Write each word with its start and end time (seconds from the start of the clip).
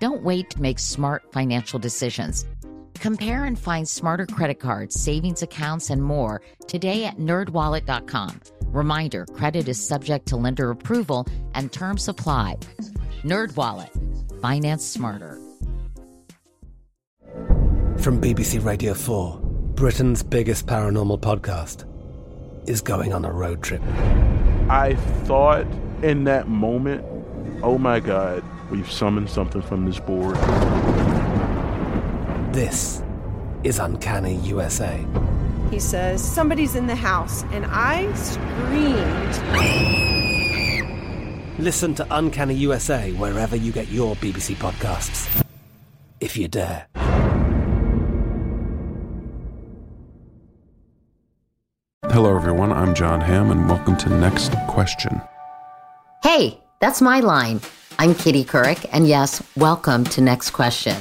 Don't 0.00 0.22
wait 0.22 0.48
to 0.50 0.62
make 0.62 0.78
smart 0.78 1.30
financial 1.30 1.78
decisions. 1.78 2.46
Compare 2.94 3.44
and 3.44 3.58
find 3.58 3.86
smarter 3.86 4.26
credit 4.26 4.58
cards, 4.58 4.98
savings 4.98 5.42
accounts, 5.42 5.90
and 5.90 6.02
more 6.02 6.40
today 6.66 7.04
at 7.04 7.18
nerdwallet.com. 7.18 8.40
Reminder 8.66 9.26
credit 9.26 9.68
is 9.68 9.86
subject 9.86 10.26
to 10.26 10.36
lender 10.36 10.70
approval 10.70 11.26
and 11.54 11.70
terms 11.70 12.08
apply. 12.08 12.56
NerdWallet, 13.22 14.40
finance 14.40 14.84
smarter. 14.84 15.38
From 17.98 18.20
BBC 18.20 18.64
Radio 18.64 18.94
4, 18.94 19.38
Britain's 19.74 20.22
biggest 20.22 20.66
paranormal 20.66 21.20
podcast 21.20 21.84
is 22.66 22.80
going 22.80 23.12
on 23.12 23.26
a 23.26 23.32
road 23.32 23.62
trip. 23.62 23.82
I 24.70 24.94
thought 25.24 25.66
in 26.02 26.24
that 26.24 26.48
moment, 26.48 27.04
oh 27.62 27.76
my 27.76 28.00
God, 28.00 28.42
we've 28.70 28.90
summoned 28.90 29.28
something 29.28 29.62
from 29.62 29.84
this 29.84 29.98
board. 29.98 30.36
This 32.54 33.02
is 33.62 33.78
Uncanny 33.78 34.36
USA. 34.36 35.04
He 35.70 35.78
says, 35.78 36.22
Somebody's 36.22 36.74
in 36.74 36.86
the 36.86 36.96
house, 36.96 37.44
and 37.52 37.66
I 37.68 38.12
screamed. 38.14 39.38
Listen 41.58 41.94
to 41.94 42.06
Uncanny 42.10 42.54
USA 42.54 43.12
wherever 43.12 43.54
you 43.56 43.70
get 43.72 43.88
your 43.88 44.16
BBC 44.16 44.54
podcasts, 44.56 45.44
if 46.20 46.36
you 46.36 46.48
dare. 46.48 46.86
Hello, 52.04 52.34
everyone. 52.34 52.72
I'm 52.72 52.94
John 52.94 53.20
Hamm, 53.20 53.50
and 53.50 53.68
welcome 53.68 53.96
to 53.98 54.08
Next 54.08 54.54
Question. 54.66 55.20
Hey, 56.22 56.60
that's 56.80 57.00
my 57.00 57.20
line. 57.20 57.60
I'm 58.00 58.14
Katie 58.14 58.46
Couric, 58.46 58.88
and 58.94 59.06
yes, 59.06 59.42
welcome 59.56 60.04
to 60.04 60.22
Next 60.22 60.52
Question. 60.52 60.96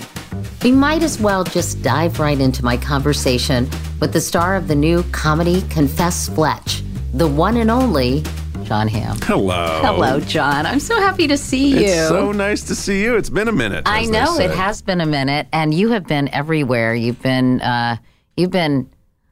We 0.61 0.73
might 0.73 1.02
as 1.02 1.17
well 1.17 1.45
just 1.45 1.81
dive 1.81 2.19
right 2.19 2.38
into 2.38 2.61
my 2.61 2.75
conversation 2.75 3.69
with 4.02 4.11
the 4.11 4.19
star 4.19 4.58
of 4.58 4.67
the 4.67 4.75
new 4.75 5.03
comedy 5.14 5.61
Confess 5.70 6.27
Fletch, 6.27 6.83
the 7.14 7.25
one 7.25 7.55
and 7.55 7.72
only 7.72 8.25
John 8.64 8.89
Hamm. 8.89 9.17
Hello. 9.22 9.80
Hello, 9.81 10.20
John. 10.20 10.66
I'm 10.66 10.81
so 10.81 11.00
happy 11.00 11.25
to 11.27 11.38
see 11.38 11.70
you. 11.70 11.86
It's 11.86 12.09
so 12.09 12.33
nice 12.33 12.64
to 12.64 12.75
see 12.75 13.02
you. 13.02 13.16
It's 13.16 13.30
been 13.30 13.47
a 13.47 13.53
minute. 13.53 13.83
I 13.86 14.03
know 14.03 14.38
it 14.38 14.52
has 14.52 14.81
been 14.81 15.00
a 15.00 15.05
minute, 15.05 15.47
and 15.53 15.73
you 15.73 15.92
have 15.92 16.05
been 16.05 16.27
everywhere. 16.33 16.94
You've 16.95 17.22
been 17.22 17.61
uh, 17.61 17.95
you've 18.36 18.52
been 18.52 18.89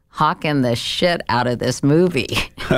hawking 0.07 0.61
the 0.61 0.77
shit 0.77 1.19
out 1.27 1.47
of 1.47 1.59
this 1.59 1.83
movie. 1.83 2.29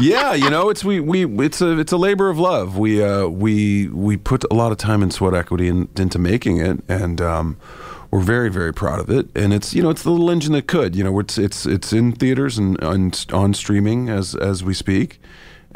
yeah, 0.00 0.34
you 0.34 0.50
know, 0.50 0.70
it's 0.70 0.84
we 0.84 1.00
we 1.00 1.26
it's 1.44 1.60
a 1.60 1.78
it's 1.78 1.92
a 1.92 1.96
labor 1.96 2.28
of 2.28 2.38
love. 2.38 2.78
We 2.78 3.02
uh 3.02 3.26
we 3.26 3.88
we 3.88 4.16
put 4.16 4.44
a 4.50 4.54
lot 4.54 4.72
of 4.72 4.78
time 4.78 5.02
and 5.02 5.12
sweat 5.12 5.34
equity 5.34 5.68
in, 5.68 5.88
into 5.96 6.18
making 6.18 6.58
it, 6.58 6.82
and 6.88 7.20
um, 7.20 7.56
we're 8.10 8.20
very 8.20 8.50
very 8.50 8.72
proud 8.72 9.00
of 9.00 9.10
it. 9.10 9.28
And 9.34 9.52
it's 9.52 9.74
you 9.74 9.82
know 9.82 9.90
it's 9.90 10.02
the 10.02 10.10
little 10.10 10.30
engine 10.30 10.52
that 10.52 10.66
could. 10.66 10.94
You 10.94 11.04
know, 11.04 11.18
it's 11.18 11.38
it's 11.38 11.66
it's 11.66 11.92
in 11.92 12.12
theaters 12.12 12.58
and 12.58 12.80
on, 12.82 13.12
on 13.32 13.54
streaming 13.54 14.08
as 14.08 14.34
as 14.34 14.62
we 14.62 14.74
speak. 14.74 15.20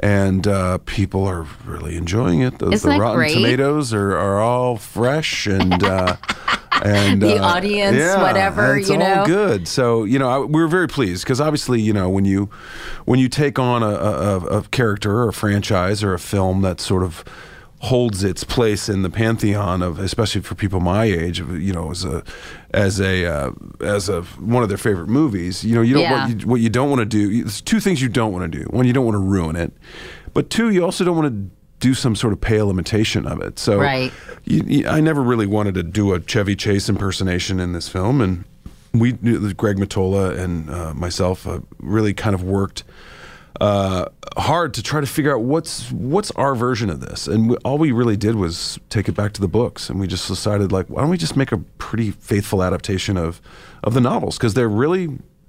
And 0.00 0.48
uh, 0.48 0.78
people 0.86 1.24
are 1.24 1.47
really 1.64 1.97
enjoying 1.97 2.41
it. 2.41 2.58
The, 2.58 2.70
the 2.70 2.98
Rotten 2.98 3.16
great? 3.16 3.34
Tomatoes 3.34 3.94
are, 3.94 4.16
are 4.16 4.41
all 4.41 4.76
fresh 4.76 5.47
and 5.47 5.84
uh, 5.84 6.16
and 6.82 7.20
The 7.22 7.38
uh, 7.38 7.44
audience, 7.56 7.96
yeah, 7.96 8.22
whatever, 8.22 8.76
it's 8.76 8.88
you 8.88 8.94
all 8.94 9.00
know? 9.00 9.26
good. 9.26 9.68
So 9.68 10.04
you 10.04 10.18
know, 10.18 10.28
I, 10.28 10.38
we 10.40 10.60
were 10.60 10.68
very 10.68 10.88
pleased 10.88 11.24
because 11.24 11.40
obviously, 11.40 11.80
you 11.80 11.92
know, 11.92 12.08
when 12.08 12.24
you 12.24 12.50
when 13.04 13.18
you 13.20 13.28
take 13.28 13.58
on 13.58 13.82
a, 13.82 13.86
a, 13.88 14.36
a 14.58 14.62
character 14.64 15.18
or 15.18 15.28
a 15.28 15.32
franchise 15.32 16.02
or 16.02 16.14
a 16.14 16.18
film 16.18 16.62
that 16.62 16.80
sort 16.80 17.02
of 17.02 17.24
holds 17.80 18.24
its 18.24 18.44
place 18.44 18.88
in 18.88 19.02
the 19.02 19.10
pantheon 19.10 19.82
of, 19.82 19.98
especially 19.98 20.40
for 20.40 20.54
people 20.54 20.80
my 20.80 21.04
age, 21.04 21.38
you 21.40 21.72
know, 21.72 21.90
as 21.90 22.02
a 22.04 22.22
as 22.70 22.98
a 22.98 23.26
uh, 23.26 23.50
as 23.80 24.08
a 24.08 24.22
one 24.41 24.62
of 24.62 24.68
their 24.70 24.78
favorite 24.78 25.08
movies. 25.08 25.62
You 25.64 25.74
know, 25.74 25.82
you 25.82 25.94
don't 25.94 26.02
Yeah. 26.02 26.26
what 26.26 26.41
you, 26.41 26.46
what 26.48 26.60
you 26.62 26.70
don't 26.70 26.88
want 26.88 27.00
to 27.00 27.04
do. 27.06 27.42
There's 27.42 27.60
two 27.60 27.80
things 27.80 28.00
you 28.00 28.08
don't 28.08 28.32
want 28.32 28.50
to 28.50 28.58
do. 28.58 28.64
One, 28.70 28.86
you 28.86 28.92
don't 28.94 29.04
want 29.04 29.16
to 29.16 29.18
ruin 29.22 29.54
it, 29.56 29.72
but 30.32 30.48
two, 30.48 30.70
you 30.70 30.82
also 30.84 31.04
don't 31.04 31.16
want 31.16 31.28
to 31.28 31.50
do 31.84 31.93
some 31.93 32.17
sort 32.17 32.33
of 32.33 32.41
pale 32.41 32.71
imitation 32.71 33.27
of 33.27 33.43
it. 33.43 33.59
So, 33.59 33.78
Right. 33.78 34.11
you, 34.45 34.62
you- 34.67 34.89
I 34.89 35.00
never 35.03 35.22
really 35.22 35.47
wanted 35.47 35.75
to 35.75 35.83
do 35.83 36.15
a 36.15 36.21
Chevy 36.21 36.56
Chase 36.56 36.89
impersonation 36.89 37.61
in 37.61 37.72
this 37.75 37.89
film, 37.91 38.22
and 38.22 38.45
we, 38.95 39.12
Greg 39.12 39.77
Mottola 39.77 40.39
and 40.39 40.71
uh, 40.71 40.95
myself, 40.95 41.47
uh, 41.47 41.61
really 41.78 42.15
kind 42.15 42.34
of 42.34 42.43
worked 42.43 42.84
uh, 43.61 44.06
hard 44.39 44.72
to 44.75 44.83
try 44.83 45.00
to 45.00 45.06
figure 45.06 45.33
out 45.33 45.43
what's 45.43 45.93
what's 45.93 46.31
our 46.33 46.55
version 46.56 46.89
of 46.91 47.00
this. 47.00 47.28
And 47.28 47.50
we, 47.50 47.56
all 47.65 47.77
we 47.78 47.93
really 47.93 48.16
did 48.16 48.34
was 48.34 48.81
take 48.89 49.09
it 49.09 49.12
back 49.12 49.33
to 49.34 49.41
the 49.43 49.47
books, 49.49 49.91
and 49.91 50.01
we 50.01 50.06
just 50.09 50.27
decided 50.27 50.72
like, 50.72 50.87
why 50.89 51.03
don't 51.03 51.11
we 51.11 51.19
just 51.19 51.37
make 51.37 51.53
a 51.53 51.59
pretty 51.78 52.11
faithful 52.12 52.62
adaptation 52.62 53.16
of 53.19 53.41
of 53.84 53.93
the 53.95 54.01
novels 54.01 54.39
because 54.39 54.55
they're 54.55 54.69
really 54.84 55.09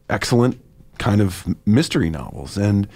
excellent 0.09 0.59
kind 0.99 1.21
of 1.21 1.45
mystery 1.65 2.09
novels 2.09 2.57
and. 2.57 2.87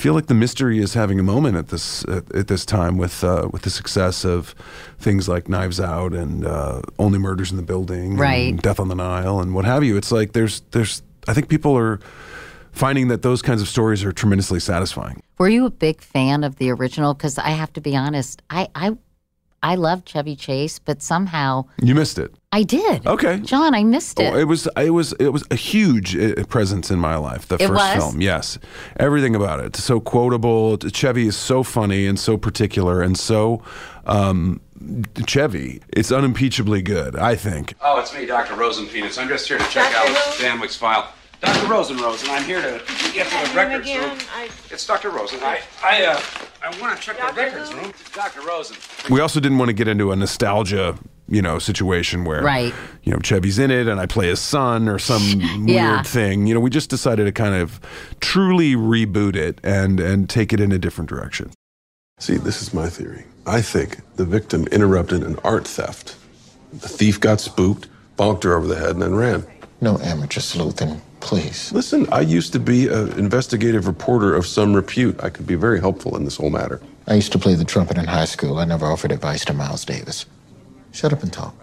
I 0.00 0.02
feel 0.02 0.14
like 0.14 0.28
the 0.28 0.34
mystery 0.34 0.78
is 0.78 0.94
having 0.94 1.20
a 1.20 1.22
moment 1.22 1.58
at 1.58 1.68
this 1.68 2.04
at, 2.04 2.34
at 2.34 2.48
this 2.48 2.64
time 2.64 2.96
with 2.96 3.22
uh, 3.22 3.50
with 3.52 3.62
the 3.62 3.68
success 3.70 4.24
of 4.24 4.54
things 4.98 5.28
like 5.28 5.46
Knives 5.46 5.78
Out 5.78 6.14
and 6.14 6.46
uh, 6.46 6.80
Only 6.98 7.18
Murders 7.18 7.50
in 7.50 7.58
the 7.58 7.62
Building, 7.62 8.16
Right. 8.16 8.48
and 8.48 8.62
Death 8.62 8.80
on 8.80 8.88
the 8.88 8.94
Nile, 8.94 9.40
and 9.40 9.54
what 9.54 9.66
have 9.66 9.84
you. 9.84 9.98
It's 9.98 10.10
like 10.10 10.32
there's 10.32 10.62
there's 10.70 11.02
I 11.28 11.34
think 11.34 11.50
people 11.50 11.76
are 11.76 12.00
finding 12.72 13.08
that 13.08 13.20
those 13.20 13.42
kinds 13.42 13.60
of 13.60 13.68
stories 13.68 14.02
are 14.02 14.10
tremendously 14.10 14.58
satisfying. 14.58 15.22
Were 15.36 15.50
you 15.50 15.66
a 15.66 15.70
big 15.70 16.00
fan 16.00 16.44
of 16.44 16.56
the 16.56 16.70
original? 16.70 17.12
Because 17.12 17.36
I 17.36 17.50
have 17.50 17.70
to 17.74 17.82
be 17.82 17.94
honest, 17.94 18.40
I 18.48 18.68
I 18.74 18.96
I 19.62 19.74
love 19.74 20.04
Chevy 20.06 20.36
Chase, 20.36 20.78
but 20.78 21.02
somehow 21.02 21.66
You 21.82 21.94
missed 21.94 22.18
it. 22.18 22.34
I 22.52 22.62
did. 22.62 23.06
Okay. 23.06 23.38
John, 23.40 23.74
I 23.74 23.84
missed 23.84 24.18
it. 24.18 24.32
Oh, 24.32 24.36
it 24.38 24.44
was 24.44 24.66
it 24.76 24.90
was 24.90 25.12
it 25.20 25.28
was 25.32 25.44
a 25.50 25.54
huge 25.54 26.16
uh, 26.16 26.44
presence 26.48 26.90
in 26.90 26.98
my 26.98 27.16
life. 27.16 27.46
The 27.46 27.56
It 27.56 27.68
first 27.68 27.72
was? 27.72 27.94
film, 27.96 28.20
yes, 28.20 28.58
everything 28.98 29.36
about 29.36 29.60
it. 29.60 29.66
It's 29.66 29.84
so 29.84 30.00
quotable. 30.00 30.78
Chevy 30.78 31.26
is 31.26 31.36
so 31.36 31.62
funny 31.62 32.06
and 32.06 32.18
so 32.18 32.36
particular 32.38 33.02
and 33.02 33.18
so 33.18 33.62
um, 34.06 34.60
Chevy. 35.26 35.80
It's 35.90 36.10
unimpeachably 36.10 36.82
good. 36.82 37.14
I 37.16 37.36
think. 37.36 37.74
Oh, 37.82 38.00
it's 38.00 38.14
me, 38.14 38.26
Dr. 38.26 38.54
Rosenpenis. 38.54 39.18
I'm 39.20 39.28
just 39.28 39.46
here 39.46 39.58
to 39.58 39.64
check 39.68 39.94
out 39.94 40.08
Stanwyk's 40.34 40.76
file. 40.76 41.12
Dr. 41.40 41.66
Rosenrose, 41.68 42.22
and 42.22 42.32
I'm 42.32 42.44
here 42.44 42.60
to 42.60 42.82
get 43.14 43.26
to 43.28 43.50
the 43.50 43.56
records 43.56 43.88
room. 43.94 44.18
It's 44.70 44.86
Dr. 44.86 45.10
Rosen. 45.10 45.40
I, 45.42 45.60
I, 45.82 46.04
uh, 46.04 46.20
I 46.62 46.80
want 46.80 46.96
to 46.96 47.02
check 47.02 47.16
the 47.16 47.32
records 47.34 47.72
room. 47.72 47.92
Dr. 48.14 48.42
Rosen. 48.42 48.76
We 49.08 49.20
also 49.20 49.40
didn't 49.40 49.56
want 49.58 49.70
to 49.70 49.72
get 49.72 49.88
into 49.88 50.12
a 50.12 50.16
nostalgia, 50.16 50.98
you 51.28 51.40
know, 51.40 51.58
situation 51.58 52.24
where, 52.24 52.42
Right. 52.42 52.74
you 53.04 53.12
know, 53.12 53.18
Chevy's 53.22 53.58
in 53.58 53.70
it 53.70 53.88
and 53.88 53.98
I 53.98 54.04
play 54.04 54.28
his 54.28 54.38
son 54.40 54.86
or 54.86 54.98
some 54.98 55.22
Yeah. 55.66 55.94
weird 55.96 56.06
thing. 56.06 56.46
You 56.46 56.52
know, 56.54 56.60
we 56.60 56.68
just 56.68 56.90
decided 56.90 57.24
to 57.24 57.32
kind 57.32 57.54
of 57.54 57.80
truly 58.20 58.74
reboot 58.74 59.34
it 59.34 59.60
and 59.64 59.98
and 59.98 60.28
take 60.28 60.52
it 60.52 60.60
in 60.60 60.72
a 60.72 60.78
different 60.78 61.08
direction. 61.08 61.52
See, 62.18 62.36
this 62.36 62.60
is 62.60 62.74
my 62.74 62.90
theory. 62.90 63.24
I 63.46 63.62
think 63.62 64.00
the 64.16 64.26
victim 64.26 64.66
interrupted 64.66 65.22
an 65.22 65.38
art 65.42 65.66
theft. 65.66 66.16
The 66.74 66.88
thief 66.88 67.18
got 67.18 67.40
spooked, 67.40 67.88
bonked 68.18 68.42
her 68.42 68.54
over 68.54 68.66
the 68.66 68.76
head, 68.76 68.90
and 68.90 69.00
then 69.00 69.14
ran. 69.14 69.46
No 69.80 69.98
amateur 70.00 70.40
sleuthing, 70.40 71.00
please. 71.20 71.72
Listen, 71.72 72.06
I 72.12 72.20
used 72.20 72.52
to 72.52 72.58
be 72.58 72.88
an 72.88 73.12
investigative 73.18 73.86
reporter 73.86 74.34
of 74.34 74.46
some 74.46 74.74
repute. 74.74 75.22
I 75.22 75.30
could 75.30 75.46
be 75.46 75.54
very 75.54 75.80
helpful 75.80 76.16
in 76.16 76.24
this 76.24 76.36
whole 76.36 76.50
matter. 76.50 76.80
I 77.06 77.14
used 77.14 77.32
to 77.32 77.38
play 77.38 77.54
the 77.54 77.64
trumpet 77.64 77.98
in 77.98 78.06
high 78.06 78.24
school. 78.24 78.58
I 78.58 78.64
never 78.64 78.86
offered 78.86 79.12
advice 79.12 79.44
to 79.46 79.52
Miles 79.52 79.84
Davis. 79.84 80.26
Shut 80.92 81.12
up 81.12 81.22
and 81.22 81.32
talk. 81.32 81.54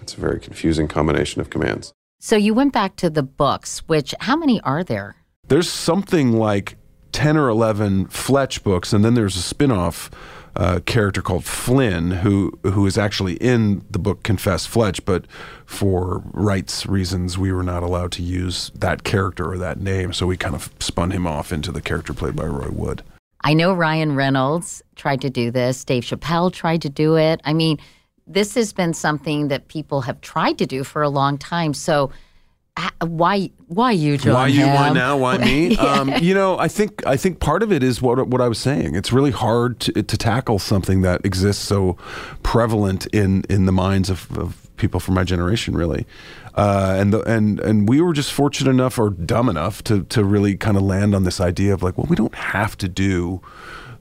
It's 0.00 0.14
a 0.14 0.20
very 0.20 0.38
confusing 0.38 0.86
combination 0.86 1.40
of 1.40 1.48
commands. 1.50 1.92
so 2.20 2.36
you 2.36 2.52
went 2.52 2.72
back 2.72 2.96
to 2.96 3.08
the 3.08 3.22
books, 3.22 3.78
which 3.86 4.14
how 4.20 4.36
many 4.36 4.60
are 4.60 4.84
there? 4.84 5.16
There's 5.48 5.70
something 5.70 6.32
like 6.32 6.76
10 7.12 7.36
or 7.36 7.48
11 7.48 8.08
Fletch 8.08 8.62
books, 8.62 8.92
and 8.92 9.04
then 9.04 9.14
there's 9.14 9.36
a 9.36 9.42
spin 9.42 9.70
off 9.70 10.10
uh, 10.56 10.80
character 10.86 11.20
called 11.20 11.44
Flynn 11.44 12.10
who 12.10 12.58
who 12.62 12.86
is 12.86 12.96
actually 12.96 13.34
in 13.34 13.84
the 13.90 13.98
book 13.98 14.22
Confess 14.22 14.66
Fletch, 14.66 15.04
but 15.04 15.26
for 15.66 16.22
rights 16.32 16.86
reasons, 16.86 17.36
we 17.38 17.52
were 17.52 17.62
not 17.62 17.82
allowed 17.82 18.12
to 18.12 18.22
use 18.22 18.70
that 18.74 19.02
character 19.04 19.50
or 19.50 19.58
that 19.58 19.80
name, 19.80 20.12
so 20.12 20.26
we 20.26 20.36
kind 20.36 20.54
of 20.54 20.70
spun 20.78 21.10
him 21.10 21.26
off 21.26 21.52
into 21.52 21.72
the 21.72 21.80
character 21.80 22.12
played 22.12 22.36
by 22.36 22.44
Roy 22.44 22.70
Wood. 22.70 23.02
I 23.42 23.52
know 23.52 23.74
Ryan 23.74 24.14
Reynolds 24.14 24.82
tried 24.96 25.20
to 25.20 25.30
do 25.30 25.50
this. 25.50 25.84
Dave 25.84 26.04
Chappelle 26.04 26.52
tried 26.52 26.82
to 26.82 26.88
do 26.88 27.16
it. 27.16 27.40
I 27.44 27.52
mean, 27.52 27.78
this 28.26 28.54
has 28.54 28.72
been 28.72 28.94
something 28.94 29.48
that 29.48 29.68
people 29.68 30.00
have 30.02 30.20
tried 30.22 30.58
to 30.58 30.66
do 30.66 30.82
for 30.82 31.02
a 31.02 31.10
long 31.10 31.36
time. 31.36 31.74
So 31.74 32.10
why 33.00 33.50
why 33.68 33.92
you 33.92 34.16
John? 34.18 34.34
Why 34.34 34.46
you? 34.48 34.66
Why 34.66 34.92
now? 34.92 35.16
Why 35.16 35.38
me? 35.38 35.64
Yeah. 35.74 35.82
um, 35.82 36.12
you 36.20 36.34
know, 36.34 36.58
I 36.58 36.68
think 36.68 37.06
I 37.06 37.16
think 37.16 37.40
part 37.40 37.62
of 37.62 37.72
it 37.72 37.82
is 37.82 38.00
what 38.02 38.26
what 38.28 38.40
I 38.40 38.48
was 38.48 38.58
saying. 38.58 38.94
It's 38.94 39.12
really 39.12 39.30
hard 39.30 39.80
to, 39.80 40.02
to 40.02 40.16
tackle 40.16 40.58
something 40.58 41.02
that 41.02 41.24
exists 41.24 41.64
so 41.64 41.96
prevalent 42.42 43.06
in 43.06 43.44
in 43.48 43.66
the 43.66 43.72
minds 43.72 44.10
of, 44.10 44.36
of 44.38 44.68
people 44.76 45.00
from 45.00 45.14
my 45.14 45.24
generation, 45.24 45.76
really. 45.76 46.06
Uh, 46.54 46.96
and 46.98 47.12
the, 47.12 47.20
and 47.22 47.60
and 47.60 47.88
we 47.88 48.00
were 48.00 48.12
just 48.12 48.32
fortunate 48.32 48.70
enough 48.70 48.98
or 48.98 49.10
dumb 49.10 49.48
enough 49.48 49.82
to 49.84 50.04
to 50.04 50.24
really 50.24 50.56
kind 50.56 50.76
of 50.76 50.82
land 50.82 51.14
on 51.14 51.24
this 51.24 51.40
idea 51.40 51.74
of 51.74 51.82
like, 51.82 51.96
well, 51.98 52.06
we 52.08 52.16
don't 52.16 52.34
have 52.34 52.76
to 52.78 52.88
do 52.88 53.40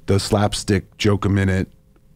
the 0.05 0.19
slapstick 0.19 0.97
joke 0.97 1.25
a 1.25 1.29
minute 1.29 1.69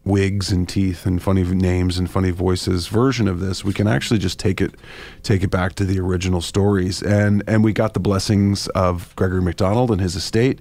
wigs 0.04 0.50
and 0.50 0.68
teeth 0.68 1.04
and 1.04 1.22
funny 1.22 1.42
names 1.42 1.98
and 1.98 2.10
funny 2.10 2.30
voices 2.30 2.86
version 2.86 3.28
of 3.28 3.40
this 3.40 3.62
we 3.64 3.72
can 3.74 3.86
actually 3.86 4.18
just 4.18 4.38
take 4.38 4.60
it 4.60 4.74
take 5.22 5.42
it 5.42 5.50
back 5.50 5.74
to 5.74 5.84
the 5.84 5.98
original 6.00 6.40
stories 6.40 7.02
and 7.02 7.42
and 7.46 7.62
we 7.62 7.72
got 7.72 7.92
the 7.92 8.00
blessings 8.00 8.68
of 8.68 9.14
gregory 9.16 9.42
mcdonald 9.42 9.90
and 9.90 10.00
his 10.00 10.16
estate 10.16 10.60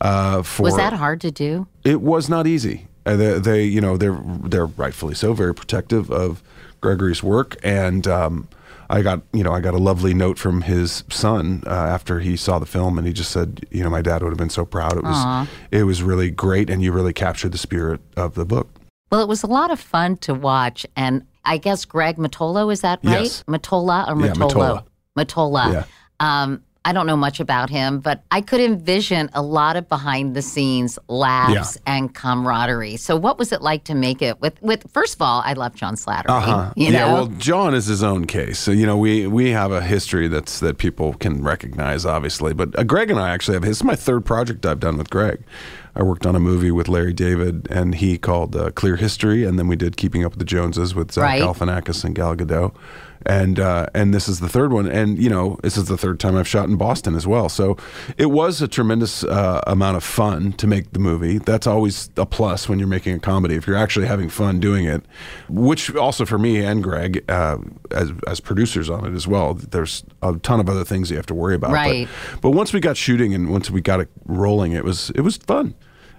uh, 0.00 0.42
for 0.42 0.62
Was 0.62 0.76
that 0.76 0.92
hard 0.92 1.20
to 1.22 1.30
do? 1.30 1.66
it 1.84 2.00
was 2.00 2.28
not 2.28 2.46
easy. 2.46 2.86
Uh, 3.04 3.16
they, 3.16 3.38
they, 3.38 3.64
you 3.64 3.80
know, 3.80 3.96
they're 3.96 4.20
they're 4.44 4.66
rightfully 4.66 5.14
so 5.14 5.32
very 5.32 5.54
protective 5.54 6.10
of 6.10 6.42
Gregory's 6.80 7.22
work, 7.22 7.56
and 7.64 8.06
um, 8.06 8.48
I 8.90 9.02
got, 9.02 9.22
you 9.32 9.42
know, 9.42 9.52
I 9.52 9.60
got 9.60 9.74
a 9.74 9.78
lovely 9.78 10.14
note 10.14 10.38
from 10.38 10.62
his 10.62 11.04
son 11.10 11.62
uh, 11.66 11.70
after 11.70 12.20
he 12.20 12.36
saw 12.36 12.58
the 12.58 12.66
film, 12.66 12.96
and 12.96 13.06
he 13.06 13.12
just 13.12 13.30
said, 13.30 13.66
you 13.70 13.84
know, 13.84 13.90
my 13.90 14.00
dad 14.00 14.22
would 14.22 14.30
have 14.30 14.38
been 14.38 14.48
so 14.50 14.64
proud. 14.64 14.96
It 14.96 15.04
was, 15.04 15.16
Aw. 15.16 15.48
it 15.70 15.82
was 15.84 16.02
really 16.02 16.30
great, 16.30 16.70
and 16.70 16.82
you 16.82 16.92
really 16.92 17.12
captured 17.12 17.52
the 17.52 17.58
spirit 17.58 18.00
of 18.16 18.34
the 18.34 18.46
book. 18.46 18.70
Well, 19.10 19.20
it 19.20 19.28
was 19.28 19.42
a 19.42 19.46
lot 19.46 19.70
of 19.70 19.78
fun 19.78 20.16
to 20.18 20.34
watch, 20.34 20.86
and 20.96 21.26
I 21.44 21.58
guess 21.58 21.84
Greg 21.84 22.16
Matolo 22.16 22.72
is 22.72 22.80
that 22.80 23.00
right? 23.04 23.22
Yes. 23.22 23.42
Mottola 23.44 24.08
or 24.08 24.24
Yeah, 24.24 24.32
Mottola. 24.32 24.84
Mottola. 25.16 25.72
Yeah. 25.72 25.84
Um, 26.20 26.62
I 26.84 26.92
don't 26.92 27.06
know 27.06 27.16
much 27.16 27.40
about 27.40 27.68
him, 27.70 28.00
but 28.00 28.22
I 28.30 28.40
could 28.40 28.60
envision 28.60 29.28
a 29.34 29.42
lot 29.42 29.76
of 29.76 29.88
behind 29.88 30.34
the 30.34 30.42
scenes 30.42 30.98
laughs 31.08 31.76
and 31.86 32.14
camaraderie. 32.14 32.96
So, 32.96 33.16
what 33.16 33.38
was 33.38 33.52
it 33.52 33.60
like 33.60 33.84
to 33.84 33.94
make 33.94 34.22
it 34.22 34.40
with? 34.40 34.60
With 34.62 34.90
first 34.90 35.14
of 35.14 35.22
all, 35.22 35.42
I 35.44 35.52
love 35.52 35.74
John 35.74 35.96
Slattery. 35.96 36.30
Uh-huh. 36.30 36.72
You 36.76 36.90
know, 36.90 36.98
Yeah, 36.98 37.12
well, 37.12 37.26
John 37.26 37.74
is 37.74 37.86
his 37.86 38.02
own 38.02 38.26
case. 38.26 38.58
So, 38.58 38.70
you 38.70 38.86
know, 38.86 38.96
we 38.96 39.26
we 39.26 39.50
have 39.50 39.72
a 39.72 39.82
history 39.82 40.28
that's 40.28 40.60
that 40.60 40.78
people 40.78 41.14
can 41.14 41.42
recognize, 41.42 42.06
obviously. 42.06 42.54
But 42.54 42.78
uh, 42.78 42.84
Greg 42.84 43.10
and 43.10 43.20
I 43.20 43.30
actually 43.30 43.54
have. 43.54 43.62
This 43.64 43.78
is 43.78 43.84
my 43.84 43.96
third 43.96 44.24
project 44.24 44.64
I've 44.64 44.80
done 44.80 44.96
with 44.96 45.10
Greg. 45.10 45.42
I 45.98 46.02
worked 46.04 46.26
on 46.26 46.36
a 46.36 46.40
movie 46.40 46.70
with 46.70 46.86
Larry 46.88 47.12
David, 47.12 47.66
and 47.70 47.96
he 47.96 48.18
called 48.18 48.54
uh, 48.54 48.70
Clear 48.70 48.94
History, 48.96 49.44
and 49.44 49.58
then 49.58 49.66
we 49.66 49.74
did 49.74 49.96
Keeping 49.96 50.24
Up 50.24 50.32
with 50.32 50.38
the 50.38 50.44
Joneses 50.44 50.94
with 50.94 51.10
Zach 51.10 51.24
Right. 51.24 51.42
Galifianakis 51.42 52.04
and 52.04 52.14
Gal 52.14 52.36
Gadot. 52.36 52.72
And 53.26 53.58
uh, 53.58 53.86
and 53.94 54.14
this 54.14 54.28
is 54.28 54.38
the 54.38 54.48
third 54.48 54.72
one, 54.72 54.86
and 54.86 55.18
you 55.20 55.28
know 55.28 55.58
this 55.64 55.76
is 55.76 55.86
the 55.86 55.98
third 55.98 56.20
time 56.20 56.36
I've 56.36 56.46
shot 56.46 56.68
in 56.68 56.76
Boston 56.76 57.16
as 57.16 57.26
well. 57.26 57.48
So 57.48 57.76
it 58.16 58.26
was 58.26 58.62
a 58.62 58.68
tremendous 58.68 59.24
uh, 59.24 59.60
amount 59.66 59.96
of 59.96 60.04
fun 60.04 60.52
to 60.52 60.68
make 60.68 60.92
the 60.92 61.00
movie. 61.00 61.38
That's 61.38 61.66
always 61.66 62.10
a 62.16 62.24
plus 62.24 62.68
when 62.68 62.78
you're 62.78 62.86
making 62.86 63.16
a 63.16 63.18
comedy 63.18 63.56
if 63.56 63.66
you're 63.66 63.76
actually 63.76 64.06
having 64.06 64.28
fun 64.28 64.60
doing 64.60 64.84
it. 64.84 65.02
Which 65.48 65.92
also 65.96 66.24
for 66.26 66.38
me 66.38 66.64
and 66.64 66.80
Greg 66.80 67.24
uh, 67.28 67.58
as 67.90 68.12
as 68.28 68.38
producers 68.38 68.88
on 68.88 69.04
it 69.04 69.14
as 69.16 69.26
well. 69.26 69.54
There's 69.54 70.04
a 70.22 70.36
ton 70.36 70.60
of 70.60 70.68
other 70.68 70.84
things 70.84 71.10
you 71.10 71.16
have 71.16 71.26
to 71.26 71.34
worry 71.34 71.56
about. 71.56 71.70
But- 71.70 71.74
Right. 71.74 72.08
But, 72.40 72.50
once 72.52 72.72
we 72.72 72.78
got 72.78 72.96
shooting 72.96 73.34
and 73.34 73.50
once 73.50 73.68
we 73.68 73.80
got 73.80 73.98
it 73.98 74.08
rolling, 74.26 74.72
it 74.72 74.84
was 74.84 75.10
it 75.16 75.22
was 75.22 75.36
fun. 75.38 75.74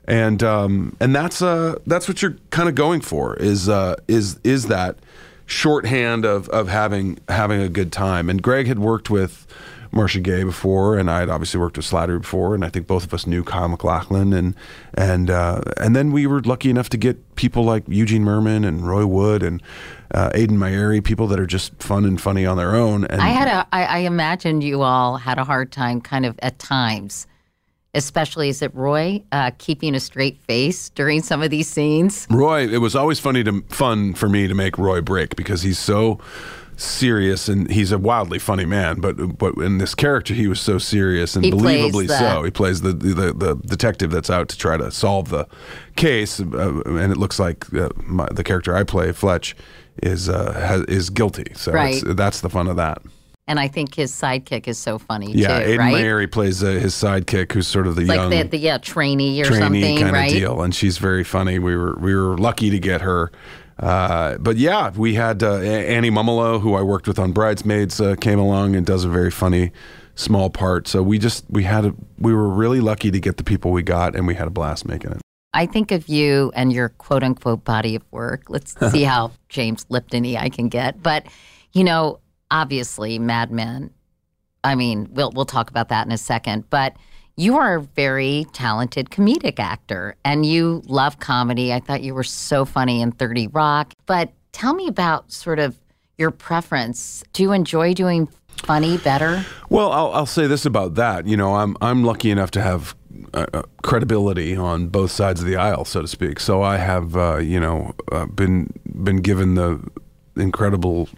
And 0.05 0.41
um, 0.43 0.95
and 0.99 1.15
that's 1.15 1.41
uh 1.41 1.75
that's 1.85 2.07
what 2.07 2.21
you're 2.21 2.37
kind 2.49 2.67
of 2.67 2.75
going 2.75 3.01
for 3.01 3.35
is 3.35 3.69
uh 3.69 3.95
is 4.07 4.39
is 4.43 4.67
that 4.67 4.97
shorthand 5.45 6.25
of 6.25 6.49
of 6.49 6.67
having 6.67 7.19
having 7.27 7.61
a 7.61 7.69
good 7.69 7.91
time. 7.91 8.29
And 8.29 8.41
Greg 8.41 8.67
had 8.67 8.79
worked 8.79 9.09
with 9.09 9.45
Marcia 9.91 10.19
Gay 10.19 10.43
before, 10.43 10.97
and 10.97 11.09
I 11.09 11.19
had 11.19 11.29
obviously 11.29 11.59
worked 11.59 11.77
with 11.77 11.85
Slattery 11.85 12.21
before, 12.21 12.53
and 12.53 12.63
I 12.63 12.69
think 12.69 12.85
both 12.85 13.03
of 13.03 13.13
us 13.13 13.25
knew 13.25 13.43
Kyle 13.43 13.67
MacLachlan, 13.67 14.33
and 14.33 14.55
and 14.93 15.29
uh, 15.29 15.61
and 15.77 15.95
then 15.95 16.11
we 16.11 16.27
were 16.27 16.41
lucky 16.41 16.69
enough 16.69 16.89
to 16.89 16.97
get 16.97 17.35
people 17.35 17.63
like 17.63 17.83
Eugene 17.87 18.23
Mirman 18.23 18.67
and 18.67 18.87
Roy 18.87 19.05
Wood 19.05 19.41
and 19.41 19.61
uh, 20.13 20.29
Ayden 20.33 20.57
Mayeri, 20.57 21.03
people 21.03 21.27
that 21.27 21.39
are 21.39 21.47
just 21.47 21.81
fun 21.81 22.05
and 22.05 22.21
funny 22.21 22.45
on 22.45 22.57
their 22.57 22.75
own. 22.75 23.05
And 23.05 23.21
I 23.21 23.29
had 23.29 23.47
a. 23.47 23.67
I, 23.73 23.83
I 23.85 23.97
imagined 23.99 24.63
you 24.63 24.83
all 24.83 25.17
had 25.17 25.39
a 25.39 25.43
hard 25.43 25.71
time, 25.71 26.01
kind 26.01 26.25
of 26.25 26.37
at 26.41 26.59
times, 26.59 27.25
especially 27.99 28.49
is 28.49 28.61
it 28.61 28.73
Roy 28.73 29.21
uh, 29.31 29.51
keeping 29.59 29.93
a 29.95 29.99
straight 29.99 30.37
face 30.47 30.89
during 30.89 31.21
some 31.21 31.41
of 31.43 31.49
these 31.51 31.67
scenes. 31.67 32.25
Roy, 32.31 32.67
it 32.67 32.79
was 32.79 32.95
always 32.95 33.19
funny 33.19 33.43
to 33.43 33.61
fun 33.69 34.13
for 34.15 34.27
me 34.29 34.47
to 34.47 34.55
make 34.55 34.77
Roy 34.77 35.01
break 35.01 35.35
because 35.35 35.61
he's 35.61 35.77
so 35.79 36.19
serious 36.77 37.49
and 37.49 37.69
he's 37.69 37.91
a 37.91 37.97
wildly 37.97 38.39
funny 38.39 38.65
man. 38.65 39.01
But 39.01 39.37
but 39.37 39.55
in 39.57 39.77
this 39.79 39.93
character, 39.93 40.33
he 40.33 40.47
was 40.47 40.61
so 40.61 40.77
serious 40.77 41.35
and 41.35 41.43
He 41.43 41.51
believably 41.51 42.07
the- 42.07 42.17
so. 42.17 42.43
He 42.43 42.51
plays 42.51 42.81
the, 42.81 42.93
the 42.93 43.33
the 43.33 43.55
detective 43.65 44.11
that's 44.11 44.29
out 44.29 44.47
to 44.49 44.57
try 44.57 44.77
to 44.77 44.89
solve 44.91 45.29
the 45.29 45.45
case, 45.95 46.39
uh, 46.39 46.81
and 46.85 47.11
it 47.11 47.17
looks 47.17 47.37
like 47.39 47.71
uh, 47.73 47.89
my, 48.03 48.27
the 48.31 48.43
character 48.43 48.73
I 48.75 48.83
play, 48.85 49.11
Fletch, 49.11 49.55
is 50.01 50.29
uh, 50.29 50.53
has, 50.53 50.81
is 50.85 51.09
guilty. 51.09 51.51
So 51.53 51.71
it's, 51.75 52.03
Right. 52.03 52.15
that's 52.15 52.39
the 52.41 52.49
fun 52.49 52.67
of 52.69 52.77
that. 52.77 53.01
And 53.49 53.59
I 53.59 53.67
think 53.67 53.95
his 53.95 54.11
sidekick 54.11 54.67
is 54.67 54.77
so 54.77 54.99
funny 54.99 55.31
Yeah, 55.31 55.59
too, 55.59 55.71
Ayden 55.71 56.13
right? 56.13 56.31
Plays 56.31 56.63
uh, 56.63 56.67
his 56.67 56.93
sidekick, 56.93 57.51
who's 57.51 57.67
sort 57.67 57.87
of 57.87 57.95
the 57.95 58.05
like 58.05 58.15
young 58.15 58.29
the, 58.29 58.43
the 58.43 58.57
yeah 58.59 58.77
trainee 58.77 59.41
or 59.41 59.45
trainee 59.45 59.81
something, 59.81 59.97
kind 59.97 60.13
right? 60.13 60.31
of 60.31 60.37
deal, 60.37 60.61
and 60.61 60.73
she's 60.73 60.99
very 60.99 61.23
funny. 61.23 61.57
We 61.57 61.75
were 61.75 61.95
we 61.99 62.13
were 62.13 62.37
lucky 62.37 62.69
to 62.69 62.77
get 62.77 63.01
her. 63.01 63.31
Uh, 63.79 64.37
but 64.37 64.57
yeah, 64.57 64.91
we 64.95 65.15
had 65.15 65.41
uh, 65.41 65.55
Annie 65.55 66.11
Mumolo, 66.11 66.61
who 66.61 66.75
I 66.75 66.83
worked 66.83 67.07
with 67.07 67.17
on 67.17 67.31
Bridesmaids, 67.31 67.99
uh, 67.99 68.15
came 68.21 68.37
along 68.37 68.75
and 68.75 68.85
does 68.85 69.03
a 69.03 69.09
very 69.09 69.31
funny 69.31 69.71
small 70.13 70.51
part. 70.51 70.87
So 70.87 71.01
we 71.01 71.17
just 71.17 71.45
we 71.49 71.63
had 71.63 71.85
a, 71.85 71.95
we 72.19 72.33
were 72.33 72.49
really 72.49 72.81
lucky 72.81 73.09
to 73.09 73.19
get 73.19 73.37
the 73.37 73.43
people 73.43 73.71
we 73.71 73.81
got, 73.81 74.15
and 74.15 74.27
we 74.27 74.35
had 74.35 74.47
a 74.47 74.51
blast 74.51 74.87
making 74.87 75.11
it. 75.11 75.21
I 75.53 75.65
think 75.65 75.91
of 75.91 76.07
you 76.07 76.51
and 76.55 76.71
your 76.71 76.89
quote 76.89 77.23
unquote 77.23 77.63
body 77.63 77.95
of 77.95 78.03
work. 78.11 78.43
Let's 78.49 78.75
see 78.91 79.03
how 79.03 79.31
James 79.47 79.87
Lipton 79.89 80.23
I 80.35 80.49
can 80.49 80.69
get. 80.69 81.01
But, 81.01 81.25
you 81.73 81.83
know, 81.83 82.19
obviously, 82.51 83.19
Mad 83.19 83.51
Men. 83.51 83.91
I 84.63 84.75
mean, 84.75 85.07
we'll 85.11 85.31
we'll 85.31 85.45
talk 85.45 85.69
about 85.69 85.89
that 85.89 86.05
in 86.05 86.11
a 86.11 86.17
second. 86.17 86.69
But 86.69 86.95
you 87.37 87.57
are 87.57 87.75
a 87.75 87.81
very 87.81 88.45
talented 88.51 89.11
comedic 89.11 89.59
actor 89.59 90.15
and 90.25 90.45
you 90.45 90.81
love 90.87 91.19
comedy. 91.19 91.71
I 91.71 91.79
thought 91.79 92.03
you 92.03 92.13
were 92.13 92.23
so 92.25 92.65
funny 92.65 93.01
in 93.01 93.13
30 93.13 93.47
Rock. 93.47 93.93
But 94.05 94.33
tell 94.51 94.73
me 94.73 94.87
about 94.87 95.31
sort 95.31 95.57
of 95.57 95.79
your 96.17 96.31
preference. 96.31 97.23
Do 97.31 97.43
you 97.43 97.53
enjoy 97.53 97.93
doing 97.93 98.27
funny 98.49 98.97
better? 98.97 99.45
Well, 99.69 99.91
I'll, 99.91 100.11
I'll 100.11 100.25
say 100.25 100.47
this 100.47 100.65
about 100.65 100.95
that. 100.95 101.27
You 101.27 101.37
know, 101.37 101.55
I'm 101.55 101.77
I'm 101.79 102.03
lucky 102.03 102.29
enough 102.29 102.51
to 102.51 102.61
have 102.61 102.93
uh, 103.33 103.45
uh, 103.53 103.61
credibility 103.83 104.55
on 104.55 104.87
both 104.87 105.11
sides 105.11 105.39
of 105.39 105.47
the 105.47 105.55
aisle, 105.55 105.85
so 105.85 106.01
to 106.01 106.07
speak. 106.07 106.39
So 106.39 106.61
I 106.61 106.77
have, 106.77 107.15
uh, 107.15 107.37
you 107.37 107.59
know, 107.59 107.93
uh, 108.11 108.25
been 108.25 108.73
been 108.85 109.17
given 109.17 109.55
the 109.55 109.81
incredible 110.35 111.09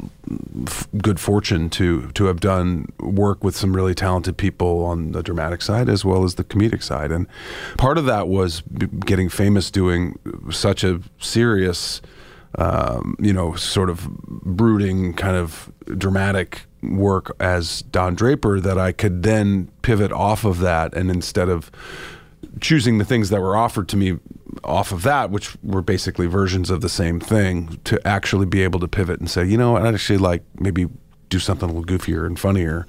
f- 0.67 0.87
good 0.97 1.19
fortune 1.19 1.69
to 1.69 2.11
to 2.11 2.25
have 2.25 2.39
done 2.39 2.91
work 2.99 3.43
with 3.43 3.55
some 3.55 3.75
really 3.75 3.93
talented 3.93 4.37
people 4.37 4.83
on 4.85 5.11
the 5.11 5.21
dramatic 5.21 5.61
side 5.61 5.89
as 5.89 6.03
well 6.03 6.23
as 6.23 6.35
the 6.35 6.43
comedic 6.43 6.83
side. 6.83 7.11
And 7.11 7.27
part 7.77 7.97
of 7.97 8.05
that 8.05 8.27
was 8.27 8.61
b- 8.61 8.87
getting 9.05 9.29
famous 9.29 9.71
doing 9.71 10.17
such 10.49 10.83
a 10.83 11.01
serious 11.19 12.01
um, 12.57 13.15
you 13.19 13.33
know 13.33 13.55
sort 13.55 13.89
of 13.89 14.09
brooding 14.27 15.13
kind 15.13 15.35
of 15.35 15.71
dramatic 15.97 16.63
work 16.83 17.35
as 17.39 17.83
Don 17.83 18.15
Draper 18.15 18.59
that 18.59 18.77
I 18.77 18.91
could 18.91 19.23
then 19.23 19.69
pivot 19.83 20.11
off 20.11 20.43
of 20.43 20.59
that 20.59 20.93
and 20.93 21.09
instead 21.09 21.47
of 21.47 21.71
choosing 22.59 22.97
the 22.97 23.05
things 23.05 23.29
that 23.29 23.39
were 23.41 23.55
offered 23.55 23.87
to 23.89 23.97
me 23.97 24.17
off 24.63 24.91
of 24.91 25.03
that, 25.03 25.31
which 25.31 25.55
were 25.63 25.81
basically 25.81 26.27
versions 26.27 26.69
of 26.69 26.81
the 26.81 26.89
same 26.89 27.19
thing, 27.19 27.79
to 27.85 27.99
actually 28.07 28.45
be 28.45 28.63
able 28.63 28.79
to 28.79 28.87
pivot 28.87 29.19
and 29.19 29.29
say, 29.29 29.45
you 29.45 29.57
know, 29.57 29.77
I'd 29.77 29.93
actually 29.93 30.19
like 30.19 30.43
maybe 30.59 30.87
do 31.29 31.39
something 31.39 31.69
a 31.69 31.73
little 31.73 31.85
goofier 31.85 32.25
and 32.25 32.37
funnier, 32.37 32.85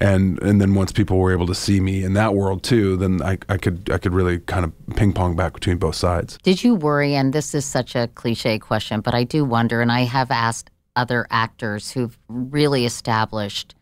and 0.00 0.42
and 0.42 0.60
then 0.60 0.74
once 0.74 0.92
people 0.92 1.16
were 1.16 1.32
able 1.32 1.46
to 1.46 1.54
see 1.54 1.80
me 1.80 2.02
in 2.02 2.14
that 2.14 2.34
world 2.34 2.62
too, 2.62 2.96
then 2.96 3.22
I, 3.22 3.38
I 3.48 3.56
could 3.56 3.88
I 3.90 3.98
could 3.98 4.12
really 4.12 4.40
kind 4.40 4.64
of 4.64 4.72
ping 4.96 5.12
pong 5.12 5.36
back 5.36 5.54
between 5.54 5.78
both 5.78 5.94
sides. 5.94 6.38
Did 6.42 6.62
you 6.64 6.74
worry? 6.74 7.14
And 7.14 7.32
this 7.32 7.54
is 7.54 7.64
such 7.64 7.94
a 7.94 8.08
cliche 8.08 8.58
question, 8.58 9.00
but 9.00 9.14
I 9.14 9.24
do 9.24 9.44
wonder, 9.44 9.80
and 9.80 9.92
I 9.92 10.00
have 10.00 10.30
asked 10.30 10.70
other 10.96 11.26
actors 11.30 11.92
who've 11.92 12.18
really 12.28 12.84
established 12.84 13.74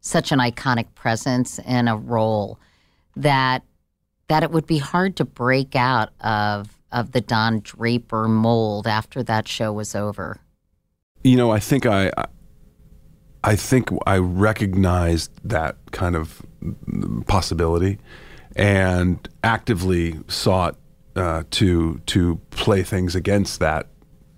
such 0.00 0.32
an 0.32 0.40
iconic 0.40 0.92
presence 0.94 1.60
in 1.60 1.86
a 1.88 1.96
role 1.96 2.58
that 3.14 3.62
that 4.28 4.42
it 4.42 4.50
would 4.50 4.66
be 4.66 4.78
hard 4.78 5.16
to 5.16 5.24
break 5.24 5.76
out 5.76 6.10
of 6.20 6.78
of 6.92 7.12
the 7.12 7.20
Don 7.20 7.60
Draper 7.60 8.28
mold 8.28 8.86
after 8.86 9.22
that 9.22 9.48
show 9.48 9.72
was 9.72 9.94
over. 9.94 10.40
You 11.24 11.36
know, 11.36 11.50
I 11.50 11.58
think 11.58 11.86
I, 11.86 12.10
I 13.42 13.56
think 13.56 13.88
I 14.06 14.18
recognized 14.18 15.30
that 15.44 15.76
kind 15.90 16.14
of 16.14 16.42
possibility, 17.26 17.98
and 18.56 19.26
actively 19.42 20.20
sought 20.28 20.76
uh, 21.16 21.44
to 21.52 22.00
to 22.06 22.40
play 22.50 22.82
things 22.82 23.14
against 23.14 23.60
that 23.60 23.88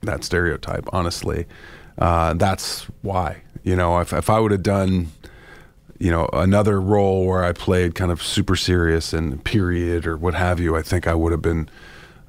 that 0.03 0.25
stereotype. 0.25 0.89
Honestly, 0.93 1.47
uh, 1.99 2.35
that's 2.35 2.83
why. 3.03 3.43
You 3.63 3.77
know, 3.77 3.99
if 4.01 4.13
if 4.13 4.31
I 4.31 4.39
would 4.39 4.53
have 4.53 4.63
done, 4.63 5.09
you 6.05 6.11
know, 6.11 6.29
another 6.33 6.77
role 6.81 7.25
where 7.29 7.43
I 7.51 7.53
played 7.53 7.95
kind 7.95 8.11
of 8.13 8.23
super 8.23 8.57
serious 8.57 9.13
and 9.13 9.43
period 9.45 10.07
or 10.07 10.17
what 10.25 10.35
have 10.35 10.61
you, 10.61 10.77
I 10.77 10.83
think 10.83 11.07
I 11.07 11.15
would 11.15 11.33
have 11.33 11.41
been 11.43 11.69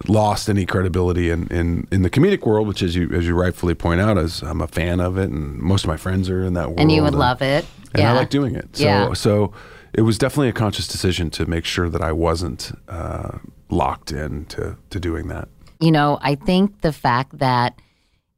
lost 0.07 0.49
any 0.49 0.65
credibility 0.65 1.29
in, 1.29 1.47
in, 1.47 1.87
in 1.91 2.01
the 2.01 2.09
comedic 2.09 2.45
world, 2.45 2.67
which 2.67 2.81
as 2.81 2.95
you 2.95 3.09
as 3.11 3.25
you 3.27 3.35
rightfully 3.35 3.73
point 3.75 3.99
out, 4.01 4.17
is 4.17 4.41
I'm 4.41 4.61
a 4.61 4.67
fan 4.67 4.99
of 4.99 5.17
it, 5.17 5.29
and 5.29 5.57
most 5.59 5.83
of 5.85 5.89
my 5.89 5.97
friends 5.97 6.29
are 6.29 6.41
in 6.43 6.53
that 6.53 6.67
world, 6.69 6.79
And 6.79 6.91
you 6.91 7.01
would 7.03 7.15
love 7.15 7.41
it. 7.41 7.65
and 7.93 8.01
yeah. 8.01 8.11
I 8.13 8.15
like 8.15 8.29
doing 8.29 8.55
it. 8.55 8.67
So 8.77 8.83
Yeah. 8.85 9.13
so 9.13 9.51
it 9.93 10.01
was 10.01 10.17
definitely 10.17 10.49
a 10.49 10.53
conscious 10.53 10.87
decision 10.87 11.29
to 11.31 11.45
make 11.45 11.65
sure 11.65 11.89
that 11.89 12.01
I 12.01 12.11
wasn't 12.11 12.71
uh, 12.89 13.37
locked 13.69 14.11
in 14.11 14.45
to 14.55 14.75
to 14.89 14.99
doing 14.99 15.27
that. 15.29 15.47
you 15.81 15.91
know, 15.91 16.17
I 16.31 16.35
think 16.35 16.81
the 16.81 16.93
fact 16.93 17.39
that 17.39 17.79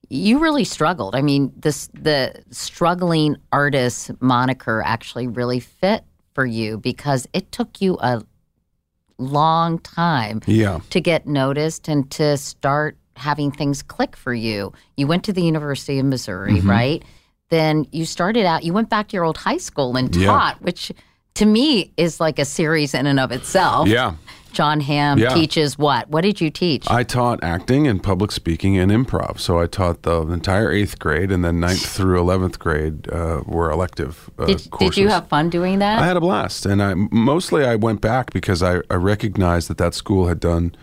you 0.09 0.39
really 0.39 0.63
struggled. 0.63 1.15
I 1.15 1.21
mean, 1.21 1.51
this 1.57 1.89
the 1.93 2.33
struggling 2.51 3.35
artist 3.51 4.11
moniker 4.21 4.81
actually 4.85 5.27
really 5.27 5.59
fit 5.59 6.03
for 6.33 6.45
you 6.45 6.77
because 6.77 7.27
it 7.33 7.51
took 7.51 7.81
you 7.81 7.97
a 8.01 8.21
long 9.17 9.79
time 9.79 10.41
Yeah. 10.45 10.79
to 10.91 11.01
get 11.01 11.25
noticed 11.27 11.87
and 11.87 12.09
to 12.11 12.37
start 12.37 12.97
having 13.15 13.51
things 13.51 13.81
click 13.81 14.15
for 14.15 14.33
you. 14.33 14.71
You 14.95 15.07
went 15.07 15.23
to 15.25 15.33
the 15.33 15.41
University 15.41 15.97
of 15.99 16.05
Missouri, 16.05 16.53
Mm-hmm. 16.53 16.69
right? 16.69 17.03
Then 17.49 17.87
you 17.91 18.05
started 18.05 18.45
out, 18.45 18.63
you 18.63 18.73
went 18.73 18.89
back 18.89 19.07
to 19.09 19.13
your 19.15 19.23
old 19.23 19.37
high 19.37 19.57
school 19.57 19.95
and 19.97 20.15
Yeah. 20.15 20.27
taught, 20.27 20.61
which 20.61 20.91
to 21.35 21.45
me 21.45 21.91
is 21.97 22.19
like 22.19 22.37
a 22.39 22.45
series 22.45 22.93
in 22.93 23.07
and 23.07 23.19
of 23.19 23.31
itself. 23.31 23.87
Yeah. 23.87 24.13
John 24.53 24.79
Hamm 24.81 25.19
Yeah. 25.19 25.33
teaches 25.33 25.77
what? 25.77 26.09
What 26.09 26.21
did 26.21 26.41
you 26.41 26.49
teach? 26.49 26.89
I 26.89 27.03
taught 27.03 27.43
acting 27.43 27.87
and 27.87 28.01
public 28.01 28.31
speaking 28.31 28.77
and 28.77 28.91
improv. 28.91 29.39
So 29.39 29.59
I 29.59 29.67
taught 29.67 30.03
the 30.03 30.21
entire 30.27 30.71
eighth 30.71 30.99
grade, 30.99 31.31
and 31.31 31.43
then 31.43 31.59
ninth 31.59 31.85
through 31.95 32.19
eleventh 32.19 32.59
grade 32.59 33.09
uh, 33.11 33.41
were 33.45 33.69
elective 33.69 34.29
uh, 34.39 34.45
did, 34.45 34.69
courses. 34.71 34.95
did 34.95 35.01
you 35.01 35.09
have 35.09 35.27
fun 35.27 35.49
doing 35.49 35.79
that? 35.79 35.99
I 35.99 36.05
had 36.05 36.17
a 36.17 36.21
blast, 36.21 36.65
and 36.65 36.81
I 36.81 36.93
mostly 36.95 37.65
I 37.65 37.75
went 37.75 38.01
back 38.01 38.31
because 38.33 38.61
I, 38.63 38.81
I 38.89 38.95
recognized 38.95 39.69
that 39.69 39.77
that 39.77 39.93
school 39.93 40.27
had 40.27 40.39
done 40.39 40.75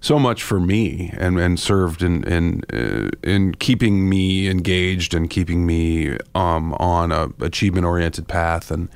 so 0.00 0.18
much 0.18 0.42
for 0.44 0.60
me 0.60 1.12
and, 1.18 1.38
and 1.38 1.58
served 1.58 2.02
in 2.02 2.22
in 2.24 2.62
uh, 2.72 3.10
in 3.22 3.54
keeping 3.56 4.08
me 4.08 4.48
engaged 4.48 5.12
and 5.12 5.28
keeping 5.28 5.66
me 5.66 6.16
um, 6.34 6.72
on 6.74 7.10
a 7.12 7.28
achievement 7.40 7.84
oriented 7.84 8.28
path 8.28 8.70
and 8.70 8.88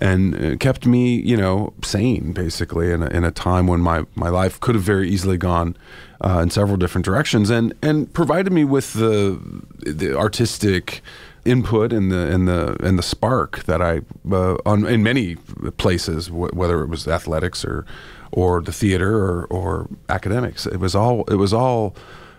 and 0.00 0.34
uh, 0.34 0.56
kept 0.56 0.86
me 0.86 1.16
you 1.20 1.36
know 1.36 1.72
sane 1.82 2.32
basically 2.32 2.90
in 2.90 3.02
a, 3.02 3.06
in 3.06 3.24
a 3.24 3.30
time 3.30 3.66
when 3.66 3.80
my, 3.80 4.04
my 4.14 4.28
life 4.28 4.58
could 4.60 4.74
have 4.74 4.84
very 4.84 5.08
easily 5.08 5.36
gone 5.36 5.76
uh, 6.22 6.40
in 6.42 6.50
several 6.50 6.76
different 6.76 7.04
directions 7.04 7.50
and 7.50 7.72
and 7.82 8.12
provided 8.12 8.52
me 8.52 8.64
with 8.64 8.94
the 8.94 9.38
the 9.78 10.16
artistic 10.16 11.02
input 11.44 11.92
and 11.92 12.12
the 12.12 12.32
and 12.32 12.46
the 12.46 12.76
and 12.84 12.98
the 12.98 13.02
spark 13.02 13.64
that 13.64 13.80
I 13.80 14.00
uh, 14.30 14.56
on 14.66 14.86
in 14.86 15.02
many 15.02 15.36
places 15.76 16.28
wh- 16.28 16.54
whether 16.54 16.82
it 16.82 16.88
was 16.88 17.08
athletics 17.08 17.64
or 17.64 17.86
or 18.32 18.60
the 18.60 18.72
theater 18.72 19.16
or 19.16 19.46
or 19.46 19.88
academics. 20.08 20.66
It 20.66 20.78
was 20.78 20.94
all 20.94 21.24
it 21.24 21.36
was 21.36 21.52
all 21.52 21.96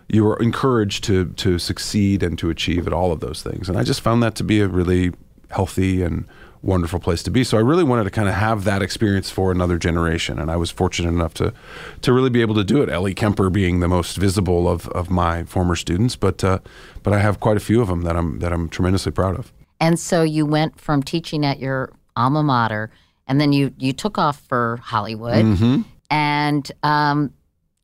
you 0.07 0.23
were 0.23 0.37
encouraged 0.41 1.03
to 1.05 1.25
to 1.25 1.57
succeed 1.57 2.23
and 2.23 2.37
to 2.39 2.49
achieve 2.49 2.85
at 2.87 2.93
all 2.93 3.11
of 3.11 3.19
those 3.19 3.41
things. 3.41 3.69
And 3.69 3.77
I 3.77 3.83
just 3.83 4.01
found 4.01 4.21
that 4.23 4.35
to 4.35 4.43
be 4.43 4.61
a 4.61 4.67
really 4.67 5.13
healthy 5.49 6.01
and 6.01 6.25
wonderful 6.61 6.99
place 6.99 7.23
to 7.23 7.31
be 7.31 7.43
so 7.43 7.57
I 7.57 7.61
really 7.61 7.83
wanted 7.83 8.03
to 8.03 8.11
kind 8.11 8.29
of 8.29 8.35
have 8.35 8.63
that 8.65 8.81
experience 8.81 9.29
for 9.31 9.51
another 9.51 9.77
generation 9.77 10.37
and 10.39 10.51
I 10.51 10.57
was 10.57 10.69
fortunate 10.69 11.09
enough 11.09 11.33
to 11.35 11.53
to 12.01 12.13
really 12.13 12.29
be 12.29 12.41
able 12.41 12.55
to 12.55 12.63
do 12.63 12.81
it 12.83 12.89
Ellie 12.89 13.15
Kemper 13.15 13.49
being 13.49 13.79
the 13.79 13.87
most 13.87 14.17
visible 14.17 14.69
of 14.69 14.87
of 14.89 15.09
my 15.09 15.43
former 15.45 15.75
students 15.75 16.15
but 16.15 16.43
uh, 16.43 16.59
but 17.01 17.13
I 17.13 17.19
have 17.19 17.39
quite 17.39 17.57
a 17.57 17.61
few 17.61 17.81
of 17.81 17.87
them 17.87 18.01
that 18.03 18.15
I'm 18.15 18.39
that 18.39 18.53
I'm 18.53 18.69
tremendously 18.69 19.11
proud 19.11 19.37
of 19.39 19.51
and 19.79 19.99
so 19.99 20.21
you 20.21 20.45
went 20.45 20.79
from 20.79 21.01
teaching 21.01 21.43
at 21.43 21.59
your 21.59 21.91
alma 22.15 22.43
mater, 22.43 22.91
and 23.25 23.41
then 23.41 23.51
you 23.51 23.73
you 23.79 23.93
took 23.93 24.19
off 24.19 24.39
for 24.41 24.77
Hollywood, 24.83 25.43
Mm-hmm. 25.43 25.81
and 26.11 26.71
um, 26.83 27.33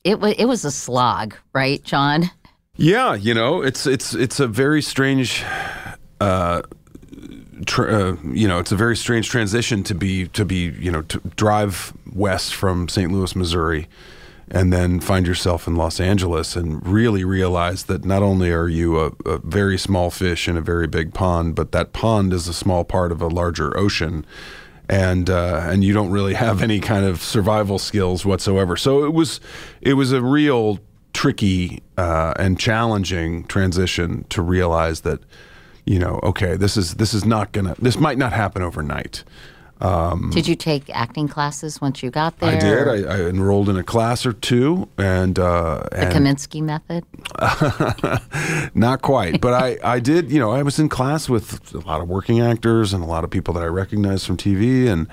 it 0.04 0.20
was 0.20 0.36
it 0.38 0.46
was 0.46 0.64
a 0.64 0.70
slog, 0.72 1.34
right, 1.54 1.84
John? 1.84 2.30
Yeah, 2.76 3.16
you 3.16 3.34
know, 3.34 3.64
it's 3.64 3.88
it's 3.88 4.14
it's 4.14 4.40
a 4.40 4.46
very 4.48 4.84
strange, 4.84 5.44
uh, 6.22 6.62
tr- 7.66 7.90
uh, 7.90 8.16
you 8.32 8.48
know, 8.48 8.60
it's 8.60 8.72
a 8.72 8.76
very 8.76 8.96
strange 8.96 9.30
transition 9.30 9.84
to 9.84 9.96
be 9.96 10.28
to 10.30 10.46
be 10.46 10.72
you 10.80 10.92
know 10.92 11.02
to 11.04 11.20
drive 11.36 11.94
west 12.14 12.56
from 12.56 12.88
St. 12.88 13.12
Louis, 13.12 13.36
Missouri, 13.36 13.88
and 14.50 14.72
then 14.72 15.00
find 15.00 15.28
yourself 15.28 15.68
in 15.68 15.76
Los 15.76 16.00
Angeles 16.00 16.56
and 16.56 16.86
really 16.86 17.24
realize 17.24 17.86
that 17.86 18.06
not 18.06 18.24
only 18.24 18.52
are 18.52 18.68
you 18.68 19.00
a, 19.00 19.12
a 19.26 19.38
very 19.40 19.78
small 19.78 20.10
fish 20.10 20.48
in 20.48 20.58
a 20.58 20.62
very 20.62 20.88
big 20.88 21.14
pond, 21.14 21.56
but 21.56 21.72
that 21.72 21.94
pond 21.94 22.34
is 22.34 22.48
a 22.48 22.54
small 22.54 22.84
part 22.84 23.12
of 23.12 23.22
a 23.22 23.28
larger 23.28 23.78
ocean. 23.78 24.26
And 24.90 25.30
uh, 25.30 25.66
and 25.66 25.84
you 25.84 25.94
don't 25.94 26.12
really 26.12 26.34
have 26.34 26.62
any 26.62 26.80
kind 26.80 27.06
of 27.06 27.22
survival 27.22 27.78
skills 27.78 28.26
whatsoever. 28.26 28.78
So 28.78 29.04
it 29.04 29.14
was 29.14 29.42
it 29.82 29.94
was 29.94 30.14
a 30.14 30.22
real 30.22 30.80
tricky 31.12 31.82
uh, 31.98 32.34
and 32.38 32.58
challenging 32.58 33.44
transition 33.46 34.24
to 34.30 34.42
realize 34.42 35.02
that 35.02 35.20
you 35.88 35.98
know 35.98 36.20
okay 36.22 36.56
this 36.58 36.78
is 36.78 36.96
this 36.96 37.14
is 37.14 37.26
not 37.26 37.52
gonna 37.54 37.76
this 37.80 37.98
might 37.98 38.18
not 38.18 38.34
happen 38.34 38.62
overnight 38.62 39.24
um, 39.80 40.32
Did 40.32 40.48
you 40.48 40.56
take 40.56 40.90
acting 40.90 41.28
classes 41.28 41.80
once 41.80 42.02
you 42.02 42.10
got 42.10 42.40
there? 42.40 42.56
I 42.56 42.58
did 42.58 42.88
I, 42.88 43.14
I 43.14 43.22
enrolled 43.30 43.70
in 43.70 43.78
a 43.78 43.84
class 43.84 44.26
or 44.26 44.34
two 44.34 44.90
and 44.98 45.38
uh, 45.38 45.84
the 45.92 46.00
and 46.00 46.14
Kominsky 46.16 46.64
method. 46.64 47.06
not 48.76 49.04
quite 49.04 49.40
but 49.40 49.54
I, 49.54 49.78
I 49.84 50.00
did 50.00 50.32
you 50.32 50.40
know 50.40 50.52
I 50.52 50.64
was 50.64 50.80
in 50.80 50.90
class 50.90 51.30
with 51.30 51.76
a 51.76 51.80
lot 51.80 52.02
of 52.02 52.10
working 52.10 52.42
actors 52.42 52.92
and 52.92 53.04
a 53.04 53.08
lot 53.08 53.24
of 53.24 53.30
people 53.30 53.54
that 53.54 53.62
I 53.62 53.68
recognized 53.68 54.26
from 54.26 54.36
TV 54.36 54.88
and 54.88 55.08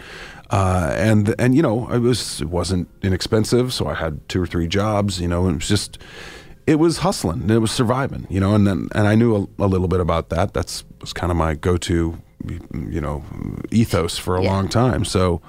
uh, 0.49 0.95
and 0.97 1.35
and 1.39 1.55
you 1.55 1.61
know 1.61 1.91
it 1.91 1.99
was 1.99 2.41
it 2.41 2.49
wasn't 2.49 2.89
inexpensive 3.03 3.75
so 3.75 3.87
I 3.87 3.95
had 3.95 4.27
two 4.31 4.41
or 4.41 4.47
three 4.47 4.67
jobs 4.67 5.21
you 5.21 5.29
know 5.29 5.47
it 5.47 5.55
was 5.57 5.69
just 5.69 5.99
it 6.67 6.77
was 6.77 6.99
hustling. 6.99 7.49
It 7.51 7.59
was 7.59 7.71
surviving 7.71 8.27
you 8.31 8.41
know 8.41 8.55
and 8.55 8.67
then 8.67 8.89
and 8.95 9.07
I 9.07 9.15
knew 9.15 9.49
a, 9.59 9.65
a 9.65 9.69
little 9.69 9.89
bit 9.89 10.01
about 10.01 10.29
that. 10.31 10.55
That's 10.55 10.85
was 11.01 11.13
kind 11.13 11.31
of 11.31 11.37
my 11.37 11.55
go-to 11.55 12.19
you 12.47 13.01
know 13.01 13.25
ethos 13.71 14.19
for 14.19 14.37
a 14.37 14.43
Yeah. 14.43 14.51
long 14.53 14.69
time. 14.69 15.05
So 15.05 15.41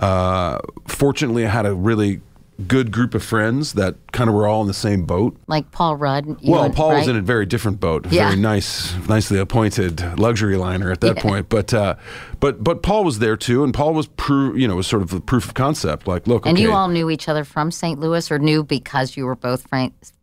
uh, 0.00 0.58
fortunately 0.86 1.46
I 1.46 1.50
had 1.50 1.66
a 1.66 1.74
really 1.74 2.20
good 2.68 2.90
group 2.90 3.14
of 3.14 3.22
friends 3.22 3.74
that 3.74 3.96
kind 4.12 4.30
of 4.30 4.34
were 4.34 4.46
all 4.46 4.62
in 4.62 4.66
the 4.66 4.72
same 4.74 5.04
boat 5.04 5.36
Like 5.46 5.70
Paul 5.72 5.96
Rudd. 5.96 6.26
you 6.40 6.52
well, 6.52 6.70
Paul 6.70 6.94
was 6.94 7.06
in 7.06 7.14
a 7.16 7.20
very 7.20 7.44
different 7.44 7.80
boat, 7.80 8.06
Yeah. 8.10 8.28
very 8.28 8.40
nice, 8.40 8.94
nicely 9.08 9.38
appointed 9.38 10.18
luxury 10.18 10.56
liner 10.56 10.90
at 10.90 11.00
that 11.02 11.18
point. 11.18 11.50
But 11.50 11.74
uh, 11.74 11.96
but 12.40 12.64
but 12.64 12.82
Paul 12.82 13.04
was 13.04 13.18
there 13.18 13.36
too, 13.36 13.62
and 13.62 13.74
Paul 13.74 13.92
was 13.92 14.06
proof, 14.06 14.56
you 14.58 14.66
know, 14.66 14.76
was 14.76 14.86
sort 14.86 15.02
of 15.02 15.10
the 15.10 15.20
proof 15.20 15.44
of 15.48 15.54
concept. 15.54 16.06
Like, 16.08 16.26
look, 16.26 16.46
And 16.46 16.56
okay, 16.56 16.62
you 16.62 16.72
all 16.72 16.88
knew 16.88 17.10
each 17.10 17.28
other 17.28 17.44
from 17.44 17.70
St. 17.70 18.00
Louis, 18.00 18.30
or 18.30 18.38
knew 18.38 18.64
because 18.64 19.16
you 19.18 19.26
were 19.26 19.36
both 19.36 19.66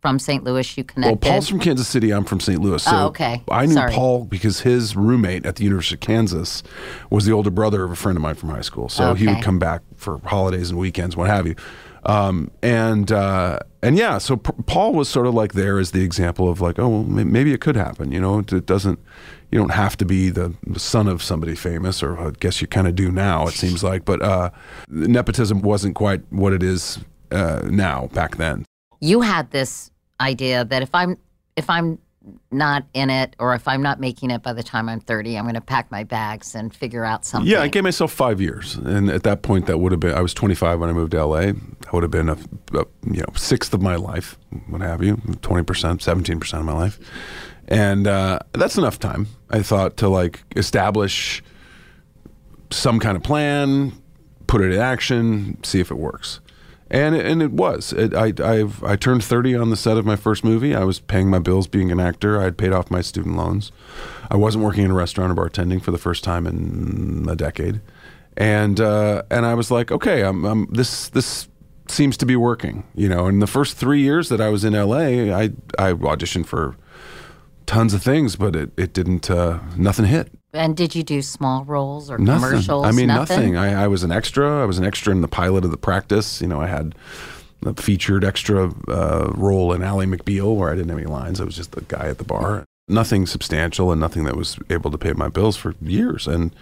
from 0.00 0.18
St. 0.18 0.42
Louis, 0.42 0.76
you 0.76 0.82
connected. 0.84 1.24
well. 1.24 1.32
Paul's 1.34 1.48
from 1.48 1.60
Kansas 1.60 1.86
City. 1.86 2.12
I'm 2.12 2.24
from 2.24 2.40
St. 2.40 2.60
Louis. 2.60 2.82
So 2.82 2.90
Oh, 2.92 3.06
okay. 3.06 3.42
I 3.48 3.66
knew 3.66 3.74
Sorry. 3.74 3.92
Paul 3.92 4.24
because 4.24 4.60
his 4.60 4.96
roommate 4.96 5.46
at 5.46 5.56
the 5.56 5.64
University 5.64 5.94
of 5.94 6.00
Kansas 6.00 6.62
was 7.10 7.24
the 7.26 7.32
older 7.32 7.50
brother 7.50 7.84
of 7.84 7.90
a 7.92 7.96
friend 7.96 8.16
of 8.18 8.22
mine 8.22 8.34
from 8.34 8.48
high 8.50 8.60
school. 8.60 8.88
So 8.88 9.14
he 9.14 9.26
would 9.28 9.42
come 9.42 9.58
back 9.60 9.82
for 9.96 10.18
holidays 10.24 10.70
and 10.70 10.78
weekends, 10.78 11.16
what 11.16 11.28
have 11.30 11.46
you. 11.46 11.54
Um, 12.06 12.50
and 12.62 13.10
uh, 13.10 13.58
and 13.82 13.96
yeah, 13.96 14.18
so 14.18 14.36
P- 14.36 14.52
Paul 14.66 14.92
was 14.92 15.08
sort 15.08 15.26
of 15.26 15.34
like 15.34 15.52
there 15.54 15.78
as 15.78 15.90
the 15.92 16.02
example 16.02 16.48
of 16.48 16.60
like, 16.60 16.78
oh, 16.78 16.88
well, 16.88 17.02
maybe 17.04 17.52
it 17.52 17.60
could 17.60 17.76
happen. 17.76 18.12
You 18.12 18.20
know, 18.20 18.38
it, 18.40 18.66
doesn't. 18.66 18.98
You 19.50 19.58
don't 19.58 19.72
have 19.72 19.96
to 19.98 20.04
be 20.04 20.30
the, 20.30 20.54
the 20.66 20.80
son 20.80 21.06
of 21.06 21.22
somebody 21.22 21.54
famous, 21.54 22.02
or 22.02 22.18
I 22.18 22.32
guess 22.40 22.60
you 22.60 22.66
kind 22.66 22.88
of 22.88 22.96
do 22.96 23.12
now. 23.12 23.46
It 23.46 23.54
seems 23.54 23.84
like, 23.84 24.04
but 24.04 24.20
uh, 24.20 24.50
nepotism 24.88 25.60
wasn't 25.62 25.94
quite 25.94 26.22
what 26.30 26.52
it 26.52 26.62
is 26.62 26.98
uh, 27.30 27.62
now 27.70 28.08
back 28.12 28.36
then. 28.36 28.64
you 29.00 29.20
had 29.20 29.50
this 29.50 29.90
idea 30.20 30.64
that 30.64 30.82
if 30.82 30.94
I'm 30.94 31.16
if 31.56 31.68
I'm 31.70 31.98
not 32.50 32.86
in 32.94 33.10
it, 33.10 33.36
or 33.38 33.54
if 33.54 33.68
I'm 33.68 33.82
not 33.82 34.00
making 34.00 34.30
it 34.30 34.42
by 34.42 34.52
the 34.52 34.62
time 34.62 34.88
I'm 34.88 35.00
30, 35.00 35.36
I'm 35.36 35.44
going 35.44 35.54
to 35.54 35.60
pack 35.60 35.90
my 35.90 36.04
bags 36.04 36.54
and 36.54 36.74
figure 36.74 37.04
out 37.04 37.24
something. 37.24 37.50
Yeah, 37.50 37.60
I 37.60 37.68
gave 37.68 37.82
myself 37.82 38.12
five 38.12 38.40
years, 38.40 38.76
and 38.76 39.10
at 39.10 39.24
that 39.24 39.42
point, 39.42 39.66
that 39.66 39.78
would 39.78 39.92
have 39.92 40.00
been. 40.00 40.14
I 40.14 40.20
was 40.20 40.32
25 40.34 40.80
when 40.80 40.88
I 40.88 40.92
moved 40.92 41.12
to 41.12 41.24
LA. 41.24 41.40
That 41.40 41.92
would 41.92 42.02
have 42.02 42.10
been 42.10 42.28
a, 42.28 42.38
a 42.72 42.86
you 43.10 43.20
know 43.20 43.32
sixth 43.36 43.74
of 43.74 43.82
my 43.82 43.96
life, 43.96 44.38
what 44.68 44.80
have 44.80 45.02
you, 45.02 45.20
20 45.42 45.64
percent, 45.64 46.02
17 46.02 46.40
percent 46.40 46.60
of 46.60 46.66
my 46.66 46.72
life, 46.72 46.98
and 47.68 48.06
uh, 48.06 48.38
that's 48.52 48.78
enough 48.78 48.98
time. 48.98 49.26
I 49.50 49.62
thought 49.62 49.96
to 49.98 50.08
like 50.08 50.42
establish 50.56 51.42
some 52.70 52.98
kind 52.98 53.16
of 53.16 53.22
plan, 53.22 53.92
put 54.46 54.62
it 54.62 54.72
in 54.72 54.80
action, 54.80 55.62
see 55.62 55.80
if 55.80 55.90
it 55.90 55.96
works. 55.96 56.40
And 56.90 57.14
and 57.14 57.42
it 57.42 57.52
was. 57.52 57.92
It, 57.92 58.14
I 58.14 58.32
I've, 58.42 58.82
I 58.84 58.96
turned 58.96 59.24
30 59.24 59.56
on 59.56 59.70
the 59.70 59.76
set 59.76 59.96
of 59.96 60.04
my 60.04 60.16
first 60.16 60.44
movie. 60.44 60.74
I 60.74 60.84
was 60.84 61.00
paying 61.00 61.30
my 61.30 61.38
bills, 61.38 61.66
being 61.66 61.90
an 61.90 61.98
actor. 61.98 62.38
I 62.38 62.44
had 62.44 62.58
paid 62.58 62.72
off 62.72 62.90
my 62.90 63.00
student 63.00 63.36
loans. 63.36 63.72
I 64.30 64.36
wasn't 64.36 64.64
working 64.64 64.84
in 64.84 64.90
a 64.90 64.94
restaurant 64.94 65.36
or 65.36 65.48
bartending 65.48 65.82
for 65.82 65.90
the 65.90 65.98
first 65.98 66.22
time 66.22 66.46
in 66.46 67.26
a 67.28 67.34
decade, 67.34 67.80
and 68.36 68.80
uh, 68.80 69.22
and 69.30 69.46
I 69.46 69.54
was 69.54 69.70
like, 69.70 69.90
okay, 69.90 70.22
I'm, 70.22 70.44
I'm 70.44 70.66
this 70.70 71.08
this 71.08 71.48
seems 71.88 72.16
to 72.18 72.26
be 72.26 72.36
working. 72.36 72.84
You 72.94 73.08
know, 73.08 73.28
in 73.28 73.38
the 73.38 73.46
first 73.46 73.76
three 73.76 74.02
years 74.02 74.28
that 74.28 74.40
I 74.40 74.50
was 74.50 74.62
in 74.62 74.74
LA, 74.74 75.34
I 75.34 75.50
I 75.78 75.92
auditioned 75.94 76.46
for 76.46 76.76
tons 77.66 77.94
of 77.94 78.02
things, 78.02 78.36
but 78.36 78.54
it 78.54 78.70
it 78.76 78.92
didn't. 78.92 79.30
Uh, 79.30 79.60
nothing 79.76 80.04
hit. 80.04 80.30
And 80.54 80.76
did 80.76 80.94
you 80.94 81.02
do 81.02 81.20
small 81.20 81.64
roles 81.64 82.10
or 82.10 82.16
Nothing. 82.18 82.48
commercials? 82.50 82.86
I 82.86 82.92
mean, 82.92 83.08
nothing. 83.08 83.56
I, 83.56 83.84
I 83.84 83.88
was 83.88 84.04
an 84.04 84.12
extra. 84.12 84.62
I 84.62 84.64
was 84.64 84.78
an 84.78 84.84
extra 84.84 85.12
in 85.12 85.20
the 85.20 85.28
pilot 85.28 85.64
of 85.64 85.70
the 85.72 85.76
practice. 85.76 86.40
You 86.40 86.46
know, 86.46 86.60
I 86.60 86.68
had 86.68 86.94
a 87.66 87.74
featured 87.74 88.24
extra 88.24 88.72
uh, 88.88 89.32
role 89.34 89.72
in 89.72 89.82
Ally 89.82 90.04
McBeal 90.06 90.54
where 90.54 90.70
I 90.70 90.76
didn't 90.76 90.90
have 90.90 90.98
any 90.98 91.06
lines. 91.08 91.40
I 91.40 91.44
was 91.44 91.56
just 91.56 91.72
the 91.72 91.80
guy 91.82 92.06
at 92.08 92.18
the 92.18 92.24
bar. 92.24 92.64
Nothing 92.86 93.26
substantial 93.26 93.90
and 93.90 94.00
nothing 94.00 94.24
that 94.24 94.36
was 94.36 94.58
able 94.70 94.90
to 94.92 94.98
pay 94.98 95.12
my 95.12 95.28
bills 95.28 95.56
for 95.56 95.74
years. 95.82 96.26
And 96.28 96.54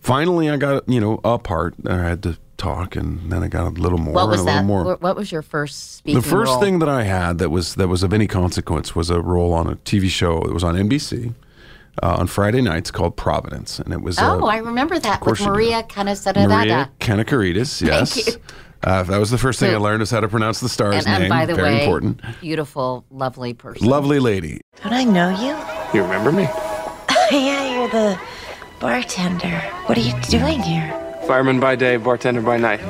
finally, 0.00 0.48
I 0.48 0.56
got 0.56 0.88
you 0.88 1.00
know 1.00 1.20
a 1.24 1.38
part. 1.38 1.74
And 1.78 1.88
I 1.92 2.08
had 2.08 2.22
to 2.22 2.38
talk, 2.56 2.94
and 2.94 3.32
then 3.32 3.42
I 3.42 3.48
got 3.48 3.66
a 3.66 3.70
little 3.70 3.98
more 3.98 4.14
What 4.14 4.28
was 4.28 4.40
and 4.40 4.48
a 4.48 4.52
little 4.52 4.60
that? 4.62 4.66
more. 4.66 4.84
What- 4.84 5.02
What 5.02 5.16
was 5.16 5.32
your 5.32 5.42
first 5.42 5.96
speaking 5.96 6.20
The 6.20 6.28
first 6.28 6.50
role? 6.52 6.60
thing 6.60 6.78
that 6.78 6.88
I 6.88 7.02
had 7.02 7.38
that 7.38 7.50
was 7.50 7.74
that 7.74 7.88
was 7.88 8.04
of 8.04 8.12
any 8.12 8.28
consequence 8.28 8.94
was 8.94 9.10
a 9.10 9.20
role 9.20 9.52
on 9.52 9.66
a 9.66 9.74
TV 9.76 10.08
show. 10.08 10.38
It 10.42 10.52
was 10.54 10.62
on 10.62 10.76
NBC 10.76 11.34
uh, 12.02 12.16
on 12.18 12.26
Friday 12.26 12.60
nights 12.60 12.90
called 12.90 13.16
Providence, 13.16 13.78
and 13.78 13.92
it 13.92 14.00
was. 14.02 14.18
Oh, 14.18 14.42
uh, 14.42 14.46
I 14.46 14.58
remember 14.58 14.98
that 14.98 15.20
with 15.20 15.24
course 15.24 15.40
you 15.40 15.46
do. 15.46 15.52
Maria 15.52 15.82
Canasadada. 15.84 16.48
Maria 16.48 16.90
Kanakaredes, 17.00 17.80
yes. 17.86 18.26
you. 18.26 18.32
Uh, 18.82 19.02
that 19.04 19.16
was 19.18 19.30
the 19.30 19.38
first 19.38 19.60
thing 19.60 19.70
So- 19.70 19.76
I 19.76 19.78
learned 19.78 20.02
is 20.02 20.10
how 20.10 20.20
to 20.20 20.28
pronounce 20.28 20.60
the 20.60 20.68
star's 20.68 21.06
And, 21.06 21.22
and 21.24 21.28
by 21.30 21.46
the 21.46 21.54
Very 21.54 21.68
way, 21.76 21.84
important. 21.84 22.20
beautiful, 22.40 23.04
lovely 23.10 23.54
person. 23.54 23.86
Lovely 23.86 24.18
lady. 24.18 24.60
Don't 24.82 24.92
I 24.92 25.04
know 25.04 25.30
you? 25.30 25.56
You 25.98 26.04
remember 26.04 26.30
me? 26.32 26.42
yeah, 27.30 27.72
you're 27.80 27.88
the 27.88 28.20
bartender. 28.80 29.58
What 29.86 29.96
are 29.96 30.02
you 30.02 30.12
doing 30.22 30.60
here? 30.60 30.92
Fireman 31.26 31.60
by 31.60 31.76
day, 31.76 31.96
bartender 31.96 32.42
by 32.42 32.58
night. 32.58 32.80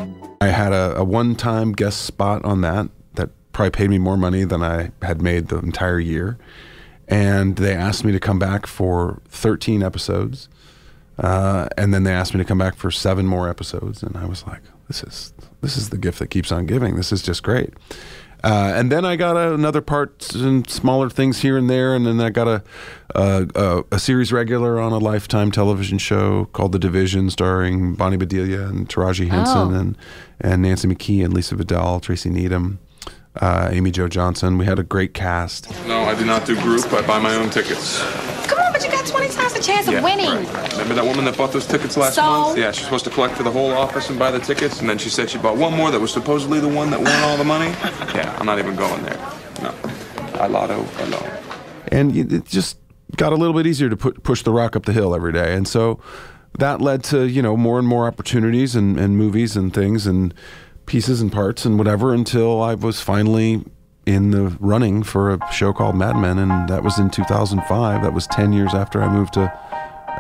I 0.41 0.49
had 0.49 0.73
a, 0.73 0.97
a 0.97 1.05
one-time 1.05 1.71
guest 1.73 2.03
spot 2.03 2.45
on 2.45 2.63
that 2.63 2.89
that 3.15 3.31
probably 3.53 3.71
paid 3.71 3.91
me 3.91 3.99
more 3.99 4.17
money 4.17 4.43
than 4.43 4.65
I 4.65 4.91
had 5.03 5.23
made 5.23 5.47
the 5.49 5.59
entire 5.59 6.01
year, 6.01 6.37
and 7.09 7.57
they 7.57 7.75
asked 7.75 8.05
me 8.05 8.13
to 8.13 8.21
come 8.21 8.39
back 8.39 8.67
for 8.67 9.21
13 9.29 9.83
episodes, 9.83 10.49
uh, 11.19 11.69
and 11.77 11.93
then 11.95 12.05
they 12.05 12.13
asked 12.13 12.35
me 12.35 12.39
to 12.39 12.45
come 12.45 12.59
back 12.59 12.77
for 12.77 12.91
seven 12.91 13.27
more 13.27 13.49
episodes, 13.49 14.03
and 14.03 14.17
I 14.17 14.27
was 14.27 14.47
like, 14.47 14.63
"This 14.89 15.03
is 15.05 15.33
this 15.61 15.77
is 15.77 15.91
the 15.91 15.99
gift 15.99 16.19
that 16.19 16.29
keeps 16.29 16.51
on 16.53 16.67
giving. 16.67 16.97
This 16.97 17.13
is 17.13 17.23
just 17.23 17.43
great." 17.43 17.73
Uh, 18.43 18.75
and 18.77 18.93
then 18.93 19.07
I 19.07 19.17
got 19.17 19.39
another 19.39 19.81
part 19.81 20.35
and 20.35 20.69
smaller 20.69 21.09
things 21.09 21.41
here 21.41 21.57
and 21.57 21.71
there, 21.71 21.95
and 21.95 22.05
then 22.07 22.21
I 22.21 22.29
got 22.29 22.47
a, 22.47 22.63
a 23.15 23.47
a 23.55 23.85
a 23.93 23.99
series 23.99 24.33
regular 24.33 24.79
on 24.81 24.93
a 24.93 24.99
Lifetime 24.99 25.51
television 25.51 25.97
show 25.99 26.47
called 26.53 26.73
The 26.73 26.79
Division, 26.79 27.31
starring 27.31 27.95
Bonnie 27.95 28.19
Bedelia 28.19 28.67
and 28.69 28.87
Taraji 28.89 29.29
Henson 29.31 29.73
Oh. 29.75 29.79
and 29.79 29.97
and 30.41 30.61
Nancy 30.63 30.89
McKeon 30.89 31.27
and 31.27 31.35
Lisa 31.35 31.55
Vidal, 31.55 32.01
Tracey 32.01 32.29
Needham, 32.29 32.81
uh, 33.41 33.69
Amy 33.73 33.91
Jo 33.91 34.09
Johnson. 34.09 34.59
We 34.59 34.65
had 34.65 34.79
a 34.79 34.83
great 34.83 35.15
cast. 35.15 35.71
No, 35.87 36.03
I 36.05 36.15
do 36.15 36.25
not 36.25 36.47
do 36.47 36.55
group. 36.63 36.93
I 36.93 37.05
buy 37.07 37.19
my 37.19 37.35
own 37.35 37.51
tickets. 37.51 38.01
Come 38.47 38.59
on, 38.59 38.73
but 38.73 38.85
you 38.85 38.91
got 38.91 39.07
20 39.07 39.29
times 39.29 39.53
the 39.55 39.61
chance 39.63 39.89
of 39.89 40.03
winning. 40.03 40.27
right. 40.31 40.73
Remember 40.73 40.95
that 40.95 41.05
woman 41.05 41.25
that 41.25 41.37
bought 41.37 41.53
those 41.53 41.67
tickets 41.67 41.97
last 41.97 42.15
So? 42.15 42.23
month? 42.23 42.59
Yeah, 42.59 42.71
she's 42.73 42.85
supposed 42.85 43.05
to 43.05 43.11
collect 43.11 43.35
for 43.37 43.43
the 43.43 43.51
whole 43.51 43.73
office 43.73 44.09
and 44.11 44.19
buy 44.19 44.31
the 44.31 44.39
tickets, 44.39 44.81
and 44.81 44.89
then 44.89 44.99
she 44.99 45.09
said 45.11 45.29
she 45.31 45.39
bought 45.39 45.57
one 45.57 45.75
more 45.75 45.91
that 45.91 46.01
was 46.01 46.13
supposedly 46.13 46.61
the 46.61 46.69
one 46.69 46.91
that 46.91 47.01
won 47.01 47.23
all 47.25 47.37
the 47.37 47.45
money. 47.45 47.71
Yeah, 48.15 48.37
I'm 48.39 48.47
not 48.47 48.59
even 48.59 48.77
going 48.77 49.03
there. 49.03 49.19
No, 49.63 49.75
I 50.35 50.47
lotto 50.47 50.87
alone. 51.01 51.31
and 51.89 52.17
it 52.17 52.33
it 52.33 52.45
just 52.45 52.79
got 53.17 53.33
a 53.33 53.37
little 53.37 53.55
bit 53.55 53.67
easier 53.67 53.89
to 53.89 53.97
put, 53.97 54.23
push 54.25 54.43
the 54.43 54.53
rock 54.53 54.75
up 54.77 54.85
the 54.87 54.93
hill 54.93 55.15
every 55.15 55.33
day. 55.33 55.55
And 55.55 55.67
so 55.69 56.01
that 56.59 56.81
led 56.81 57.03
to 57.05 57.27
you 57.29 57.43
know 57.43 57.57
more 57.57 57.79
and 57.79 57.87
more 57.89 58.07
opportunities 58.07 58.75
and, 58.77 58.99
and 58.99 59.17
movies 59.17 59.57
and 59.57 59.73
things 59.73 60.07
and 60.07 60.35
pieces 60.87 61.21
and 61.21 61.33
parts 61.33 61.65
and 61.65 61.79
whatever 61.79 62.13
until 62.13 62.63
I 62.63 62.75
was 62.75 63.01
finally 63.01 63.65
in 64.07 64.31
the 64.31 64.57
running 64.61 65.03
for 65.03 65.33
a 65.33 65.53
show 65.53 65.73
called 65.73 65.97
Mad 65.97 66.17
Men, 66.17 66.39
and 66.39 66.69
that 66.69 66.83
was 66.83 66.99
in 66.99 67.11
2005. 67.11 68.03
That 68.03 68.13
was 68.13 68.27
10 68.29 68.53
years 68.53 68.75
after 68.75 69.03
I 69.03 69.13
moved 69.13 69.35
to 69.35 69.53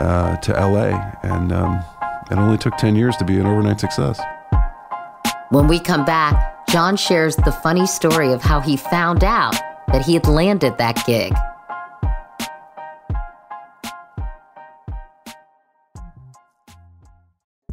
uh, 0.00 0.36
to 0.38 0.52
LA, 0.52 1.12
and 1.22 1.52
um, 1.52 1.84
it 2.30 2.36
only 2.36 2.58
took 2.58 2.76
10 2.76 2.96
years 2.96 3.16
to 3.18 3.24
be 3.24 3.38
an 3.38 3.46
overnight 3.46 3.78
success. 3.78 4.20
When 5.50 5.68
we 5.68 5.78
come 5.78 6.04
back, 6.04 6.66
John 6.68 6.96
shares 6.96 7.36
the 7.36 7.52
funny 7.52 7.86
story 7.86 8.32
of 8.32 8.42
how 8.42 8.60
he 8.60 8.76
found 8.76 9.22
out 9.22 9.54
that 9.88 10.04
he 10.04 10.14
had 10.14 10.26
landed 10.26 10.78
that 10.78 11.04
gig. 11.06 11.32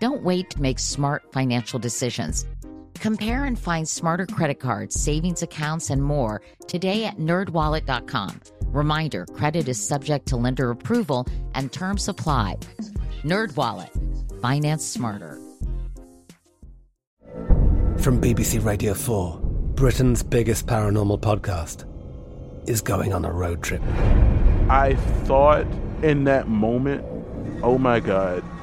Don't 0.00 0.22
wait 0.22 0.50
to 0.50 0.62
make 0.62 0.78
smart 0.78 1.32
financial 1.32 1.78
decisions. 1.78 2.46
Compare 2.94 3.44
and 3.44 3.58
find 3.58 3.88
smarter 3.88 4.26
credit 4.26 4.60
cards, 4.60 5.00
savings 5.00 5.42
accounts, 5.42 5.90
and 5.90 6.02
more 6.02 6.42
today 6.66 7.04
at 7.04 7.18
nerdwallet.com. 7.18 8.40
Reminder 8.66 9.26
credit 9.26 9.68
is 9.68 9.84
subject 9.84 10.26
to 10.26 10.36
lender 10.36 10.70
approval 10.70 11.26
and 11.54 11.72
terms 11.72 12.08
apply. 12.08 12.58
NerdWallet. 13.22 13.90
Finance 14.40 14.84
smarter. 14.84 15.38
From 17.98 18.20
BBC 18.20 18.64
Radio 18.64 18.94
4, 18.94 19.40
Britain's 19.74 20.22
biggest 20.22 20.66
paranormal 20.66 21.20
podcast 21.20 21.84
is 22.68 22.80
going 22.80 23.12
on 23.12 23.24
a 23.24 23.32
road 23.32 23.62
trip. 23.62 23.82
I 24.70 24.94
thought 25.24 25.66
in 26.02 26.24
that 26.24 26.46
moment, 26.46 27.04
oh 27.62 27.78
my 27.78 27.98
God, 27.98 28.44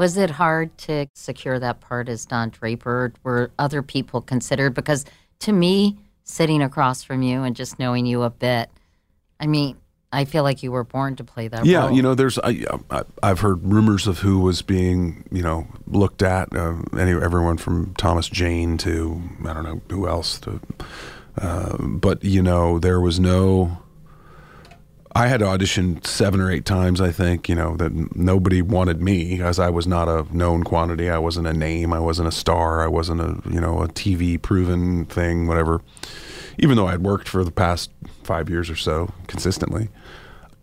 Was 0.00 0.16
it 0.16 0.30
hard 0.30 0.78
to 0.78 1.08
secure 1.12 1.58
that 1.58 1.82
part 1.82 2.08
as 2.08 2.24
Don 2.24 2.48
Draper? 2.48 3.12
Were 3.22 3.50
other 3.58 3.82
people 3.82 4.22
considered? 4.22 4.72
Because 4.72 5.04
to 5.40 5.52
me, 5.52 5.98
sitting 6.24 6.62
across 6.62 7.04
from 7.04 7.20
you 7.20 7.42
and 7.42 7.54
just 7.54 7.78
knowing 7.78 8.06
you 8.06 8.22
a 8.22 8.30
bit, 8.30 8.70
I 9.38 9.46
mean, 9.46 9.76
I 10.10 10.24
feel 10.24 10.42
like 10.42 10.62
you 10.62 10.72
were 10.72 10.84
born 10.84 11.16
to 11.16 11.24
play 11.24 11.48
that 11.48 11.58
role. 11.58 11.66
Yeah, 11.66 11.80
role. 11.80 11.92
you 11.92 12.00
know, 12.00 12.14
there's 12.14 12.38
I, 12.38 12.64
I, 12.90 13.02
I've 13.22 13.40
heard 13.40 13.62
rumors 13.62 14.06
of 14.06 14.20
who 14.20 14.38
was 14.38 14.62
being 14.62 15.28
you 15.30 15.42
know 15.42 15.66
looked 15.86 16.22
at. 16.22 16.56
Uh, 16.56 16.76
any 16.98 17.12
everyone 17.12 17.58
from 17.58 17.92
Thomas 17.96 18.26
Jane 18.26 18.78
to 18.78 19.20
I 19.44 19.52
don't 19.52 19.64
know 19.64 19.82
who 19.90 20.08
else. 20.08 20.38
To, 20.40 20.62
uh, 21.36 21.76
but 21.78 22.24
you 22.24 22.40
know, 22.40 22.78
there 22.78 23.02
was 23.02 23.20
no. 23.20 23.79
I 25.14 25.26
had 25.26 25.40
auditioned 25.40 26.06
seven 26.06 26.40
or 26.40 26.50
eight 26.50 26.64
times. 26.64 27.00
I 27.00 27.10
think 27.10 27.48
you 27.48 27.54
know 27.54 27.76
that 27.76 28.16
nobody 28.16 28.62
wanted 28.62 29.02
me 29.02 29.36
because 29.36 29.58
I 29.58 29.70
was 29.70 29.86
not 29.86 30.08
a 30.08 30.26
known 30.34 30.62
quantity. 30.62 31.10
I 31.10 31.18
wasn't 31.18 31.46
a 31.46 31.52
name. 31.52 31.92
I 31.92 31.98
wasn't 31.98 32.28
a 32.28 32.32
star. 32.32 32.82
I 32.82 32.86
wasn't 32.86 33.20
a 33.20 33.40
you 33.50 33.60
know 33.60 33.82
a 33.82 33.88
TV 33.88 34.40
proven 34.40 35.06
thing. 35.06 35.46
Whatever. 35.46 35.82
Even 36.58 36.76
though 36.76 36.86
I'd 36.86 37.02
worked 37.02 37.28
for 37.28 37.42
the 37.42 37.50
past 37.50 37.90
five 38.22 38.50
years 38.50 38.68
or 38.68 38.76
so 38.76 39.12
consistently 39.26 39.88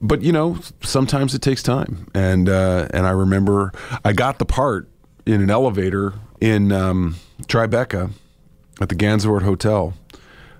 but 0.01 0.21
you 0.21 0.31
know, 0.31 0.59
sometimes 0.81 1.33
it 1.33 1.41
takes 1.41 1.63
time. 1.63 2.07
And 2.13 2.49
uh, 2.49 2.87
and 2.93 3.05
I 3.05 3.11
remember 3.11 3.71
I 4.03 4.13
got 4.13 4.39
the 4.39 4.45
part 4.45 4.87
in 5.25 5.41
an 5.41 5.49
elevator 5.49 6.13
in 6.39 6.71
um, 6.71 7.15
Tribeca 7.43 8.11
at 8.79 8.89
the 8.89 8.95
Gansevoort 8.95 9.43
Hotel 9.43 9.93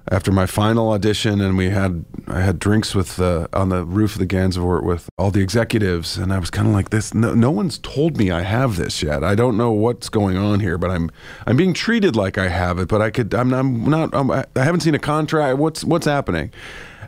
after 0.10 0.32
my 0.32 0.46
final 0.46 0.92
audition, 0.92 1.42
and 1.42 1.58
we 1.58 1.70
had 1.70 2.06
I 2.28 2.42
had 2.42 2.60
drinks 2.60 2.96
with 2.96 3.20
on 3.20 3.70
the 3.70 3.84
roof 3.84 4.14
of 4.14 4.20
the 4.20 4.28
Gansevoort 4.28 4.84
with 4.84 5.10
all 5.18 5.32
the 5.32 5.42
executives, 5.42 6.18
and 6.18 6.32
I 6.32 6.40
was 6.40 6.50
kind 6.50 6.68
of 6.68 6.74
like 6.74 6.90
this. 6.90 7.14
No, 7.14 7.34
no 7.34 7.52
one's 7.52 7.78
told 7.80 8.18
me 8.18 8.32
I 8.32 8.42
have 8.42 8.78
this 8.78 9.04
yet. 9.04 9.24
I 9.24 9.36
don't 9.36 9.58
know 9.58 9.72
what's 9.72 10.10
going 10.10 10.38
on 10.38 10.60
here, 10.60 10.78
but 10.78 10.92
I'm 10.92 11.12
I'm 11.46 11.58
being 11.58 11.74
treated 11.74 12.16
like 12.16 12.38
I 12.38 12.48
have 12.48 12.80
it, 12.80 12.88
but 12.88 13.02
I 13.02 13.10
could 13.10 13.34
I'm 13.34 13.54
I'm 13.54 13.90
not 13.90 14.14
I'm, 14.14 14.32
I 14.32 14.46
haven't 14.56 14.82
seen 14.82 14.96
a 14.96 15.00
contract. 15.00 15.58
What's 15.58 15.84
what's 15.84 16.06
happening? 16.06 16.52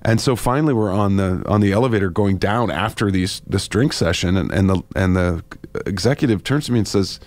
And 0.01 0.21
so 0.21 0.35
finally, 0.35 0.73
we're 0.73 0.91
on 0.91 1.17
the 1.17 1.43
on 1.45 1.62
the 1.62 1.71
elevator 1.71 2.09
going 2.09 2.38
down 2.38 2.71
after 2.71 3.12
these 3.12 3.41
this 3.47 3.67
drink 3.67 3.93
session, 3.93 4.38
and, 4.38 4.51
and 4.51 4.69
the 4.69 4.81
and 4.95 5.15
the 5.15 5.43
executive 5.85 6.43
turns 6.43 6.65
to 6.67 6.71
me 6.71 6.79
and 6.79 6.88
says, 6.88 7.19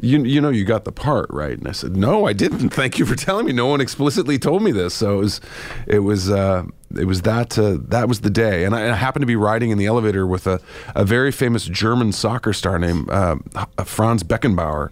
"You 0.00 0.24
you 0.24 0.40
know 0.40 0.50
you 0.50 0.64
got 0.64 0.84
the 0.84 0.92
part 0.92 1.26
right?" 1.30 1.58
And 1.58 1.68
I 1.68 1.72
said, 1.72 1.96
"No, 1.96 2.26
I 2.26 2.32
didn't. 2.32 2.68
Thank 2.80 2.98
you 2.98 3.06
for 3.06 3.16
telling 3.16 3.46
me. 3.46 3.52
No 3.52 3.66
one 3.66 3.80
explicitly 3.80 4.38
told 4.38 4.62
me 4.62 4.72
this." 4.72 4.94
So 4.94 5.14
it 5.14 5.18
was 5.18 5.40
it 5.86 5.98
was 6.00 6.30
uh, 6.30 6.64
it 6.96 7.04
was 7.04 7.22
that 7.22 7.58
uh, 7.58 7.78
that 7.88 8.08
was 8.08 8.20
the 8.20 8.30
day, 8.30 8.64
and 8.64 8.74
I, 8.74 8.90
I, 8.90 8.94
happened 8.94 9.22
to 9.22 9.26
be 9.26 9.36
riding 9.36 9.70
in 9.70 9.78
the 9.78 9.86
elevator 9.86 10.26
with 10.26 10.46
a 10.46 10.60
a 10.94 11.04
very 11.04 11.32
famous 11.32 11.64
German 11.64 12.12
soccer 12.12 12.52
star 12.52 12.78
named 12.78 13.10
uh, 13.10 13.36
Franz 13.84 14.22
Beckenbauer. 14.22 14.90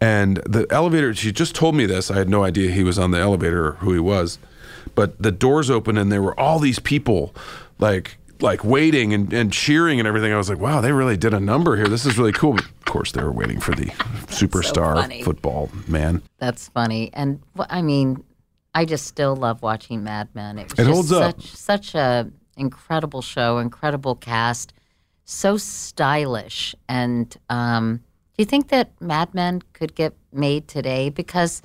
And 0.00 0.38
the 0.38 0.66
elevator, 0.68 1.14
she 1.14 1.30
just 1.30 1.54
told 1.54 1.76
me 1.76 1.86
this. 1.86 2.10
I 2.10 2.16
had 2.16 2.28
no 2.28 2.42
idea 2.42 2.72
he 2.72 2.82
was 2.82 2.98
on 2.98 3.12
the 3.12 3.18
elevator 3.18 3.68
or 3.68 3.72
who 3.74 3.92
he 3.92 4.00
was 4.00 4.40
but 4.94 5.20
the 5.22 5.32
doors 5.32 5.70
open 5.70 5.96
and 5.96 6.10
there 6.10 6.22
were 6.22 6.38
all 6.38 6.58
these 6.58 6.78
people 6.78 7.34
like 7.78 8.16
like 8.40 8.64
waiting 8.64 9.14
and, 9.14 9.32
and 9.32 9.52
cheering 9.52 10.00
and 10.00 10.08
everything. 10.08 10.32
I 10.32 10.36
was 10.36 10.48
like, 10.48 10.58
wow, 10.58 10.80
they 10.80 10.90
really 10.90 11.16
did 11.16 11.32
a 11.32 11.38
number 11.38 11.76
here. 11.76 11.86
This 11.86 12.04
is 12.04 12.18
really 12.18 12.32
cool. 12.32 12.58
Course, 12.92 13.12
they 13.12 13.24
were 13.24 13.32
waiting 13.32 13.58
for 13.58 13.74
the 13.74 13.86
superstar 14.26 15.10
so 15.18 15.24
football 15.24 15.70
man. 15.88 16.20
That's 16.36 16.68
funny. 16.68 17.10
And 17.14 17.40
I 17.70 17.80
mean, 17.80 18.22
I 18.74 18.84
just 18.84 19.06
still 19.06 19.34
love 19.34 19.62
watching 19.62 20.04
Mad 20.04 20.28
Men. 20.34 20.58
It 20.58 20.64
was 20.64 20.72
it 20.72 20.76
just 20.76 20.90
holds 20.90 21.08
such, 21.08 21.22
up. 21.24 21.42
such 21.42 21.94
a 21.94 22.30
incredible 22.58 23.22
show, 23.22 23.56
incredible 23.56 24.14
cast, 24.14 24.74
so 25.24 25.56
stylish. 25.56 26.74
And 26.86 27.34
um, 27.48 27.96
do 27.96 28.42
you 28.42 28.44
think 28.44 28.68
that 28.68 28.90
Mad 29.00 29.32
Men 29.32 29.62
could 29.72 29.94
get 29.94 30.12
made 30.30 30.68
today? 30.68 31.08
Because, 31.08 31.62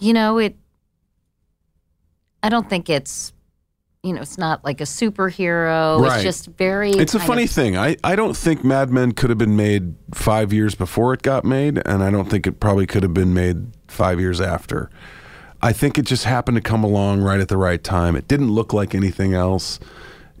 you 0.00 0.12
know, 0.12 0.36
it 0.36 0.54
I 2.42 2.50
don't 2.50 2.68
think 2.68 2.90
it's 2.90 3.32
you 4.02 4.14
know, 4.14 4.22
it's 4.22 4.38
not 4.38 4.64
like 4.64 4.80
a 4.80 4.84
superhero. 4.84 6.00
Right. 6.00 6.16
It's 6.16 6.22
just 6.22 6.46
very. 6.56 6.92
It's 6.92 7.14
a 7.14 7.20
funny 7.20 7.44
of, 7.44 7.50
thing. 7.50 7.76
I, 7.76 7.96
I 8.02 8.16
don't 8.16 8.36
think 8.36 8.64
Mad 8.64 8.90
Men 8.90 9.12
could 9.12 9.30
have 9.30 9.38
been 9.38 9.56
made 9.56 9.94
five 10.14 10.52
years 10.52 10.74
before 10.74 11.12
it 11.12 11.22
got 11.22 11.44
made, 11.44 11.82
and 11.86 12.02
I 12.02 12.10
don't 12.10 12.30
think 12.30 12.46
it 12.46 12.60
probably 12.60 12.86
could 12.86 13.02
have 13.02 13.12
been 13.12 13.34
made 13.34 13.72
five 13.88 14.18
years 14.18 14.40
after. 14.40 14.90
I 15.62 15.74
think 15.74 15.98
it 15.98 16.06
just 16.06 16.24
happened 16.24 16.56
to 16.56 16.62
come 16.62 16.82
along 16.82 17.20
right 17.20 17.40
at 17.40 17.48
the 17.48 17.58
right 17.58 17.82
time. 17.82 18.16
It 18.16 18.26
didn't 18.26 18.50
look 18.50 18.72
like 18.72 18.94
anything 18.94 19.34
else. 19.34 19.78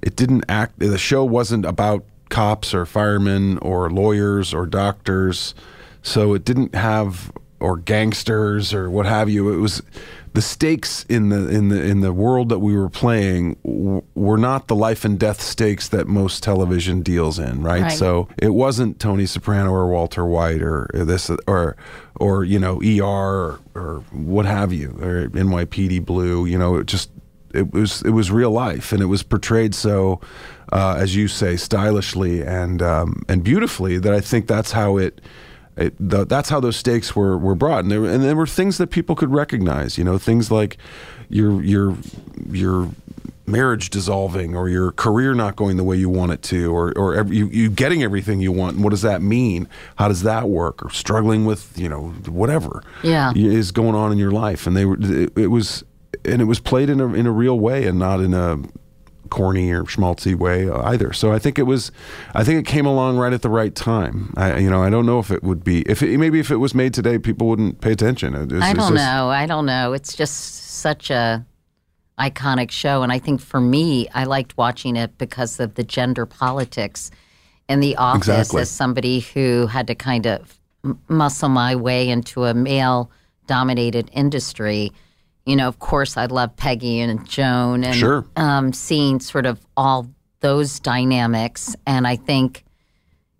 It 0.02 0.16
didn't 0.16 0.44
act. 0.48 0.78
The 0.78 0.96
show 0.96 1.22
wasn't 1.24 1.66
about 1.66 2.06
cops 2.30 2.72
or 2.72 2.86
firemen 2.86 3.58
or 3.58 3.90
lawyers 3.90 4.54
or 4.54 4.64
doctors, 4.64 5.54
so 6.00 6.32
it 6.32 6.46
didn't 6.46 6.74
have 6.74 7.30
or 7.58 7.76
gangsters 7.76 8.72
or 8.72 8.90
what 8.90 9.04
have 9.04 9.28
you. 9.28 9.52
It 9.52 9.58
was 9.58 9.82
the 10.32 10.42
stakes 10.42 11.04
in 11.08 11.28
the 11.30 11.48
in 11.48 11.68
the 11.70 11.82
in 11.82 12.00
the 12.00 12.12
world 12.12 12.48
that 12.50 12.60
we 12.60 12.76
were 12.76 12.88
playing 12.88 13.56
w- 13.64 14.02
were 14.14 14.38
not 14.38 14.68
the 14.68 14.76
life 14.76 15.04
and 15.04 15.18
death 15.18 15.40
stakes 15.40 15.88
that 15.88 16.06
most 16.06 16.42
television 16.42 17.02
deals 17.02 17.38
in, 17.38 17.62
right? 17.62 17.82
Right. 17.82 17.92
So 17.92 18.28
it 18.38 18.54
wasn't 18.54 19.00
Tony 19.00 19.26
Soprano 19.26 19.72
or 19.72 19.88
Walter 19.88 20.24
White 20.24 20.62
or 20.62 20.88
this 20.92 21.30
or 21.46 21.76
or 22.20 22.44
you 22.44 22.58
know 22.58 22.80
ER 22.80 23.04
or, 23.04 23.60
or 23.74 24.04
what 24.12 24.46
have 24.46 24.72
you 24.72 24.90
or 25.00 25.28
NYPD 25.28 26.04
Blue. 26.04 26.46
You 26.46 26.58
know, 26.58 26.76
it 26.76 26.86
just 26.86 27.10
it 27.52 27.72
was 27.72 28.02
it 28.02 28.10
was 28.10 28.30
real 28.30 28.50
life 28.50 28.92
and 28.92 29.02
it 29.02 29.06
was 29.06 29.22
portrayed 29.22 29.74
so 29.74 30.20
uh, 30.72 30.94
as 30.98 31.16
you 31.16 31.26
say 31.26 31.56
stylishly 31.56 32.42
and 32.42 32.80
um, 32.82 33.22
and 33.28 33.42
beautifully 33.42 33.98
that 33.98 34.12
I 34.12 34.20
think 34.20 34.46
that's 34.46 34.72
how 34.72 34.96
it 34.96 35.20
it, 35.80 35.94
the, 35.98 36.24
that's 36.26 36.48
how 36.50 36.60
those 36.60 36.76
stakes 36.76 37.16
were 37.16 37.36
were 37.38 37.54
brought, 37.54 37.80
and 37.84 37.90
there, 37.90 38.04
and 38.04 38.22
there 38.22 38.36
were 38.36 38.46
things 38.46 38.78
that 38.78 38.88
people 38.88 39.14
could 39.16 39.32
recognize. 39.32 39.96
You 39.98 40.04
know, 40.04 40.18
things 40.18 40.50
like 40.50 40.76
your 41.28 41.62
your 41.62 41.96
your 42.50 42.90
marriage 43.46 43.90
dissolving, 43.90 44.54
or 44.56 44.68
your 44.68 44.92
career 44.92 45.34
not 45.34 45.56
going 45.56 45.76
the 45.76 45.82
way 45.84 45.96
you 45.96 46.08
want 46.08 46.32
it 46.32 46.42
to, 46.42 46.72
or 46.72 46.92
or 46.96 47.14
every, 47.14 47.36
you, 47.36 47.48
you 47.48 47.70
getting 47.70 48.02
everything 48.02 48.40
you 48.40 48.52
want. 48.52 48.74
And 48.76 48.84
what 48.84 48.90
does 48.90 49.02
that 49.02 49.22
mean? 49.22 49.66
How 49.96 50.08
does 50.08 50.22
that 50.22 50.48
work? 50.48 50.84
Or 50.84 50.90
struggling 50.90 51.44
with 51.46 51.76
you 51.78 51.88
know 51.88 52.08
whatever 52.28 52.82
Yeah. 53.02 53.32
is 53.34 53.72
going 53.72 53.94
on 53.94 54.12
in 54.12 54.18
your 54.18 54.32
life, 54.32 54.66
and 54.66 54.76
they 54.76 54.84
were 54.84 54.98
it, 55.00 55.32
it 55.36 55.46
was 55.48 55.82
and 56.24 56.42
it 56.42 56.46
was 56.46 56.60
played 56.60 56.90
in 56.90 57.00
a 57.00 57.12
in 57.14 57.26
a 57.26 57.32
real 57.32 57.58
way 57.58 57.86
and 57.86 57.98
not 57.98 58.20
in 58.20 58.34
a 58.34 58.58
corny 59.30 59.70
or 59.70 59.84
schmaltzy 59.84 60.34
way 60.34 60.68
either. 60.70 61.12
So 61.12 61.32
I 61.32 61.38
think 61.38 61.58
it 61.58 61.62
was, 61.62 61.90
I 62.34 62.44
think 62.44 62.58
it 62.60 62.70
came 62.70 62.84
along 62.86 63.16
right 63.16 63.32
at 63.32 63.42
the 63.42 63.48
right 63.48 63.74
time. 63.74 64.34
I, 64.36 64.58
you 64.58 64.68
know, 64.68 64.82
I 64.82 64.90
don't 64.90 65.06
know 65.06 65.18
if 65.18 65.30
it 65.30 65.42
would 65.42 65.64
be, 65.64 65.82
if 65.82 66.02
it, 66.02 66.18
maybe 66.18 66.38
if 66.40 66.50
it 66.50 66.56
was 66.56 66.74
made 66.74 66.92
today, 66.94 67.18
people 67.18 67.46
wouldn't 67.48 67.80
pay 67.80 67.92
attention. 67.92 68.34
It 68.34 68.52
was- 68.52 68.62
I 68.62 68.72
don't 68.72 68.92
just- 68.92 68.94
know. 68.94 69.30
I 69.30 69.46
don't 69.46 69.66
know. 69.66 69.92
It's 69.92 70.14
just 70.14 70.78
such 70.80 71.10
a 71.10 71.44
iconic 72.18 72.70
show, 72.70 73.02
and 73.02 73.10
I 73.10 73.18
think 73.18 73.40
for 73.40 73.60
me, 73.60 74.06
I 74.14 74.24
liked 74.24 74.56
watching 74.58 74.94
it 74.96 75.16
because 75.16 75.58
of 75.58 75.74
the 75.76 75.82
gender 75.84 76.26
politics 76.26 77.10
in 77.68 77.80
the 77.80 77.96
office. 77.96 78.28
Exactly. 78.28 78.60
As 78.62 78.70
somebody 78.70 79.20
who 79.20 79.66
had 79.68 79.86
to 79.86 79.94
kind 79.94 80.26
of 80.26 80.58
muscle 81.08 81.48
my 81.48 81.74
way 81.76 82.08
into 82.08 82.44
a 82.44 82.52
male-dominated 82.54 84.10
industry, 84.12 84.92
you 85.50 85.56
know, 85.56 85.66
of 85.68 85.78
course, 85.80 86.16
I 86.16 86.26
love 86.26 86.54
Peggy 86.56 87.00
and 87.00 87.28
Joan, 87.28 87.82
and 87.84 87.94
Sure. 87.96 88.24
um, 88.36 88.72
seeing 88.72 89.18
sort 89.20 89.44
of 89.46 89.58
all 89.76 90.08
those 90.40 90.78
dynamics, 90.80 91.74
and 91.86 92.06
I 92.06 92.16
think, 92.16 92.64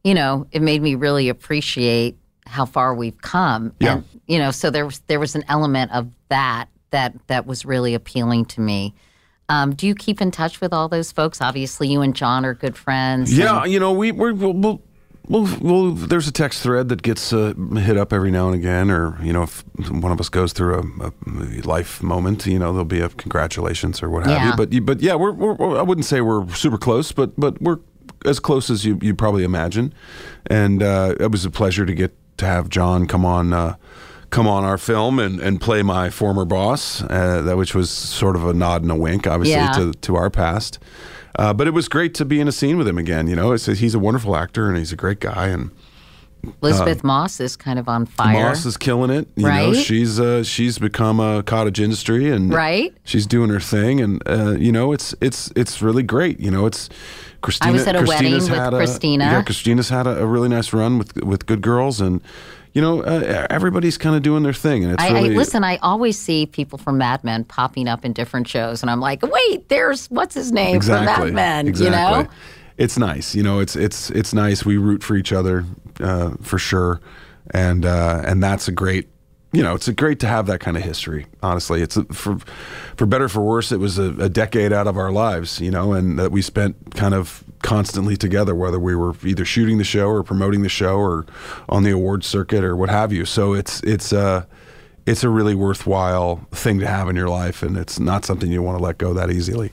you 0.05 0.12
know, 0.14 0.46
it 0.53 0.61
made 0.61 0.83
me 0.83 0.94
really 0.96 1.29
appreciate 1.29 2.16
how 2.46 2.66
far 2.66 2.94
we've 2.94 3.20
come. 3.23 3.73
Yeah. 3.81 3.92
And, 3.94 4.05
you 4.27 4.38
know, 4.38 4.51
so 4.51 4.70
there 4.70 4.85
was 4.85 4.99
there 5.07 5.20
was 5.20 5.35
an 5.37 5.44
element 5.49 5.92
of 5.92 6.11
that 6.29 6.66
that 6.90 7.14
that 7.29 7.46
was 7.46 7.64
really 7.64 7.94
appealing 7.94 8.44
to 8.46 8.61
me. 8.61 8.92
Um, 9.49 9.75
do 9.75 9.87
you 9.87 9.94
keep 9.94 10.20
in 10.20 10.31
touch 10.31 10.61
with 10.61 10.73
all 10.73 10.88
those 10.88 11.12
folks? 11.12 11.40
Obviously, 11.40 11.88
you 11.88 12.03
and 12.03 12.14
John 12.14 12.44
are 12.44 12.55
good 12.55 12.77
friends. 12.77 13.37
Yeah, 13.37 13.62
and- 13.62 13.73
you 13.73 13.79
know, 13.81 13.92
we 13.92 14.11
we're, 14.12 14.33
we'll, 14.33 14.81
we'll, 15.31 15.49
we'll, 15.61 15.93
there's 15.93 16.29
a 16.29 16.33
text 16.33 16.62
thread 16.62 16.88
that 16.90 17.01
gets 17.03 17.33
uh, 17.33 17.55
hit 17.77 17.97
up 17.97 18.12
every 18.12 18.31
now 18.31 18.47
and 18.49 18.55
again, 18.55 18.90
or 18.90 19.16
you 19.23 19.33
know, 19.33 19.45
if 19.45 19.64
one 19.90 20.12
of 20.12 20.21
us 20.21 20.29
goes 20.29 20.53
through 20.53 20.75
a, 21.01 21.07
a 21.07 21.12
life 21.62 22.03
moment, 22.03 22.45
you 22.47 22.59
know, 22.59 22.73
there'll 22.73 22.85
be 22.85 23.01
a 23.01 23.09
congratulations 23.09 24.03
or 24.03 24.11
what 24.11 24.25
have 24.27 24.33
Yeah. 24.33 24.51
you. 24.51 24.57
But 24.57 24.85
but 24.85 25.01
yeah, 25.01 25.14
we're, 25.14 25.33
we're 25.33 25.79
I 25.79 25.83
wouldn't 25.83 26.05
say 26.05 26.21
we're 26.21 26.47
super 26.55 26.79
close, 26.79 27.12
but 27.12 27.38
but 27.40 27.61
we're 27.62 27.79
as 28.27 28.38
close 28.40 28.69
as 28.69 28.85
you 28.85 28.99
you 29.01 29.14
probably 29.14 29.45
imagine, 29.45 29.95
and 30.47 30.83
uh, 30.83 31.14
it 31.19 31.31
was 31.31 31.45
a 31.47 31.51
pleasure 31.51 31.87
to 31.87 31.95
get 31.95 32.14
to 32.38 32.45
have 32.47 32.69
John 32.69 33.07
come 33.07 33.25
on. 33.25 33.53
Uh, 33.53 33.77
Come 34.33 34.47
on 34.47 34.62
our 34.62 34.79
film 34.79 35.19
and, 35.19 35.40
and 35.40 35.61
play 35.61 35.83
my 35.83 36.09
former 36.09 36.45
boss, 36.45 37.03
uh, 37.03 37.43
that 37.43 37.57
which 37.57 37.75
was 37.75 37.90
sort 37.90 38.37
of 38.37 38.47
a 38.47 38.55
nod 38.55 38.83
and 38.83 38.90
a 38.93 38.95
wink, 38.95 39.27
obviously, 39.27 39.55
Yeah. 39.61 39.73
to 39.73 39.93
to 40.03 40.14
our 40.14 40.31
past. 40.31 40.79
Uh, 41.38 41.53
but 41.55 41.66
it 41.66 41.71
was 41.73 41.88
great 41.88 42.14
to 42.14 42.25
be 42.25 42.40
in 42.40 42.49
a 42.49 42.53
scene 42.53 42.77
with 42.77 42.88
him 42.88 42.99
again. 42.99 43.27
You 43.29 43.37
know, 43.37 43.53
it's, 43.53 43.66
he's 43.66 43.95
a 43.95 43.99
wonderful 43.99 44.37
actor 44.37 44.69
and 44.69 44.77
he's 44.77 44.93
a 44.93 44.97
great 44.97 45.21
guy. 45.21 45.49
And 45.49 45.71
Elisabeth 46.62 47.05
Moss 47.05 47.40
is 47.40 47.57
kind 47.57 47.79
of 47.79 47.88
on 47.88 48.07
fire. 48.07 48.33
Moss 48.49 48.64
is 48.64 48.77
killing 48.77 49.11
it. 49.11 49.29
You 49.37 49.43
know, 49.45 49.49
Right? 49.49 49.77
she's 49.77 50.19
uh, 50.19 50.43
she's 50.43 50.79
become 50.79 51.21
a 51.21 51.43
cottage 51.43 51.81
industry 51.81 52.31
and 52.31 52.53
Right? 52.53 52.95
She's 53.05 53.27
doing 53.27 53.51
her 53.51 53.61
thing, 53.61 54.01
and 54.01 54.23
uh, 54.27 54.53
you 54.59 54.73
know, 54.73 54.93
it's 54.93 55.14
it's 55.21 55.53
it's 55.55 55.83
really 55.83 56.03
great. 56.03 56.40
You 56.40 56.51
know, 56.51 56.66
it's 56.66 56.88
Christina. 57.43 57.71
I 57.71 57.73
was 57.75 57.87
at 57.87 57.95
a 57.95 57.99
wedding 57.99 58.33
Christina's 58.33 58.51
with 58.51 58.59
had 58.59 58.73
Christina. 58.73 59.25
A, 59.25 59.29
yeah, 59.29 59.43
Christina's 59.43 59.88
had 59.90 60.07
a, 60.07 60.23
a 60.23 60.27
really 60.27 60.49
nice 60.49 60.73
run 60.73 60.99
with 60.99 61.14
with 61.23 61.45
Good 61.47 61.61
Girls, 61.61 62.01
and 62.01 62.23
you 62.72 62.80
know, 62.80 63.02
uh, 63.02 63.46
everybody's 63.50 63.98
kind 63.98 64.14
of 64.14 64.22
doing 64.22 64.42
their 64.42 64.52
thing, 64.52 64.85
and 64.85 64.92
it's 64.92 65.02
I, 65.02 65.12
really 65.12 65.35
I 65.35 65.37
listen. 65.37 65.64
I 65.64 65.76
always 65.78 66.18
see 66.18 66.46
people 66.46 66.78
from 66.78 66.98
Mad 66.98 67.24
Men 67.24 67.44
popping 67.44 67.88
up 67.88 68.04
in 68.04 68.12
different 68.12 68.46
shows, 68.46 68.83
and 68.83 68.90
I'm 68.90 69.00
like, 69.00 69.22
wait, 69.22 69.68
there's 69.68 70.06
what's 70.06 70.35
his 70.35 70.52
name 70.52 70.76
exactly 70.76 71.28
from 71.28 71.35
Mad 71.35 71.35
Men. 71.35 71.68
Exactly. 71.68 72.18
You 72.18 72.24
know, 72.24 72.30
it's 72.76 72.96
nice. 72.96 73.35
You 73.35 73.42
know, 73.42 73.59
it's 73.59 73.74
it's 73.74 74.11
it's 74.11 74.33
nice. 74.33 74.64
We 74.64 74.76
root 74.76 75.02
for 75.02 75.16
each 75.16 75.33
other 75.33 75.64
uh, 75.98 76.33
for 76.42 76.59
sure, 76.59 77.00
and 77.52 77.85
uh, 77.85 78.22
and 78.24 78.42
that's 78.42 78.68
a 78.68 78.72
great. 78.72 79.09
You 79.52 79.64
know, 79.64 79.74
it's 79.74 79.88
a 79.88 79.92
great 79.92 80.20
to 80.20 80.28
have 80.28 80.46
that 80.46 80.61
kind 80.61 80.76
of 80.76 80.85
history. 80.85 81.26
Honestly, 81.42 81.83
it's 81.83 81.96
a, 81.96 82.04
for 82.04 82.38
for 82.96 83.04
better 83.04 83.24
or 83.24 83.28
for 83.28 83.40
worse. 83.40 83.72
It 83.72 83.80
was 83.80 83.98
a, 83.98 84.14
a 84.20 84.28
decade 84.28 84.72
out 84.72 84.87
of 84.87 84.96
our 84.96 85.11
lives. 85.11 85.61
You 85.61 85.72
know, 85.72 85.92
and 85.92 86.20
that 86.20 86.30
we 86.30 86.40
spent 86.40 86.94
kind 86.94 87.14
of 87.14 87.42
constantly 87.62 88.16
together, 88.16 88.55
whether 88.55 88.79
we 88.79 88.94
were 88.94 89.14
either 89.25 89.44
shooting 89.44 89.79
the 89.79 89.85
show 89.85 90.09
or 90.09 90.23
promoting 90.23 90.62
the 90.62 90.68
show 90.68 90.96
or 90.96 91.27
on 91.68 91.83
the 91.83 91.90
awards 91.90 92.27
circuit 92.27 92.64
or 92.64 92.77
what 92.77 92.88
have 92.90 93.12
you. 93.12 93.25
So 93.25 93.53
it's 93.53 93.83
it's 93.83 94.12
uh 94.12 94.44
it's 95.07 95.25
a 95.25 95.29
really 95.29 95.55
worthwhile 95.55 96.46
thing 96.53 96.79
to 96.81 96.87
have 96.87 97.09
in 97.09 97.16
your 97.16 97.29
life, 97.29 97.62
and 97.62 97.77
it's 97.77 97.99
not 97.99 98.25
something 98.25 98.51
you 98.51 98.62
want 98.62 98.79
to 98.79 98.85
let 98.85 98.99
go 98.99 99.12
that 99.14 99.31
easily. 99.31 99.73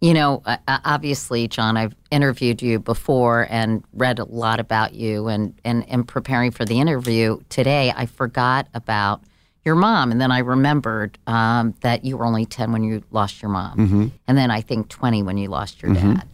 You 0.00 0.14
know, 0.14 0.42
uh, 0.46 0.56
uh, 0.66 0.78
obviously, 0.84 1.46
John, 1.46 1.76
I've 1.76 1.94
interviewed 2.10 2.62
you 2.62 2.78
before 2.78 3.46
and 3.50 3.84
read 3.92 4.18
a 4.18 4.24
lot 4.24 4.58
about 4.58 4.94
you. 4.94 5.28
And, 5.28 5.60
and 5.62 5.84
in 5.84 6.04
preparing 6.04 6.52
for 6.52 6.64
the 6.64 6.80
interview 6.80 7.38
today, 7.50 7.92
I 7.94 8.06
forgot 8.06 8.66
about 8.72 9.22
your 9.62 9.74
mom. 9.74 10.10
And 10.10 10.18
then 10.18 10.32
I 10.32 10.38
remembered 10.38 11.18
um, 11.26 11.74
that 11.82 12.02
you 12.04 12.16
were 12.16 12.24
only 12.24 12.46
10 12.46 12.72
when 12.72 12.82
you 12.82 13.02
lost 13.10 13.42
your 13.42 13.50
mom. 13.50 13.76
Mm-hmm. 13.76 14.06
And 14.26 14.38
then 14.38 14.50
I 14.50 14.62
think 14.62 14.88
20 14.88 15.22
when 15.22 15.36
you 15.36 15.48
lost 15.48 15.82
your 15.82 15.92
dad. 15.92 16.26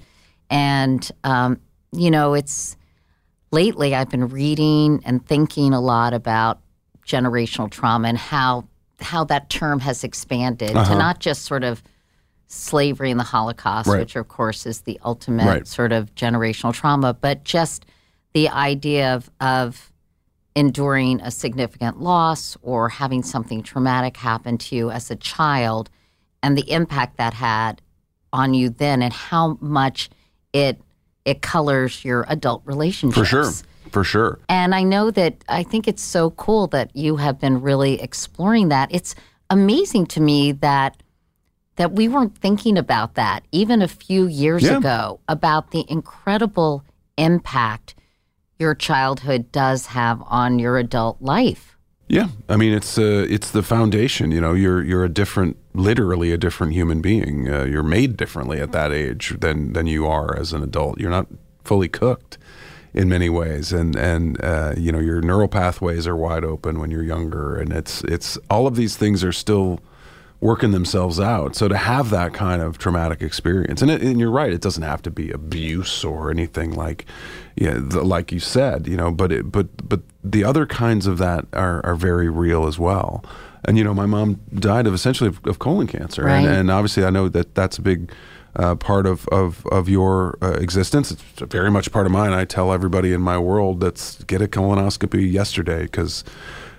And, 0.50 1.09
um, 1.24 1.61
you 1.92 2.11
know, 2.11 2.35
it's 2.35 2.76
lately 3.50 3.94
I've 3.94 4.11
been 4.11 4.28
reading 4.28 5.02
and 5.04 5.24
thinking 5.26 5.72
a 5.72 5.80
lot 5.80 6.12
about 6.14 6.61
generational 7.06 7.70
trauma 7.70 8.09
and 8.09 8.18
how 8.18 8.66
how 8.98 9.24
that 9.24 9.50
term 9.50 9.78
has 9.80 10.02
expanded 10.04 10.70
to 10.70 10.78
Uh-huh. 10.78 10.96
not 10.96 11.18
just 11.20 11.42
sort 11.44 11.62
of 11.64 11.82
slavery 12.46 13.11
and 13.11 13.20
the 13.20 13.24
Holocaust, 13.24 13.88
Right. 13.88 13.98
which 14.00 14.16
of 14.16 14.26
course 14.28 14.64
is 14.64 14.80
the 14.82 14.98
ultimate 15.04 15.44
Right. 15.46 15.66
sort 15.66 15.92
of 15.92 16.14
generational 16.14 16.72
trauma, 16.72 17.12
but 17.12 17.44
just 17.44 17.85
the 18.32 18.48
idea 18.48 19.14
of, 19.14 19.30
of 19.40 19.92
enduring 20.54 21.20
a 21.20 21.30
significant 21.30 22.00
loss 22.00 22.56
or 22.62 22.88
having 22.88 23.22
something 23.22 23.62
traumatic 23.62 24.16
happen 24.16 24.56
to 24.59 24.74
you 24.76 24.90
as 24.90 25.11
a 25.11 25.16
child 25.16 25.90
and 26.42 26.56
the 26.56 26.70
impact 26.70 27.18
that 27.18 27.35
had 27.35 27.82
on 28.32 28.54
you 28.54 28.70
then 28.70 29.02
and 29.02 29.12
how 29.12 29.59
much 29.61 30.09
it 30.52 30.80
it 31.24 31.42
colors 31.42 32.04
your 32.04 32.24
adult 32.28 32.62
relationships. 32.64 33.18
For 33.18 33.24
sure. 33.24 33.52
For 33.90 34.04
sure. 34.04 34.38
And 34.48 34.74
I 34.74 34.82
know 34.82 35.11
that 35.11 35.44
I 35.48 35.62
think 35.62 35.87
it's 35.88 36.02
so 36.02 36.30
cool 36.30 36.66
that 36.68 36.94
you 36.94 37.16
have 37.16 37.38
been 37.40 37.61
really 37.62 38.00
exploring 38.00 38.68
that. 38.68 38.92
It's 38.92 39.14
amazing 39.50 40.06
to 40.06 40.20
me 40.20 40.52
that 40.52 41.02
that 41.76 41.92
we 41.92 42.09
weren't 42.09 42.37
thinking 42.38 42.78
about 42.78 43.14
that 43.14 43.44
even 43.52 43.82
a 43.82 43.88
few 43.88 44.26
years 44.26 44.62
Yeah. 44.62 44.78
ago 44.78 45.20
about 45.28 45.70
the 45.72 45.85
incredible 45.88 46.85
impact 47.18 47.94
your 48.59 48.74
childhood 48.74 49.52
does 49.52 49.87
have 49.87 50.22
on 50.26 50.59
your 50.59 50.78
adult 50.78 51.20
life. 51.20 51.75
Yeah, 52.08 52.28
I 52.48 52.56
mean 52.56 52.72
it's 52.72 52.98
uh, 52.98 53.26
it's 53.28 53.50
the 53.50 53.62
foundation. 53.62 54.30
You 54.30 54.40
know, 54.40 54.52
you're 54.54 54.82
you're 54.82 55.04
a 55.04 55.08
different, 55.08 55.56
literally 55.74 56.32
a 56.32 56.36
different 56.36 56.72
human 56.72 57.00
being. 57.00 57.52
Uh, 57.52 57.64
you're 57.64 57.82
made 57.82 58.16
differently 58.16 58.60
at 58.60 58.70
that 58.72 58.92
age 58.92 59.34
than 59.40 59.72
than 59.72 59.86
you 59.88 60.06
are 60.06 60.36
as 60.38 60.52
an 60.52 60.62
adult. 60.62 61.00
You're 61.00 61.10
not 61.10 61.26
fully 61.64 61.88
cooked 61.88 62.38
in 62.94 63.08
many 63.08 63.28
ways, 63.28 63.72
and 63.72 63.96
and 63.96 64.40
uh, 64.42 64.74
you 64.76 64.92
know 64.92 65.00
your 65.00 65.20
neural 65.20 65.48
pathways 65.48 66.06
are 66.06 66.16
wide 66.16 66.44
open 66.44 66.78
when 66.78 66.92
you're 66.92 67.02
younger, 67.02 67.56
and 67.56 67.72
it's 67.72 68.04
it's 68.04 68.38
all 68.48 68.68
of 68.68 68.76
these 68.76 68.96
things 68.96 69.24
are 69.24 69.32
still 69.32 69.80
working 70.40 70.70
themselves 70.70 71.18
out. 71.18 71.56
So 71.56 71.66
to 71.66 71.76
have 71.76 72.10
that 72.10 72.34
kind 72.34 72.62
of 72.62 72.78
traumatic 72.78 73.22
experience, 73.22 73.80
and, 73.82 73.90
it, 73.90 74.02
and 74.02 74.20
you're 74.20 74.30
right, 74.30 74.52
it 74.52 74.60
doesn't 74.60 74.82
have 74.82 75.02
to 75.02 75.10
be 75.10 75.30
abuse 75.30 76.04
or 76.04 76.30
anything 76.30 76.72
like, 76.72 77.06
yeah, 77.56 77.78
the, 77.78 78.02
like 78.04 78.32
you 78.32 78.38
said, 78.38 78.86
you 78.86 78.96
know. 78.96 79.10
But 79.10 79.32
it, 79.32 79.50
but 79.50 79.88
but 79.88 80.00
the 80.32 80.44
other 80.44 80.66
kinds 80.66 81.06
of 81.06 81.18
that 81.18 81.44
are 81.52 81.84
are 81.84 81.94
very 81.96 82.28
real 82.28 82.66
as 82.66 82.78
well. 82.78 83.24
And 83.64 83.76
you 83.78 83.84
know, 83.84 83.94
my 83.94 84.06
mom 84.06 84.40
died 84.54 84.86
of 84.86 84.94
essentially 84.94 85.28
of, 85.28 85.40
of 85.44 85.58
colon 85.58 85.86
cancer, 85.86 86.22
Right. 86.24 86.38
and, 86.38 86.46
and 86.46 86.70
obviously 86.70 87.04
I 87.04 87.10
know 87.10 87.28
that 87.28 87.54
that's 87.54 87.78
a 87.78 87.82
big. 87.82 88.12
Uh, 88.58 88.74
part 88.74 89.04
of 89.06 89.28
of 89.28 89.66
of 89.66 89.86
your 89.86 90.38
uh, 90.40 90.52
existence. 90.52 91.10
It's 91.10 91.22
very 91.52 91.70
much 91.70 91.92
part 91.92 92.06
of 92.06 92.12
mine. 92.12 92.32
I 92.32 92.46
tell 92.46 92.72
everybody 92.72 93.12
in 93.12 93.20
my 93.20 93.36
world 93.36 93.80
that's 93.80 94.22
get 94.24 94.40
a 94.40 94.46
colonoscopy 94.48 95.30
yesterday 95.30 95.82
because 95.82 96.24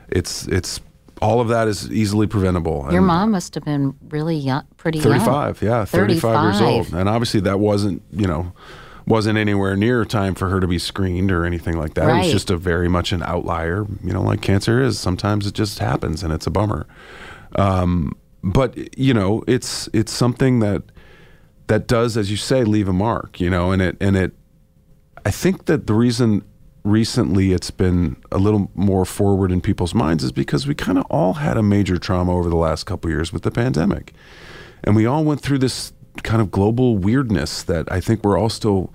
it's 0.10 0.47
it's 0.47 0.79
all 1.21 1.39
of 1.39 1.49
that 1.49 1.67
is 1.67 1.91
easily 1.91 2.25
preventable. 2.25 2.88
Your 2.89 2.97
And- 2.97 3.05
mom 3.05 3.29
must 3.29 3.53
have 3.53 3.63
been 3.63 3.93
really 4.10 4.36
young, 4.38 4.63
pretty 4.77 4.97
young. 4.97 5.19
35 5.19 5.62
yeah 5.62 5.86
35, 5.86 6.43
years 6.45 6.62
old 6.62 6.93
and 6.99 7.07
obviously 7.07 7.41
that 7.41 7.60
wasn't 7.60 8.01
you 8.12 8.25
know 8.25 8.51
wasn't 9.08 9.38
anywhere 9.38 9.76
near 9.76 10.06
time 10.06 10.36
for 10.36 10.50
her 10.50 10.60
to 10.60 10.67
be 10.67 10.78
screened 10.78 11.32
or 11.32 11.46
anything 11.46 11.78
like 11.78 11.93
that. 11.96 12.10
It 12.10 12.17
was 12.20 12.32
just 12.32 12.50
a 12.50 12.58
very 12.58 12.88
much 12.88 13.12
an 13.12 13.24
outlier. 13.24 13.86
You 14.04 14.13
know 14.13 14.22
like 14.22 14.41
cancer 14.41 14.82
is 14.82 15.00
sometimes 15.00 15.48
it 15.48 15.54
just 15.54 15.80
happens 15.80 16.24
and 16.24 16.32
it's 16.32 16.46
a 16.46 16.52
bummer. 16.52 16.86
Um, 17.56 18.15
but 18.43 18.98
you 18.98 19.13
know 19.13 19.43
it's 19.48 19.89
it's 19.93 20.12
something 20.12 20.60
that 20.60 20.84
that 21.67 21.88
does 21.88 22.15
as 22.15 22.30
you 22.30 22.38
say 22.38 22.63
leave 22.63 22.88
a 22.88 22.93
mark 22.93 23.41
you 23.41 23.50
know 23.50 23.72
and 23.72 23.82
it 23.82 23.98
and 24.00 24.15
it 24.15 24.32
i 25.26 25.32
think 25.32 25.65
that 25.65 25.86
the 25.88 25.93
reason 25.93 26.41
recently 26.88 27.52
it's 27.52 27.70
been 27.70 28.15
a 28.32 28.38
little 28.38 28.72
more 28.74 29.06
forward 29.06 29.52
in 29.52 29.62
people's 29.62 29.93
minds 29.93 30.24
is 30.24 30.32
because 30.32 30.65
we 30.65 30.74
kind 30.74 30.98
of 30.98 31.06
all 31.10 31.34
had 31.34 31.58
a 31.58 31.63
major 31.63 31.98
trauma 31.98 32.36
over 32.36 32.50
the 32.50 32.56
last 32.56 32.86
couple 32.86 33.10
years 33.10 33.34
with 33.34 33.43
the 33.43 33.52
pandemic. 33.52 34.13
And 34.84 34.96
we 34.96 35.06
all 35.06 35.24
went 35.24 35.41
through 35.41 35.58
this 35.60 35.91
kind 36.23 36.41
of 36.41 36.51
global 36.51 36.97
weirdness 36.97 37.63
that 37.63 37.91
i 37.91 37.99
think 37.99 38.23
we're 38.23 38.38
all 38.38 38.49
still 38.49 38.93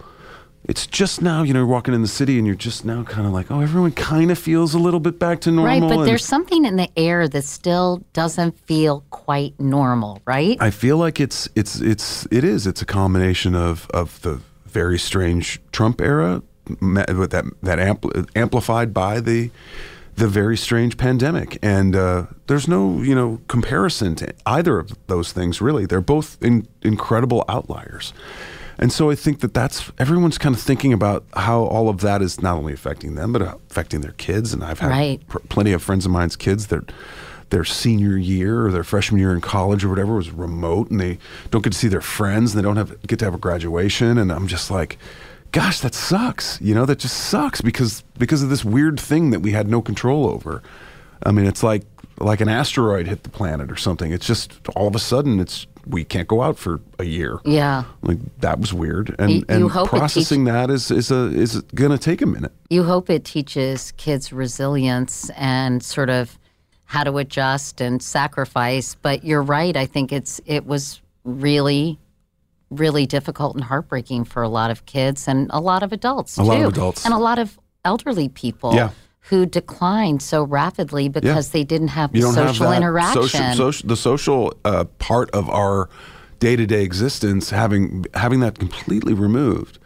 it's 0.69 0.87
just 0.87 1.21
now 1.21 1.43
you 1.43 1.53
know 1.53 1.61
you're 1.61 1.67
walking 1.67 1.93
in 1.93 2.03
the 2.03 2.09
city 2.09 2.39
and 2.39 2.47
you're 2.47 2.55
just 2.55 2.85
now 2.85 3.03
kind 3.03 3.27
of 3.27 3.33
like 3.33 3.51
oh 3.51 3.61
everyone 3.61 3.91
kind 3.93 4.31
of 4.31 4.39
feels 4.39 4.75
a 4.75 4.79
little 4.79 5.01
bit 5.01 5.19
back 5.19 5.41
to 5.41 5.51
normal 5.51 5.81
Right, 5.81 5.89
but 5.89 5.99
and- 6.01 6.07
there's 6.09 6.25
something 6.25 6.65
in 6.65 6.77
the 6.77 6.89
air 6.97 7.27
that 7.29 7.45
still 7.45 8.01
doesn't 8.13 8.57
feel 8.61 9.05
quite 9.11 9.59
normal, 9.59 10.21
right? 10.25 10.57
I 10.61 10.71
feel 10.71 10.99
like 10.99 11.19
it's 11.19 11.49
it's 11.57 11.81
it's 11.81 12.27
it 12.31 12.45
is 12.45 12.67
it's 12.69 12.81
a 12.81 12.87
combination 12.87 13.57
of 13.57 13.89
of 13.93 14.21
the 14.23 14.41
very 14.67 14.99
strange 15.01 15.61
Trump 15.73 16.01
era 16.01 16.43
with 16.81 17.31
that 17.33 17.45
that 17.63 17.79
ampl- 17.81 18.29
amplified 18.37 18.95
by 18.95 19.19
the 19.19 19.51
the 20.17 20.29
very 20.29 20.57
strange 20.57 20.97
pandemic. 20.97 21.59
And 21.63 21.97
uh, 21.97 22.27
there's 22.47 22.69
no 22.69 23.01
you 23.01 23.15
know 23.15 23.41
comparison 23.49 24.15
to 24.17 24.33
either 24.47 24.79
of 24.79 24.93
those 25.07 25.33
things 25.33 25.61
really. 25.61 25.87
They're 25.87 26.01
both 26.01 26.37
in, 26.43 26.67
incredible 26.83 27.45
outliers. 27.49 28.13
And 28.79 28.91
so 28.93 29.11
I 29.11 29.15
think 29.15 29.41
that 29.41 29.55
that's 29.55 29.93
everyone's 29.99 30.39
kind 30.39 30.55
of 30.55 30.61
thinking 30.61 30.93
about 30.93 31.25
how 31.35 31.61
all 31.65 31.89
of 31.89 32.01
that 32.01 32.21
is 32.23 32.43
not 32.43 32.57
only 32.57 32.73
affecting 32.73 33.15
them 33.15 33.33
but 33.33 33.43
affecting 33.43 34.01
their 34.01 34.13
kids. 34.13 34.53
And 34.53 34.65
I've 34.65 34.81
had 34.81 34.91
Right. 34.91 35.29
pr- 35.29 35.39
plenty 35.49 35.73
of 35.73 35.83
friends 35.83 36.05
of 36.07 36.11
mine's 36.11 36.37
kids 36.37 36.67
that 36.69 36.91
their 37.51 37.65
senior 37.65 38.17
year 38.17 38.65
or 38.67 38.73
their 38.73 38.83
freshman 38.83 39.21
year 39.21 39.33
in 39.35 39.41
college 39.43 39.85
or 39.85 39.91
whatever 39.91 40.15
was 40.15 40.31
remote 40.31 40.91
and 40.91 40.99
they 40.99 41.19
don't 41.51 41.63
get 41.63 41.73
to 41.75 41.79
see 41.79 41.87
their 41.89 42.01
friends 42.01 42.55
and 42.55 42.59
they 42.59 42.67
don't 42.67 42.77
have 42.79 43.01
get 43.07 43.19
to 43.19 43.25
have 43.27 43.35
a 43.35 43.39
graduation. 43.39 44.17
And 44.19 44.33
I'm 44.33 44.47
just 44.49 44.71
like 44.71 44.99
gosh 45.53 45.81
that 45.81 45.95
sucks 45.95 46.61
you 46.61 46.75
know 46.75 46.85
that 46.87 46.99
just 46.99 47.17
sucks 47.17 47.61
because 47.61 48.03
because 48.19 48.43
of 48.43 48.49
this 48.51 48.65
weird 48.65 48.99
thing 48.99 49.31
that 49.31 49.41
we 49.41 49.53
had 49.53 49.69
no 49.69 49.81
control 49.83 50.27
over 50.29 50.63
I 51.25 51.31
mean 51.33 51.47
it's 51.47 51.63
like 51.63 51.83
like 52.19 52.41
an 52.41 52.49
asteroid 52.49 53.07
hit 53.07 53.23
the 53.23 53.29
planet 53.31 53.71
or 53.71 53.77
something 53.77 54.13
it's 54.13 54.27
just 54.27 54.59
all 54.77 54.87
of 54.89 54.95
a 54.95 54.99
sudden 54.99 55.41
it's 55.41 55.67
we 55.87 56.05
can't 56.05 56.29
go 56.29 56.43
out 56.43 56.57
for 56.59 56.81
a 57.01 57.05
year 57.05 57.39
yeah. 57.45 57.83
like 58.03 58.19
that 58.41 58.61
was 58.61 58.73
weird 58.73 59.15
and 59.19 59.31
You- 59.31 59.37
you 59.39 59.45
and 59.49 59.71
hope 59.71 59.89
it 59.89 59.91
teach- 59.91 59.99
processing 59.99 60.45
that 60.45 60.71
is 60.71 60.91
is 60.91 61.11
a 61.11 61.27
is 61.33 61.61
going 61.75 61.91
to 61.91 61.99
take 61.99 62.23
a 62.23 62.27
minute 62.27 62.53
You 62.71 62.85
hope 62.85 63.11
it 63.11 63.25
teaches 63.25 63.93
kids 63.97 64.33
resilience 64.33 65.29
and 65.37 65.83
sort 65.83 66.09
of 66.11 66.39
how 66.87 67.03
to 67.05 67.17
adjust 67.17 67.81
and 67.81 68.03
sacrifice. 68.03 68.95
But 68.95 69.25
you're 69.25 69.43
right. 69.43 69.75
I 69.79 69.87
think 69.87 70.13
it's 70.13 70.43
it 70.45 70.67
was 70.67 71.01
really, 71.25 71.99
really 72.79 73.07
difficult 73.07 73.55
and 73.55 73.65
heartbreaking 73.65 74.25
for 74.25 74.43
a 74.43 74.49
lot 74.49 74.71
of 74.71 74.85
kids 74.87 75.29
and 75.29 75.49
a 75.51 75.61
lot 75.61 75.83
of 75.83 75.93
adults 75.93 76.37
A 76.39 76.43
too, 76.43 76.47
lot 76.49 76.61
of 76.63 76.73
adults. 76.73 77.05
and 77.05 77.15
a 77.15 77.19
lot 77.19 77.39
of 77.39 77.59
elderly 77.85 78.29
people. 78.29 78.75
Yeah. 78.75 78.91
Who 79.31 79.47
declined 79.47 80.21
so 80.21 80.43
rapidly 80.43 81.09
because 81.09 81.51
they 81.51 81.63
didn't 81.63 81.89
have 81.89 82.11
the 82.13 82.23
social 82.23 82.67
have 82.67 82.77
interaction. 82.77 83.23
Social, 83.23 83.55
social, 83.55 83.89
the 83.89 83.97
social 83.97 84.53
uh, 84.65 84.85
part 84.99 85.31
of 85.31 85.49
our 85.49 85.89
day-to-day 86.41 86.83
existence 86.83 87.51
having 87.51 88.05
having 88.15 88.41
that 88.41 88.59
completely 88.59 89.15
removed, 89.15 89.79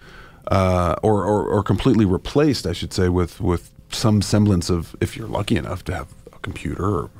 uh, 0.50 0.94
or, 1.02 1.22
or 1.22 1.46
or 1.48 1.62
completely 1.62 2.06
replaced, 2.06 2.66
I 2.66 2.72
should 2.72 2.94
say, 2.94 3.10
with 3.10 3.38
with 3.38 3.70
some 3.90 4.22
semblance 4.22 4.70
of, 4.70 4.96
if 5.02 5.18
you're 5.18 5.28
lucky 5.28 5.56
enough 5.56 5.84
to 5.84 5.94
have 5.94 6.08
a 6.32 6.38
computer 6.38 6.86
or 6.86 7.10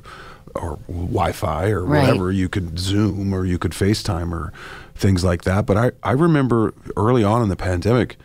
or 0.55 0.79
Wi-Fi 0.89 1.69
or 1.69 1.85
Right. 1.85 2.01
whatever, 2.01 2.33
you 2.33 2.49
could 2.49 2.79
Zoom 2.79 3.35
or 3.35 3.45
you 3.45 3.59
could 3.59 3.73
FaceTime 3.73 4.33
or 4.33 4.55
things 4.97 5.25
like 5.25 5.43
that. 5.45 5.67
But 5.67 5.77
I 5.77 5.93
I 6.03 6.13
remember 6.13 6.75
early 6.97 7.23
on 7.25 7.43
in 7.43 7.49
the 7.49 7.57
pandemic 7.57 8.17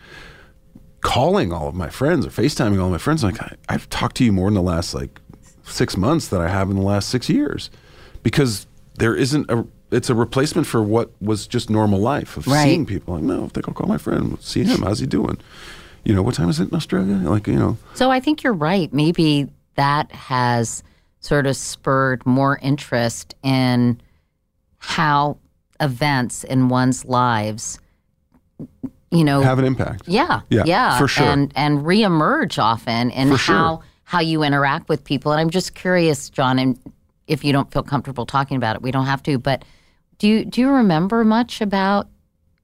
calling 1.00 1.52
all 1.52 1.68
of 1.68 1.74
my 1.74 1.88
friends 1.88 2.24
or 2.24 2.30
FaceTiming 2.30 2.80
all 2.82 2.88
my 2.90 2.98
friends. 2.98 3.24
Like, 3.24 3.40
I, 3.42 3.56
I've 3.68 3.88
talked 3.90 4.16
to 4.16 4.24
you 4.24 4.32
more 4.32 4.48
in 4.48 4.54
the 4.54 4.62
last 4.62 4.94
like 4.94 5.20
six 5.64 5.96
months 5.96 6.28
than 6.28 6.40
I 6.40 6.48
have 6.48 6.70
in 6.70 6.76
the 6.76 6.82
last 6.82 7.08
six 7.08 7.28
years 7.28 7.70
because 8.22 8.66
there 8.98 9.14
isn't 9.16 9.50
a, 9.50 9.66
it's 9.90 10.10
a 10.10 10.14
replacement 10.14 10.66
for 10.66 10.82
what 10.82 11.10
was 11.20 11.46
just 11.46 11.70
normal 11.70 11.98
life 12.00 12.36
of 12.36 12.46
Right. 12.46 12.64
seeing 12.64 12.86
people. 12.86 13.14
Like, 13.14 13.24
no, 13.24 13.44
I 13.44 13.48
think 13.48 13.68
I'll 13.68 13.74
call 13.74 13.88
my 13.88 13.98
friend, 13.98 14.38
see 14.40 14.62
him. 14.64 14.82
How's 14.82 15.00
he 15.00 15.06
doing? 15.06 15.38
You 16.04 16.14
know, 16.14 16.22
what 16.22 16.34
time 16.34 16.48
is 16.48 16.60
it 16.60 16.68
in 16.70 16.74
Australia? 16.74 17.14
Like, 17.28 17.46
you 17.48 17.56
know, 17.58 17.78
So 17.94 18.10
I 18.10 18.20
think 18.20 18.42
you're 18.44 18.52
right. 18.52 18.92
Maybe 18.92 19.48
that 19.74 20.10
has 20.12 20.82
sort 21.20 21.46
of 21.46 21.56
spurred 21.56 22.24
more 22.26 22.58
interest 22.62 23.34
in 23.42 24.00
how 24.78 25.38
events 25.82 26.44
in 26.44 26.68
one's 26.68 27.04
lives, 27.04 27.78
you 29.10 29.24
know, 29.24 29.42
have 29.42 29.58
an 29.58 29.64
impact. 29.66 30.04
yeah, 30.06 30.40
Yeah, 30.48 30.62
yeah, 30.64 30.98
for 30.98 31.08
sure. 31.08 31.26
and 31.26 31.52
and 31.54 31.80
reemerge 31.80 32.58
often 32.58 33.10
in 33.10 33.28
For 33.30 33.36
sure. 33.38 33.54
how 33.56 33.82
how 34.04 34.20
you 34.20 34.42
interact 34.42 34.88
with 34.88 35.04
people. 35.04 35.32
And 35.32 35.40
I'm 35.40 35.50
just 35.50 35.74
curious, 35.74 36.30
John, 36.30 36.58
and 36.58 36.78
if 37.26 37.44
you 37.44 37.52
don't 37.52 37.70
feel 37.72 37.82
comfortable 37.82 38.24
talking 38.26 38.56
about 38.56 38.76
it, 38.76 38.82
we 38.82 38.90
don't 38.90 39.06
have 39.06 39.22
to. 39.24 39.38
But 39.38 39.64
do 40.18 40.28
you 40.28 40.44
do 40.44 40.60
you 40.60 40.70
remember 40.70 41.24
much 41.24 41.60
about 41.60 42.08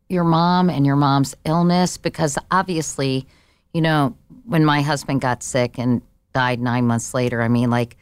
your 0.09 0.25
mom 0.25 0.71
and 0.71 0.87
your 0.87 0.97
mom's 0.97 1.35
illness? 1.45 1.97
Because 1.99 2.39
obviously, 2.51 3.27
you 3.75 3.81
know, 3.83 4.17
when 4.45 4.65
my 4.65 4.81
husband 4.83 5.21
got 5.21 5.43
sick 5.43 5.77
and 5.79 6.01
died 6.33 6.61
nine 6.61 6.87
months 6.87 7.13
later, 7.15 7.43
I 7.43 7.49
mean, 7.49 7.69
like. 7.71 7.97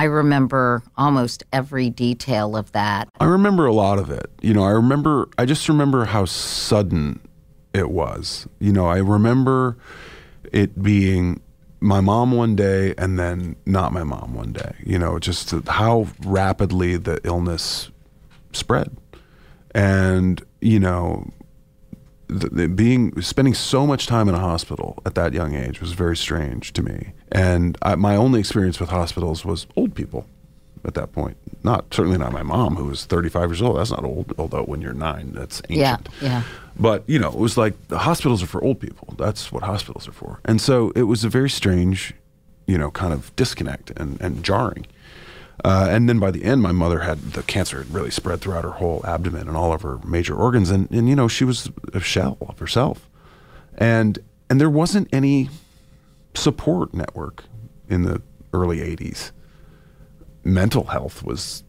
I 0.00 0.04
remember 0.04 0.82
almost 0.96 1.44
every 1.52 1.90
detail 1.90 2.56
of 2.56 2.72
that. 2.72 3.10
I 3.20 3.26
remember 3.26 3.66
a 3.66 3.72
lot 3.74 3.98
of 3.98 4.08
it. 4.08 4.30
You 4.40 4.54
know, 4.54 4.64
I 4.64 4.70
remember, 4.70 5.28
I 5.36 5.44
just 5.44 5.68
remember 5.68 6.06
how 6.06 6.24
sudden 6.24 7.20
it 7.74 7.90
was. 7.90 8.48
You 8.60 8.72
know, 8.72 8.86
I 8.86 8.96
remember 8.96 9.76
it 10.52 10.82
being 10.82 11.42
my 11.80 12.00
mom 12.00 12.32
one 12.32 12.56
day 12.56 12.94
and 12.96 13.18
then 13.18 13.56
not 13.66 13.92
my 13.92 14.02
mom 14.02 14.32
one 14.32 14.52
day. 14.52 14.74
You 14.86 14.98
know, 14.98 15.18
just 15.18 15.50
how 15.68 16.06
rapidly 16.24 16.96
the 16.96 17.20
illness 17.22 17.90
spread. 18.54 18.96
and 19.74 20.42
you 20.62 20.80
know, 20.80 21.28
being 22.74 23.20
spending 23.20 23.54
so 23.54 23.86
much 23.86 24.06
time 24.06 24.28
in 24.28 24.34
a 24.34 24.38
hospital 24.38 25.02
at 25.04 25.14
that 25.14 25.32
young 25.32 25.54
age 25.54 25.80
was 25.80 25.92
very 25.92 26.16
strange 26.16 26.72
to 26.74 26.82
me. 26.82 27.12
And 27.32 27.76
I, 27.82 27.94
my 27.96 28.16
only 28.16 28.40
experience 28.40 28.80
with 28.80 28.90
hospitals 28.90 29.44
was 29.44 29.66
old 29.76 29.94
people 29.94 30.26
at 30.84 30.94
that 30.94 31.12
point. 31.12 31.36
Not 31.62 31.92
certainly 31.92 32.18
not 32.18 32.32
my 32.32 32.42
mom, 32.42 32.76
who 32.76 32.86
was 32.86 33.04
35 33.04 33.50
years 33.50 33.62
old. 33.62 33.78
That's 33.78 33.90
not 33.90 34.04
old, 34.04 34.32
although 34.38 34.62
when 34.62 34.80
you're 34.80 34.94
nine, 34.94 35.32
that's 35.32 35.60
ancient. 35.68 36.08
Yeah, 36.20 36.28
yeah. 36.28 36.42
But 36.78 37.04
you 37.06 37.18
know, 37.18 37.28
it 37.28 37.38
was 37.38 37.56
like 37.56 37.74
the 37.88 37.98
hospitals 37.98 38.42
are 38.42 38.46
for 38.46 38.62
old 38.64 38.80
people. 38.80 39.14
That's 39.18 39.52
what 39.52 39.62
hospitals 39.62 40.08
are 40.08 40.12
for. 40.12 40.40
And 40.44 40.60
so 40.60 40.90
it 40.96 41.02
was 41.02 41.24
a 41.24 41.28
very 41.28 41.50
strange, 41.50 42.14
you 42.66 42.78
know, 42.78 42.90
kind 42.90 43.12
of 43.12 43.34
disconnect 43.36 43.90
and, 43.96 44.20
and 44.20 44.42
jarring. 44.42 44.86
Uh, 45.64 45.88
and 45.90 46.08
then 46.08 46.18
by 46.18 46.30
the 46.30 46.44
end, 46.44 46.62
my 46.62 46.72
mother 46.72 47.00
had 47.00 47.18
the 47.32 47.42
cancer 47.42 47.78
had 47.78 47.92
really 47.92 48.10
spread 48.10 48.40
throughout 48.40 48.64
her 48.64 48.70
whole 48.72 49.04
abdomen 49.06 49.46
and 49.48 49.56
all 49.56 49.72
of 49.72 49.82
her 49.82 49.98
major 50.04 50.34
organs, 50.34 50.70
and, 50.70 50.90
and 50.90 51.08
you 51.08 51.14
know 51.16 51.28
she 51.28 51.44
was 51.44 51.70
a 51.92 52.00
shell 52.00 52.38
of 52.48 52.58
herself, 52.58 53.08
and 53.76 54.18
and 54.48 54.60
there 54.60 54.70
wasn't 54.70 55.08
any 55.12 55.48
support 56.34 56.94
network 56.94 57.44
in 57.88 58.02
the 58.02 58.22
early 58.52 58.78
'80s. 58.78 59.32
Mental 60.44 60.84
health 60.84 61.22
was 61.22 61.62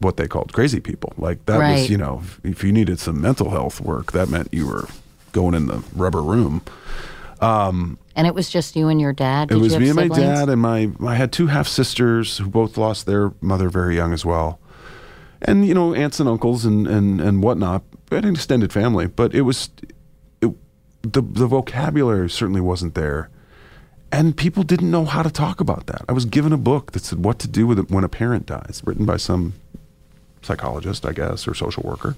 what 0.00 0.16
they 0.16 0.26
called 0.26 0.52
crazy 0.52 0.80
people. 0.80 1.12
Like 1.16 1.44
that 1.46 1.58
Right. 1.58 1.72
was 1.80 1.90
you 1.90 1.98
know 1.98 2.20
if, 2.22 2.40
if 2.44 2.64
you 2.64 2.72
needed 2.72 2.98
some 2.98 3.20
mental 3.20 3.50
health 3.50 3.80
work, 3.80 4.12
that 4.12 4.28
meant 4.28 4.48
you 4.52 4.66
were 4.66 4.88
going 5.32 5.54
in 5.54 5.66
the 5.66 5.82
rubber 5.94 6.22
room. 6.22 6.62
Um, 7.40 7.98
And 8.16 8.26
it 8.26 8.34
was 8.34 8.50
just 8.50 8.76
you 8.76 8.88
and 8.88 9.00
your 9.00 9.12
dad. 9.12 9.48
Did 9.48 9.56
it 9.56 9.60
was 9.60 9.72
you 9.72 9.74
have 9.74 9.82
me 9.82 10.02
and 10.02 10.10
my 10.10 10.16
dad 10.16 10.48
and 10.48 10.60
my 10.60 10.90
I 11.06 11.14
had 11.14 11.32
two 11.32 11.46
half 11.46 11.66
sisters 11.66 12.38
who 12.38 12.48
both 12.48 12.76
lost 12.76 13.06
their 13.06 13.32
mother 13.40 13.70
very 13.70 13.96
young 13.96 14.12
as 14.12 14.24
well, 14.24 14.60
and 15.40 15.66
you 15.66 15.74
know 15.74 15.94
aunts 15.94 16.20
and 16.20 16.28
uncles 16.28 16.64
and 16.64 16.86
and 16.86 17.20
and 17.20 17.42
whatnot. 17.42 17.82
We 18.10 18.16
had 18.16 18.24
an 18.24 18.34
extended 18.34 18.72
family, 18.72 19.06
but 19.06 19.34
it 19.34 19.42
was 19.42 19.70
it, 20.42 20.50
the 21.02 21.22
the 21.22 21.46
vocabulary 21.46 22.28
certainly 22.28 22.60
wasn't 22.60 22.94
there, 22.94 23.30
and 24.12 24.36
people 24.36 24.62
didn't 24.62 24.90
know 24.90 25.06
how 25.06 25.22
to 25.22 25.30
talk 25.30 25.60
about 25.60 25.86
that. 25.86 26.02
I 26.08 26.12
was 26.12 26.26
given 26.26 26.52
a 26.52 26.58
book 26.58 26.92
that 26.92 27.04
said 27.04 27.24
what 27.24 27.38
to 27.38 27.48
do 27.48 27.66
with 27.66 27.78
it 27.78 27.90
when 27.90 28.04
a 28.04 28.08
parent 28.08 28.44
dies, 28.46 28.82
written 28.84 29.06
by 29.06 29.16
some 29.16 29.54
psychologist, 30.42 31.06
I 31.06 31.12
guess, 31.12 31.46
or 31.48 31.54
social 31.54 31.84
worker, 31.84 32.16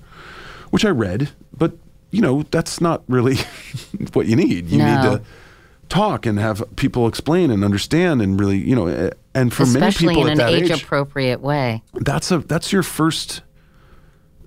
which 0.71 0.85
I 0.85 0.91
read, 0.91 1.31
but 1.57 1.73
you 2.13 2.21
know 2.21 2.45
that's 2.51 2.81
not 2.81 3.03
really 3.09 3.37
what 4.13 4.27
you 4.27 4.37
need. 4.37 4.69
You 4.69 4.79
need 4.79 5.03
to 5.03 5.23
talk 5.89 6.25
and 6.25 6.39
have 6.39 6.63
people 6.77 7.07
explain 7.09 7.51
and 7.51 7.65
understand 7.65 8.23
and 8.23 8.41
really, 8.41 8.57
you 8.57 8.75
know, 8.75 8.87
eh, 8.87 9.11
and 9.35 9.53
for 9.53 9.65
Especially 9.65 10.07
many 10.07 10.17
people 10.17 10.27
in 10.27 10.29
at 10.29 10.33
an 10.33 10.55
that 10.55 10.63
age 10.63 10.71
age, 10.71 10.83
appropriate 10.83 11.41
way. 11.41 11.83
that's 11.95 12.31
a 12.31 12.39
that's 12.39 12.73
your 12.73 12.83
first 12.83 13.43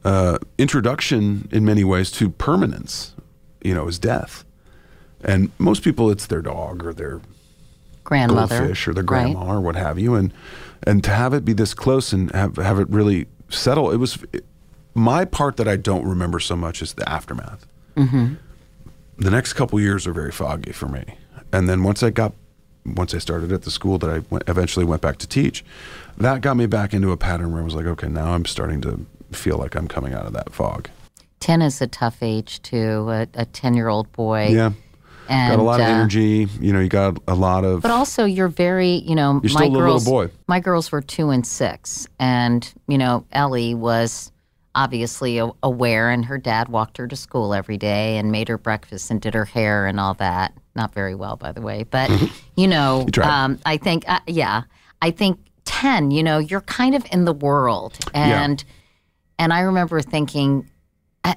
uh, 0.04 0.38
introduction 0.58 1.50
in 1.52 1.66
many 1.66 1.84
ways 1.84 2.12
to 2.12 2.30
permanence. 2.30 3.14
You 3.64 3.74
know, 3.74 3.88
is 3.88 3.98
death, 3.98 4.46
and 5.24 5.52
most 5.58 5.84
people 5.84 6.12
it's 6.12 6.28
their 6.28 6.42
dog 6.44 6.86
or 6.86 6.94
their 6.94 7.20
Grandmother. 8.04 8.60
goldfish 8.60 8.88
or 8.88 8.94
their 8.94 9.04
right? 9.04 9.34
grandma 9.34 9.56
or 9.56 9.60
what 9.62 9.76
have 9.76 9.98
you, 9.98 10.14
and 10.14 10.32
and 10.84 11.04
to 11.04 11.10
have 11.10 11.34
it 11.34 11.44
be 11.44 11.54
this 11.54 11.74
close 11.74 12.14
and 12.14 12.32
have 12.34 12.58
have 12.58 12.80
it 12.80 12.88
really 12.90 13.26
settle. 13.50 13.90
It 13.92 13.98
was 13.98 14.20
my 14.96 15.26
part 15.26 15.58
that 15.58 15.68
I 15.68 15.76
don't 15.76 16.08
remember 16.08 16.40
so 16.40 16.56
much 16.56 16.82
is 16.82 16.94
the 16.94 17.08
aftermath. 17.08 17.68
Mm-hmm. 17.96 18.36
The 19.18 19.32
next 19.32 19.54
couple 19.54 19.80
years 19.80 20.08
are 20.08 20.14
very 20.14 20.32
foggy 20.32 20.72
for 20.72 20.88
me, 20.88 21.04
and 21.54 21.70
then 21.70 21.84
once 21.84 22.02
I 22.02 22.10
got 22.10 22.34
once 22.86 23.14
I 23.14 23.18
started 23.18 23.52
at 23.52 23.64
the 23.64 23.72
school 23.72 23.98
that 24.00 24.10
I 24.10 24.20
went, 24.30 24.48
eventually 24.48 24.86
went 24.86 25.02
back 25.02 25.18
to 25.18 25.28
teach, 25.28 25.66
that 26.18 26.42
got 26.42 26.56
me 26.56 26.66
back 26.66 26.94
into 26.94 27.12
a 27.12 27.18
pattern 27.18 27.52
where 27.52 27.62
I 27.62 27.66
was 27.66 27.76
like, 27.76 27.86
okay, 27.86 28.08
now 28.08 28.34
I'm 28.34 28.46
starting 28.46 28.82
to 28.82 29.06
feel 29.32 29.58
like 29.58 29.76
I'm 29.76 29.88
coming 29.88 30.14
out 30.14 30.26
of 30.26 30.34
that 30.34 30.54
fog. 30.54 30.90
10 31.40 31.62
is 31.62 31.82
a 31.82 31.88
tough 31.88 32.22
age, 32.22 32.62
too. 32.62 33.10
A 33.34 33.46
10 33.46 33.74
year 33.74 33.88
old 33.88 34.12
boy. 34.12 34.48
Yeah. 34.48 34.72
And, 35.28 35.52
got 35.52 35.60
a 35.60 35.64
lot 35.64 35.80
of 35.80 35.88
uh, 35.88 35.90
energy. 35.90 36.48
You 36.60 36.72
know, 36.72 36.80
you 36.80 36.90
got 36.90 37.18
a 37.28 37.34
lot 37.34 37.66
of. 37.66 37.82
But 37.82 37.90
also, 37.90 38.26
you're 38.26 38.48
very, 38.48 38.98
you 39.08 39.16
know, 39.16 39.34
my 39.34 39.48
still 39.48 39.64
a 39.64 39.66
little 39.66 39.80
girls. 39.80 40.06
boy. 40.06 40.30
My 40.48 40.60
girls 40.60 40.92
were 40.92 41.02
two 41.02 41.32
and 41.32 41.46
six, 41.46 42.08
and 42.20 42.72
you 42.88 43.00
know, 43.00 43.26
Ellie 43.32 43.74
was 43.74 44.32
obviously 44.76 45.38
a- 45.40 45.50
aware, 45.64 46.10
and 46.12 46.26
her 46.26 46.38
dad 46.38 46.68
walked 46.70 46.98
her 46.98 47.08
to 47.08 47.16
school 47.16 47.54
every 47.54 47.78
day 47.78 48.18
and 48.18 48.32
made 48.32 48.48
her 48.50 48.58
breakfast 48.58 49.10
and 49.10 49.20
did 49.22 49.34
her 49.34 49.46
hair 49.46 49.88
and 49.88 50.00
all 50.00 50.14
that. 50.16 50.54
Not 50.76 50.94
very 50.94 51.16
well, 51.16 51.38
by 51.38 51.52
the 51.54 51.62
way, 51.62 51.84
but 51.84 52.12
you 52.56 52.68
know, 52.68 53.08
You 53.16 53.24
um, 53.24 53.60
I 53.66 53.78
think, 53.78 54.04
uh, 54.08 54.20
yeah, 54.28 54.64
I 55.02 55.12
think 55.12 55.40
ten. 55.64 56.12
You 56.12 56.22
know, 56.22 56.38
you're 56.38 56.62
kind 56.62 56.94
of 56.96 57.06
in 57.12 57.26
the 57.26 57.34
world, 57.34 57.98
Yeah. 58.14 58.44
and 58.44 58.64
and 59.40 59.52
I 59.54 59.62
remember 59.62 60.02
thinking, 60.02 60.70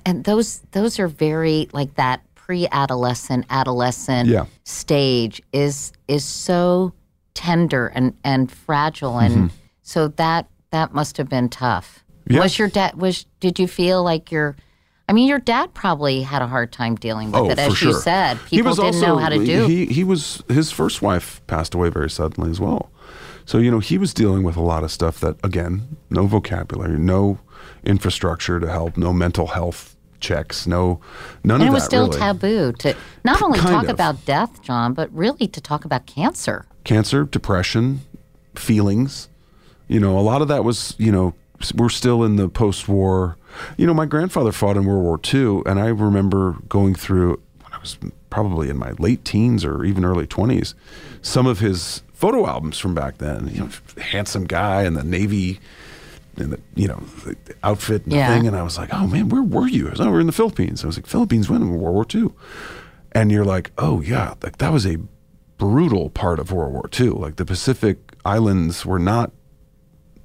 and 0.05 0.25
those 0.25 0.61
those 0.73 0.99
are 0.99 1.09
very 1.09 1.69
like 1.73 1.95
that 1.95 2.23
pre-adolescent 2.35 3.47
adolescent 3.51 4.29
Yeah. 4.29 4.47
stage 4.65 5.41
is 5.53 5.93
is 6.09 6.25
so 6.25 6.93
tender 7.35 7.87
and 7.95 8.15
and 8.25 8.51
fragile 8.51 9.19
and 9.19 9.35
Mm-hmm. 9.35 9.47
so 9.83 10.09
that 10.09 10.47
that 10.71 10.93
must 10.93 11.17
have 11.19 11.29
been 11.29 11.49
tough 11.49 12.03
Yeah. 12.29 12.41
was 12.43 12.59
your 12.59 12.69
dad 12.69 12.95
was 12.95 13.25
did 13.41 13.59
you 13.59 13.67
feel 13.67 14.03
like 14.03 14.31
your 14.31 14.57
i 15.09 15.13
mean 15.13 15.29
your 15.29 15.39
dad 15.39 15.73
probably 15.75 16.23
had 16.23 16.43
a 16.43 16.47
hard 16.47 16.73
time 16.73 16.95
dealing 16.97 17.33
with 17.33 17.41
Oh, 17.41 17.51
it 17.51 17.59
as 17.59 17.77
sure. 17.77 17.89
you 17.93 17.95
said 18.01 18.37
He 18.51 18.59
people 18.59 18.71
was 18.71 18.77
didn't 18.79 18.95
also- 18.97 19.07
know 19.07 19.17
how 19.19 19.29
to 19.31 19.45
do 19.45 19.67
He 19.67 19.87
he 19.87 20.05
was 20.05 20.43
his 20.49 20.71
first 20.71 21.01
wife 21.03 21.41
passed 21.47 21.75
away 21.75 21.89
very 21.89 22.11
suddenly 22.11 22.51
as 22.51 22.61
well. 22.61 22.91
So 23.47 23.59
you 23.59 23.71
know 23.71 23.79
he 23.79 23.97
was 23.99 24.13
dealing 24.13 24.43
with 24.43 24.57
a 24.57 24.61
lot 24.63 24.85
of 24.85 24.91
stuff 24.93 25.21
that 25.21 25.37
again, 25.43 25.97
no 26.11 26.27
vocabulary, 26.27 26.99
no 26.99 27.39
infrastructure 27.85 28.61
to 28.61 28.69
help, 28.71 28.97
no 28.99 29.13
mental 29.15 29.47
health 29.49 29.97
checks, 30.21 30.67
no 30.67 31.01
none 31.45 31.55
and 31.55 31.55
of 31.55 31.59
that. 31.61 31.63
And 31.63 31.69
it 31.69 31.73
was 31.73 31.85
still 31.85 32.07
really. 32.09 32.19
taboo 32.19 32.73
to 32.81 32.95
not 33.25 33.41
only 33.41 33.59
Kind 33.59 33.73
talk 33.73 33.85
of. 33.85 33.91
about 33.91 34.25
death 34.27 34.61
Jon 34.63 34.93
but 34.93 35.09
really 35.15 35.47
to 35.49 35.61
talk 35.61 35.85
about 35.87 36.05
cancer 36.07 36.67
Cancer, 36.85 37.25
depression, 37.25 38.01
feelings. 38.55 39.29
You 39.89 40.01
know, 40.01 40.19
a 40.19 40.21
lot 40.21 40.43
of 40.43 40.49
that 40.49 40.65
was 40.65 40.95
you 40.99 41.13
know 41.13 41.35
we're 41.75 41.89
still 41.89 42.23
in 42.25 42.37
the 42.37 42.49
post-war. 42.49 43.37
You 43.77 43.87
know, 43.87 43.95
my 43.95 44.07
grandfather 44.07 44.53
fought 44.53 44.77
in 44.77 44.85
World 44.85 45.03
War 45.03 45.21
II, 45.33 45.63
and 45.67 45.81
I 45.81 45.87
remember 45.89 46.57
going 46.69 46.95
through 46.95 47.41
when 47.63 47.73
I 47.73 47.79
was 47.79 47.99
probably 48.31 48.69
in 48.69 48.77
my 48.77 48.93
late 48.99 49.25
teens 49.25 49.65
or 49.65 49.85
even 49.85 50.05
early 50.05 50.27
twenties, 50.27 50.75
some 51.23 51.47
of 51.47 51.59
his 51.59 52.03
photo 52.13 52.47
albums 52.47 52.79
from 52.79 52.95
back 52.95 53.19
then. 53.19 53.49
You 53.49 53.61
know, 53.63 53.69
handsome 54.01 54.45
guy 54.45 54.83
in 54.85 54.95
the 54.95 55.03
Navy, 55.05 55.59
in 56.37 56.51
the 56.51 56.61
you 56.77 56.87
know 56.89 57.03
the 57.25 57.37
outfit 57.65 58.05
and 58.05 58.13
Yeah. 58.13 58.29
thing, 58.35 58.47
and 58.47 58.57
I 58.57 58.63
was 58.63 58.79
like, 58.79 58.91
oh 58.93 59.07
man, 59.07 59.29
where 59.29 59.43
were 59.43 59.67
you? 59.67 59.89
I 59.89 59.91
was, 59.91 60.01
oh, 60.01 60.11
we're 60.11 60.21
in 60.21 60.27
the 60.27 60.33
Philippines. 60.33 60.85
I 60.85 60.87
was 60.87 60.97
like, 60.97 61.07
Philippines 61.07 61.49
when 61.51 61.69
World 61.71 61.95
War 61.95 62.07
II, 62.15 62.31
and 63.13 63.33
you're 63.33 63.45
like, 63.45 63.73
oh 63.79 64.01
yeah, 64.01 64.35
like 64.43 64.59
that 64.59 64.73
was 64.73 64.87
a 64.87 64.99
brutal 65.57 66.11
part 66.11 66.39
of 66.39 66.53
World 66.53 66.73
War 66.73 66.89
II. 66.99 67.09
Like 67.11 67.37
the 67.37 67.45
Pacific 67.45 67.99
Islands 68.25 68.87
were 68.87 69.01
not. 69.01 69.33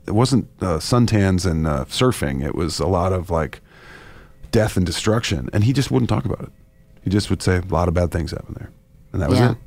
It 0.06 0.12
wasn't 0.12 0.48
uh, 0.62 0.78
suntans 0.80 1.50
and 1.50 1.66
uh, 1.66 1.86
surfing. 1.86 2.44
It 2.46 2.56
was 2.56 2.80
a 2.80 2.88
lot 2.88 3.13
of 3.13 3.30
like 3.30 3.62
death 4.52 4.76
and 4.78 4.86
destruction, 4.86 5.50
and 5.54 5.63
he 5.63 5.74
just 5.74 5.92
wouldn't 5.92 6.10
talk 6.10 6.26
about 6.26 6.42
it. 6.42 6.50
He 7.04 7.10
just 7.10 7.30
would 7.30 7.42
say 7.42 7.58
a 7.58 7.62
lot 7.62 7.88
of 7.88 7.94
bad 7.94 8.12
things 8.12 8.32
happened 8.32 8.58
there, 8.58 8.70
and 9.13 9.22
that 9.22 9.30
was 9.30 9.39
Yeah. 9.39 9.52
it. 9.52 9.58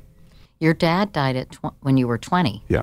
your 0.59 0.73
dad 0.73 1.11
died 1.11 1.35
at 1.35 1.51
tw- 1.51 1.73
when 1.81 1.97
you 1.97 2.07
were 2.07 2.17
20 2.17 2.63
Yeah, 2.67 2.81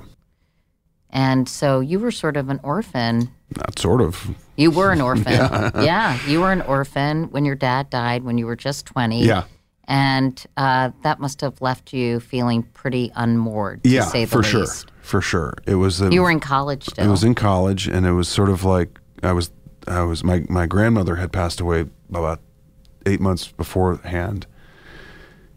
and 1.11 1.49
so 1.49 1.81
you 1.81 1.99
were 1.99 2.11
sort 2.11 2.37
of 2.37 2.49
an 2.49 2.61
orphan 2.63 3.31
not 3.57 3.79
sort 3.79 4.01
of. 4.01 4.31
You 4.57 4.71
were 4.73 4.91
an 4.91 5.01
orphan. 5.01 5.33
yeah. 5.33 6.19
you 6.27 6.41
were 6.41 6.51
an 6.51 6.63
orphan 6.63 7.25
when 7.31 7.45
your 7.45 7.55
dad 7.55 7.89
died 7.89 8.25
when 8.25 8.37
you 8.37 8.47
were 8.47 8.57
just 8.57 8.85
20. 8.87 9.23
Yeah. 9.25 9.45
And 9.87 10.45
uh, 10.57 10.91
that 11.05 11.21
must 11.21 11.41
have 11.41 11.61
left 11.61 11.93
you 11.93 12.19
feeling 12.19 12.65
pretty 12.65 13.13
unmoored, 13.15 13.85
to 13.85 13.91
Yeah, 13.91 14.07
say 14.07 14.25
the 14.25 14.31
for 14.31 14.43
sure, 14.43 14.61
least. 14.63 14.91
For 15.05 15.21
sure. 15.21 15.55
It 15.67 15.75
was. 15.75 16.01
A, 16.01 16.11
You 16.11 16.23
were 16.23 16.31
in 16.31 16.41
college 16.41 16.85
still. 16.85 17.05
I 17.07 17.11
was 17.11 17.23
in 17.23 17.35
college, 17.35 17.87
and 17.87 18.07
it 18.07 18.13
was 18.13 18.29
sort 18.29 18.49
of 18.49 18.65
like 18.65 18.99
I 19.23 19.33
was. 19.33 19.51
I 19.87 20.03
was. 20.03 20.25
My 20.25 20.45
my 20.49 20.67
grandmother 20.67 21.17
had 21.17 21.31
passed 21.31 21.61
away 21.61 21.85
about 22.09 22.41
eight 23.05 23.21
months 23.21 23.49
beforehand, 23.49 24.47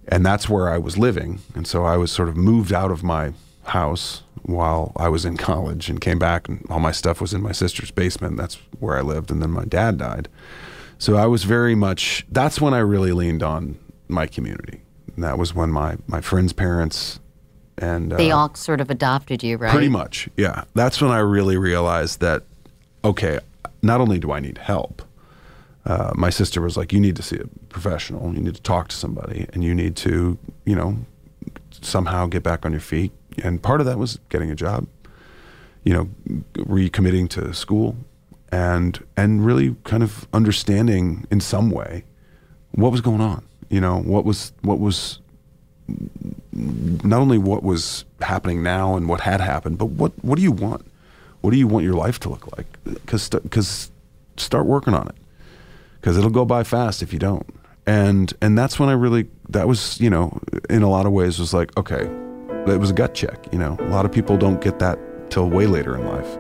and 0.07 0.25
that's 0.25 0.49
where 0.49 0.69
I 0.69 0.77
was 0.77 0.97
living. 0.97 1.39
And 1.55 1.65
so 1.65 1.85
I 1.85 1.95
was 1.95 2.11
sort 2.11 2.27
of 2.27 2.35
moved 2.35 2.73
out 2.73 2.91
of 2.91 3.03
my 3.03 3.33
house 3.63 4.23
while 4.43 4.91
I 4.97 5.07
was 5.07 5.23
in 5.23 5.37
college, 5.37 5.89
and 5.89 6.01
came 6.01 6.19
back, 6.19 6.49
and 6.49 6.65
all 6.69 6.81
my 6.81 6.91
stuff 6.91 7.21
was 7.21 7.33
in 7.33 7.41
my 7.41 7.53
sister's 7.53 7.89
basement. 7.89 8.35
That's 8.35 8.55
where 8.79 8.97
I 8.97 9.01
lived, 9.01 9.31
and 9.31 9.41
then 9.41 9.51
my 9.51 9.65
dad 9.65 9.97
died. 9.97 10.27
So 10.99 11.15
I 11.15 11.25
was 11.25 11.45
very 11.45 11.75
much. 11.75 12.25
That's 12.29 12.59
when 12.59 12.73
I 12.73 12.79
really 12.79 13.13
leaned 13.13 13.43
on 13.43 13.79
my 14.09 14.27
community. 14.27 14.81
And 15.15 15.23
that 15.23 15.37
was 15.37 15.55
when 15.55 15.69
my 15.71 15.95
my 16.05 16.19
friends' 16.19 16.51
parents 16.53 17.21
and 17.77 18.11
they 18.11 18.31
uh, 18.31 18.37
all 18.37 18.55
sort 18.55 18.81
of 18.81 18.89
adopted 18.89 19.43
you, 19.43 19.57
right? 19.57 19.71
Pretty 19.71 19.89
much, 19.89 20.29
yeah. 20.37 20.63
That's 20.73 21.01
when 21.01 21.11
I 21.11 21.19
really 21.19 21.57
realized 21.57 22.19
that, 22.21 22.43
okay, 23.03 23.39
not 23.81 24.01
only 24.01 24.19
do 24.19 24.31
I 24.31 24.39
need 24.39 24.57
help, 24.57 25.01
uh, 25.85 26.11
my 26.15 26.29
sister 26.29 26.61
was 26.61 26.75
like, 26.77 26.91
you 26.91 26.99
need 26.99 27.15
to 27.15 27.23
see 27.23 27.37
a 27.37 27.47
professional, 27.69 28.33
you 28.33 28.41
need 28.41 28.55
to 28.55 28.61
talk 28.61 28.87
to 28.89 28.95
somebody, 28.95 29.47
and 29.53 29.63
you 29.63 29.73
need 29.75 29.95
to, 29.97 30.37
you 30.65 30.75
know, 30.75 30.97
somehow 31.81 32.25
get 32.27 32.43
back 32.43 32.65
on 32.65 32.71
your 32.71 32.81
feet. 32.81 33.11
And 33.43 33.61
part 33.61 33.79
of 33.79 33.85
that 33.85 33.97
was 33.97 34.19
getting 34.29 34.51
a 34.51 34.55
job, 34.55 34.87
you 35.83 35.93
know, 35.93 36.09
recommitting 36.55 37.29
to 37.29 37.53
school. 37.53 37.95
and 38.49 39.03
and 39.15 39.45
really 39.45 39.75
kind 39.83 40.03
of 40.03 40.27
understanding 40.33 41.27
in 41.29 41.39
some 41.41 41.69
way 41.69 42.03
what 42.71 42.91
was 42.91 43.01
going 43.01 43.21
on. 43.21 43.43
You 43.69 43.81
know, 43.81 43.99
what 43.99 44.23
was 44.23 44.53
what 44.61 44.79
was 44.79 45.19
not 46.53 47.19
only 47.19 47.37
what 47.37 47.63
was 47.63 48.05
happening 48.21 48.63
now 48.63 48.95
and 48.95 49.07
what 49.07 49.21
had 49.21 49.41
happened, 49.41 49.77
but 49.77 49.87
what 49.87 50.11
what 50.23 50.35
do 50.35 50.41
you 50.41 50.51
want? 50.51 50.85
What 51.41 51.51
do 51.51 51.57
you 51.57 51.67
want 51.67 51.85
your 51.85 51.93
life 51.93 52.19
to 52.21 52.29
look 52.29 52.57
like? 52.57 52.65
Because 52.83 53.29
because 53.29 53.91
start 54.37 54.65
working 54.65 54.93
on 54.93 55.07
it 55.07 55.15
because 55.99 56.17
it'll 56.17 56.29
go 56.29 56.45
by 56.45 56.63
fast 56.63 57.01
if 57.01 57.13
you 57.13 57.19
don't. 57.19 57.45
And 57.85 58.33
and 58.41 58.57
that's 58.57 58.79
when 58.79 58.89
I 58.89 58.93
really 58.93 59.27
that 59.49 59.67
was 59.67 59.99
you 59.99 60.09
know 60.09 60.39
in 60.69 60.83
a 60.83 60.89
lot 60.89 61.05
of 61.05 61.11
ways 61.11 61.39
was 61.39 61.53
like 61.53 61.75
okay, 61.77 62.09
it 62.67 62.79
was 62.79 62.89
a 62.89 62.93
gut 62.93 63.13
check. 63.13 63.47
You 63.51 63.59
know, 63.59 63.77
a 63.79 63.89
lot 63.89 64.05
of 64.05 64.11
people 64.11 64.37
don't 64.37 64.61
get 64.61 64.79
that 64.79 64.99
till 65.29 65.49
way 65.49 65.67
later 65.67 65.95
in 65.95 66.05
life, 66.05 66.37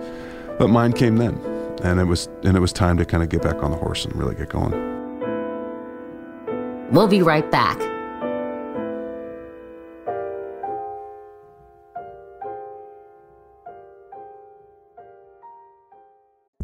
but 0.57 0.69
mine 0.69 0.93
came 0.93 1.17
then, 1.17 1.35
and 1.83 1.99
it 1.99 2.05
was 2.05 2.27
and 2.43 2.57
it 2.57 2.59
was 2.59 2.73
time 2.73 2.97
to 2.97 3.05
kind 3.05 3.23
of 3.23 3.29
get 3.29 3.41
back 3.41 3.63
on 3.63 3.71
the 3.71 3.77
horse 3.77 4.05
and 4.05 4.15
really 4.15 4.35
get 4.35 4.49
going. 4.49 4.71
We'll 6.91 7.07
be 7.07 7.21
right 7.21 7.49
back. 7.51 7.96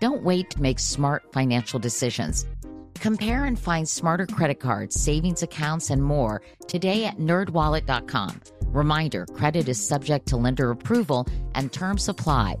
Don't 0.00 0.22
wait 0.22 0.48
to 0.50 0.62
make 0.62 0.78
smart 0.78 1.30
financial 1.30 1.78
decisions. 1.78 2.46
Compare 2.94 3.44
and 3.44 3.58
find 3.58 3.86
smarter 3.86 4.26
credit 4.26 4.58
cards, 4.58 4.98
savings 4.98 5.42
accounts, 5.42 5.90
and 5.90 6.02
more 6.02 6.40
today 6.66 7.04
at 7.04 7.18
nerdwallet.com. 7.18 8.40
Reminder 8.66 9.26
credit 9.26 9.68
is 9.68 9.86
subject 9.86 10.26
to 10.28 10.38
lender 10.38 10.70
approval 10.70 11.26
and 11.54 11.70
terms 11.70 12.08
apply. 12.08 12.56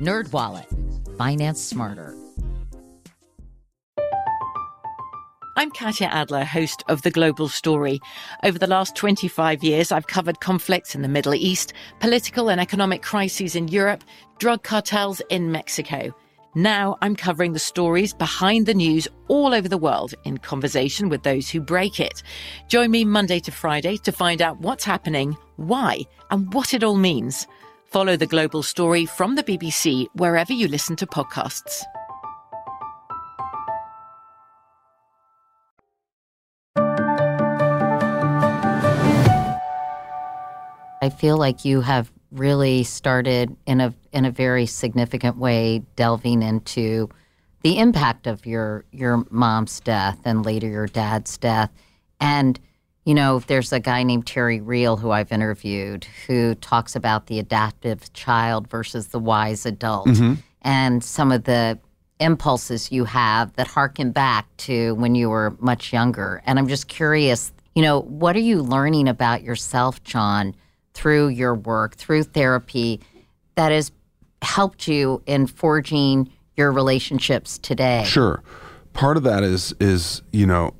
NerdWallet, 0.00 1.16
finance 1.16 1.62
smarter. 1.62 2.14
I'm 5.58 5.70
Katya 5.70 6.08
Adler, 6.08 6.44
host 6.44 6.82
of 6.88 7.00
The 7.00 7.10
Global 7.10 7.48
Story. 7.48 7.98
Over 8.44 8.58
the 8.58 8.66
last 8.66 8.94
25 8.94 9.64
years, 9.64 9.90
I've 9.90 10.08
covered 10.08 10.40
conflicts 10.40 10.94
in 10.94 11.00
the 11.00 11.08
Middle 11.08 11.34
East, 11.34 11.72
political 12.00 12.50
and 12.50 12.60
economic 12.60 13.00
crises 13.00 13.56
in 13.56 13.68
Europe, 13.68 14.04
drug 14.38 14.62
cartels 14.62 15.22
in 15.30 15.52
Mexico. 15.52 16.14
Now 16.56 16.96
I'm 17.02 17.16
covering 17.16 17.52
the 17.52 17.58
stories 17.58 18.14
behind 18.14 18.64
the 18.64 18.72
news 18.72 19.06
all 19.28 19.52
over 19.52 19.68
the 19.68 19.76
world 19.76 20.14
in 20.24 20.38
conversation 20.38 21.10
with 21.10 21.22
those 21.22 21.50
who 21.50 21.60
break 21.60 22.00
it. 22.00 22.22
Join 22.66 22.90
me 22.90 23.04
Monday 23.04 23.40
to 23.40 23.52
Friday 23.52 23.98
to 23.98 24.10
find 24.10 24.40
out 24.40 24.58
what's 24.60 24.82
happening, 24.82 25.36
why, 25.56 26.00
and 26.30 26.50
what 26.54 26.72
it 26.72 26.82
all 26.82 26.96
means. 26.96 27.46
Follow 27.84 28.16
the 28.16 28.24
global 28.24 28.62
story 28.62 29.04
from 29.04 29.34
the 29.34 29.42
BBC 29.42 30.06
wherever 30.14 30.54
you 30.54 30.66
listen 30.66 30.96
to 30.96 31.06
podcasts. 31.06 31.82
I 41.02 41.10
feel 41.10 41.36
like 41.36 41.66
you 41.66 41.82
have 41.82 42.10
really 42.32 42.82
started 42.82 43.54
in 43.66 43.82
a 43.82 43.92
in 44.16 44.24
a 44.24 44.30
very 44.30 44.64
significant 44.64 45.36
way 45.36 45.82
delving 45.94 46.42
into 46.42 47.06
the 47.60 47.78
impact 47.78 48.26
of 48.26 48.46
your 48.46 48.84
your 48.90 49.26
mom's 49.30 49.78
death 49.80 50.18
and 50.24 50.44
later 50.46 50.66
your 50.66 50.86
dad's 50.86 51.36
death 51.36 51.70
and 52.18 52.58
you 53.04 53.14
know 53.14 53.40
there's 53.40 53.72
a 53.74 53.78
guy 53.78 54.02
named 54.02 54.26
Terry 54.26 54.60
Real 54.60 54.96
who 54.96 55.10
I've 55.10 55.30
interviewed 55.32 56.06
who 56.26 56.54
talks 56.54 56.96
about 56.96 57.26
the 57.26 57.38
adaptive 57.38 58.10
child 58.14 58.68
versus 58.68 59.08
the 59.08 59.18
wise 59.18 59.66
adult 59.66 60.06
Mm-hmm. 60.06 60.34
and 60.62 61.04
some 61.04 61.30
of 61.30 61.44
the 61.44 61.78
impulses 62.18 62.90
you 62.90 63.04
have 63.04 63.54
that 63.56 63.66
harken 63.66 64.12
back 64.12 64.46
to 64.56 64.94
when 64.94 65.14
you 65.14 65.28
were 65.28 65.54
much 65.58 65.92
younger 65.92 66.42
and 66.46 66.58
I'm 66.58 66.68
just 66.68 66.88
curious 66.88 67.52
you 67.74 67.82
know 67.82 68.00
what 68.00 68.34
are 68.34 68.40
you 68.40 68.62
learning 68.62 69.08
about 69.08 69.42
yourself 69.42 70.02
Jon 70.04 70.54
through 70.94 71.28
your 71.28 71.54
work, 71.54 71.94
through 71.94 72.22
therapy, 72.22 73.00
that 73.56 73.70
has 73.70 73.92
helped 74.42 74.86
you 74.88 75.22
in 75.26 75.46
forging 75.46 76.30
your 76.56 76.72
relationships 76.72 77.58
today? 77.58 78.04
Sure. 78.06 78.42
Part 78.92 79.16
of 79.16 79.22
that 79.24 79.42
is 79.42 79.74
is 79.80 80.22
you 80.32 80.46
know 80.46 80.74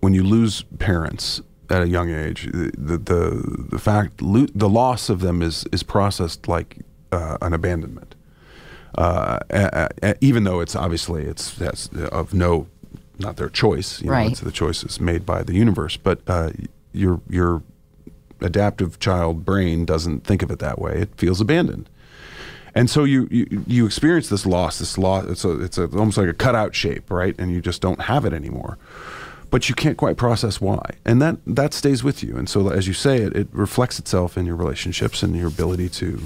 when 0.00 0.14
you 0.14 0.22
lose 0.22 0.62
parents 0.78 1.40
at 1.70 1.82
a 1.82 1.88
young 1.88 2.10
age, 2.10 2.46
the 2.52 2.98
the 2.98 3.66
the 3.70 3.78
fact 3.78 4.22
lo- 4.22 4.46
the 4.54 4.68
loss 4.68 5.08
of 5.08 5.20
them 5.20 5.42
is 5.42 5.64
is 5.72 5.82
processed 5.82 6.46
like 6.48 6.78
uh, 7.10 7.38
an 7.42 7.52
abandonment. 7.52 8.14
Uh, 8.96 9.40
a- 9.50 9.88
a- 10.02 10.14
even 10.20 10.44
though 10.44 10.60
it's 10.60 10.76
obviously 10.76 11.24
it's 11.24 11.52
that's 11.54 11.88
of 12.12 12.32
no 12.32 12.68
not 13.18 13.36
their 13.36 13.48
choice, 13.48 14.00
you 14.00 14.06
know, 14.06 14.12
Right. 14.12 14.30
it's 14.32 14.40
the 14.40 14.52
choice 14.52 14.84
is 14.84 15.00
made 15.00 15.24
by 15.26 15.42
the 15.42 15.54
universe, 15.54 15.96
but 15.96 16.20
uh, 16.28 16.50
your 16.92 17.20
your 17.28 17.62
adaptive 18.40 18.98
child 19.00 19.44
brain 19.44 19.84
doesn't 19.84 20.24
think 20.24 20.42
of 20.42 20.50
it 20.50 20.58
that 20.60 20.78
way. 20.78 20.92
It 21.00 21.10
feels 21.16 21.40
abandoned. 21.40 21.88
And 22.74 22.90
so 22.90 23.04
you, 23.04 23.28
you 23.30 23.64
you 23.66 23.86
experience 23.86 24.28
this 24.28 24.44
loss, 24.44 24.78
this 24.78 24.98
loss. 24.98 25.26
It's 25.26 25.44
a, 25.44 25.60
it's 25.60 25.78
a, 25.78 25.84
almost 25.96 26.18
like 26.18 26.28
a 26.28 26.34
cutout 26.34 26.74
shape, 26.74 27.10
right? 27.10 27.34
And 27.38 27.52
you 27.52 27.60
just 27.60 27.80
don't 27.80 28.02
have 28.02 28.24
it 28.24 28.32
anymore. 28.32 28.78
But 29.50 29.68
you 29.68 29.74
can't 29.76 29.96
quite 29.96 30.16
process 30.16 30.60
why, 30.60 30.82
and 31.04 31.22
that 31.22 31.36
that 31.46 31.72
stays 31.72 32.02
with 32.02 32.24
you. 32.24 32.36
And 32.36 32.48
so, 32.48 32.68
as 32.70 32.88
you 32.88 32.92
say, 32.92 33.18
it, 33.18 33.36
it 33.36 33.48
reflects 33.52 34.00
itself 34.00 34.36
in 34.36 34.46
your 34.46 34.56
relationships 34.56 35.22
and 35.22 35.36
your 35.36 35.46
ability 35.46 35.88
to, 35.90 36.20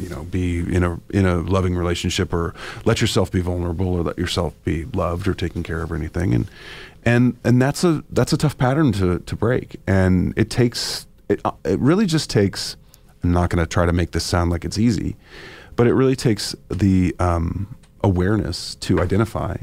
you 0.00 0.08
know, 0.08 0.24
be 0.24 0.58
in 0.58 0.82
a 0.82 0.98
in 1.10 1.24
a 1.24 1.36
loving 1.42 1.76
relationship 1.76 2.32
or 2.32 2.54
let 2.84 3.00
yourself 3.00 3.30
be 3.30 3.40
vulnerable 3.40 3.86
or 3.86 4.02
let 4.02 4.18
yourself 4.18 4.54
be 4.64 4.86
loved 4.86 5.28
or 5.28 5.34
taken 5.34 5.62
care 5.62 5.82
of 5.82 5.92
or 5.92 5.94
anything. 5.94 6.34
And 6.34 6.50
and 7.04 7.36
and 7.44 7.62
that's 7.62 7.84
a 7.84 8.02
that's 8.10 8.32
a 8.32 8.36
tough 8.36 8.58
pattern 8.58 8.90
to 8.92 9.20
to 9.20 9.36
break. 9.36 9.76
And 9.86 10.34
it 10.36 10.50
takes 10.50 11.06
it 11.28 11.40
it 11.64 11.78
really 11.78 12.06
just 12.06 12.30
takes. 12.30 12.76
I'm 13.22 13.30
not 13.30 13.50
going 13.50 13.64
to 13.64 13.68
try 13.68 13.86
to 13.86 13.92
make 13.92 14.10
this 14.10 14.24
sound 14.24 14.50
like 14.50 14.64
it's 14.64 14.78
easy, 14.78 15.14
but 15.82 15.88
it 15.88 15.94
really 15.94 16.14
takes 16.14 16.54
the 16.68 17.12
um, 17.18 17.74
awareness 18.04 18.76
to 18.76 19.00
identify 19.00 19.56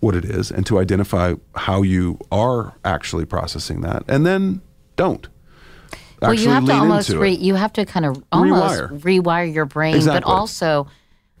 what 0.00 0.14
it 0.14 0.24
is 0.24 0.50
and 0.50 0.64
to 0.64 0.78
identify 0.78 1.34
how 1.56 1.82
you 1.82 2.18
are 2.32 2.72
actually 2.86 3.26
processing 3.26 3.82
that, 3.82 4.02
and 4.08 4.24
then 4.24 4.62
don't. 4.96 5.28
Well, 6.22 6.32
you 6.32 6.48
have 6.48 6.64
to 6.64 6.72
almost 6.72 7.10
re, 7.10 7.32
you 7.32 7.54
have 7.56 7.74
to 7.74 7.84
kind 7.84 8.06
of 8.06 8.24
almost 8.32 8.80
Rewire. 8.80 9.00
rewire, 9.02 9.54
your 9.54 9.66
brain, 9.66 9.94
Exactly. 9.94 10.20
but 10.22 10.26
also, 10.26 10.86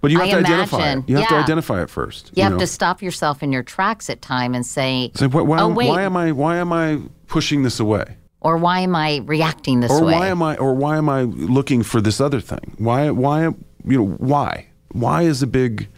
But 0.02 0.10
you 0.10 0.18
have 0.18 0.28
I 0.28 0.32
to 0.32 0.36
identify 0.40 0.76
imagine- 0.76 1.04
it. 1.04 1.08
You 1.08 1.16
have 1.16 1.28
to 1.28 1.34
identify 1.36 1.80
it 1.82 1.88
first. 1.88 2.30
you 2.34 2.42
have 2.42 2.52
know? 2.52 2.58
to 2.58 2.66
stop 2.66 3.00
yourself 3.00 3.42
in 3.42 3.50
your 3.50 3.62
tracks 3.62 4.10
at 4.10 4.20
time 4.20 4.54
and 4.54 4.66
say, 4.66 5.10
Say, 5.14 5.26
why, 5.26 5.40
why, 5.40 5.60
"Oh 5.62 5.68
wait," 5.68 5.88
why 5.88 6.02
am 6.02 6.18
I 6.18 6.32
why 6.32 6.56
am 6.58 6.70
I 6.70 7.00
pushing 7.28 7.62
this 7.62 7.80
away? 7.80 8.04
or 8.42 8.58
"Why 8.58 8.80
am 8.80 8.94
I 8.94 9.22
reacting 9.24 9.80
this 9.80 9.90
or 9.90 10.04
way?" 10.04 10.12
why 10.12 10.26
am 10.26 10.42
I 10.42 10.54
or 10.58 10.74
why 10.74 10.98
am 10.98 11.08
I 11.08 11.22
looking 11.22 11.82
for 11.82 12.02
this 12.02 12.20
other 12.20 12.40
thing? 12.42 12.74
Why 12.76 13.10
why 13.10 13.54
you 13.88 13.98
know 13.98 14.06
why 14.18 14.66
why 14.92 15.22
is 15.22 15.42
a 15.42 15.46
big 15.46 15.88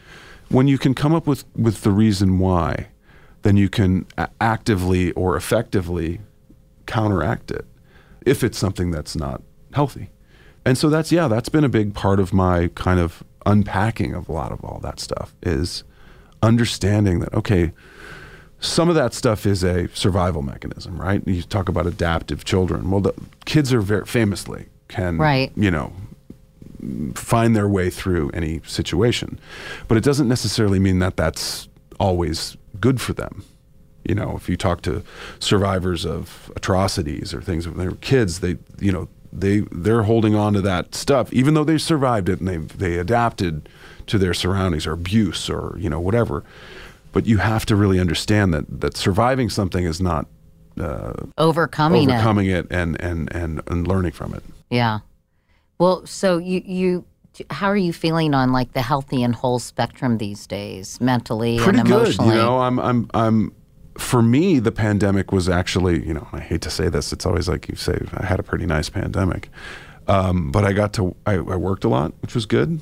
when 0.49 0.66
you 0.68 0.78
can 0.78 0.95
come 0.95 1.14
up 1.14 1.26
with 1.26 1.45
with 1.57 1.82
the 1.82 1.91
reason 1.91 2.38
why, 2.38 2.88
then 3.43 3.57
you 3.57 3.68
can 3.68 4.07
actively 4.41 5.12
or 5.12 5.36
effectively 5.36 6.20
counteract 6.86 7.51
it 7.51 7.64
if 8.26 8.43
it's 8.43 8.59
something 8.59 8.91
that's 8.91 9.14
not 9.16 9.43
healthy. 9.72 10.11
And 10.64 10.76
so 10.76 10.91
that's 10.91 11.11
yeah, 11.12 11.28
that's 11.28 11.49
been 11.49 11.64
a 11.64 11.68
big 11.68 11.95
part 11.95 12.20
of 12.20 12.32
my 12.32 12.68
kind 12.74 13.01
of 13.01 13.22
unpacking 13.47 14.14
of 14.14 14.28
a 14.28 14.32
lot 14.32 14.53
of 14.53 14.62
all 14.64 14.78
that 14.82 15.01
stuff 15.01 15.34
is 15.43 15.84
understanding 16.43 17.20
that 17.20 17.32
okay, 17.34 17.72
some 18.61 18.88
of 18.88 18.95
that 18.95 19.14
stuff 19.14 19.47
is 19.47 19.62
a 19.64 19.88
survival 19.95 20.43
mechanism, 20.43 21.01
right? 21.01 21.26
You 21.26 21.43
talk 21.43 21.68
about 21.68 21.86
adaptive 21.86 22.45
children. 22.45 22.91
Well, 22.91 23.01
the 23.01 23.14
kids 23.47 23.72
are 23.72 23.80
very 23.80 24.05
famously 24.05 24.66
can, 24.88 25.16
Right. 25.16 25.51
you 25.57 25.70
know, 25.70 25.93
find 27.14 27.54
their 27.54 27.68
way 27.68 27.90
through 27.90 28.30
any 28.30 28.60
situation, 28.64 29.38
but 29.88 29.96
it 29.96 30.04
doesn't 30.04 30.28
necessarily 30.28 30.78
mean 30.78 30.98
that 31.00 31.16
that's 31.16 31.68
always 31.98 32.56
good 32.80 33.00
for 33.00 33.12
them. 33.12 33.44
You 34.04 34.14
know, 34.14 34.34
if 34.36 34.48
you 34.48 34.56
talk 34.56 34.82
to 34.82 35.02
survivors 35.38 36.06
of 36.06 36.50
atrocities 36.56 37.34
or 37.34 37.42
things 37.42 37.68
when 37.68 37.76
they 37.76 37.86
were 37.86 37.96
kids, 37.96 38.40
they, 38.40 38.56
you 38.80 38.90
know, 38.90 39.08
they 39.32 39.60
they're 39.70 40.02
holding 40.02 40.34
on 40.34 40.54
to 40.54 40.60
that 40.62 40.94
stuff, 40.94 41.32
even 41.32 41.54
though 41.54 41.64
they 41.64 41.78
survived 41.78 42.28
it 42.28 42.40
and 42.40 42.48
they 42.48 42.56
they 42.56 42.98
adapted 42.98 43.68
to 44.06 44.18
their 44.18 44.34
surroundings 44.34 44.86
or 44.86 44.92
abuse 44.92 45.48
or 45.48 45.76
you 45.78 45.88
know 45.88 46.00
whatever. 46.00 46.42
But 47.12 47.26
you 47.26 47.38
have 47.38 47.66
to 47.66 47.76
really 47.76 48.00
understand 48.00 48.54
that 48.54 48.80
that 48.80 48.96
surviving 48.96 49.50
something 49.50 49.84
is 49.84 50.00
not 50.00 50.26
uh, 50.80 51.12
overcoming, 51.38 52.10
overcoming 52.10 52.46
it. 52.46 52.64
it 52.64 52.66
and, 52.70 53.00
and 53.00 53.32
and 53.32 53.62
and 53.68 53.86
learning 53.86 54.12
from 54.12 54.34
it. 54.34 54.42
Yeah. 54.70 55.00
Well, 55.80 56.04
so 56.04 56.36
you 56.36 56.62
you 56.64 57.04
how 57.48 57.68
are 57.68 57.76
you 57.76 57.94
feeling 57.94 58.34
on 58.34 58.52
like 58.52 58.74
the 58.74 58.82
healthy 58.82 59.22
and 59.22 59.34
whole 59.34 59.58
spectrum 59.58 60.18
these 60.18 60.46
days, 60.46 61.00
mentally 61.00 61.58
Pretty 61.58 61.78
and 61.78 61.88
emotionally? 61.88 62.32
good. 62.32 62.36
You 62.36 62.42
know, 62.42 62.58
I'm 62.58 62.78
I'm 62.78 63.10
I'm 63.14 63.54
for 63.96 64.22
me, 64.22 64.58
the 64.58 64.72
pandemic 64.72 65.32
was 65.32 65.48
actually, 65.48 66.06
you 66.06 66.12
know, 66.12 66.28
I 66.32 66.40
hate 66.40 66.60
to 66.62 66.70
say 66.70 66.88
this, 66.88 67.12
it's 67.12 67.24
always 67.24 67.48
like 67.48 67.68
you 67.68 67.76
say, 67.76 67.98
I 68.14 68.24
had 68.24 68.38
a 68.38 68.42
pretty 68.42 68.66
nice 68.66 68.88
pandemic. 68.88 69.48
Um, 70.06 70.50
but 70.50 70.64
I 70.64 70.72
got 70.72 70.92
to, 70.94 71.14
I, 71.26 71.34
I, 71.34 71.56
worked 71.56 71.84
a 71.84 71.88
lot, 71.88 72.14
which 72.20 72.34
was 72.34 72.46
good. 72.46 72.80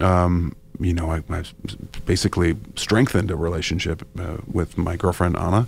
Um, 0.00 0.56
you 0.80 0.92
know, 0.92 1.10
I, 1.10 1.22
I, 1.30 1.44
basically 2.04 2.56
strengthened 2.74 3.30
a 3.30 3.36
relationship 3.36 4.06
uh, 4.18 4.38
with 4.46 4.76
my 4.76 4.96
girlfriend 4.96 5.36
Anna 5.36 5.66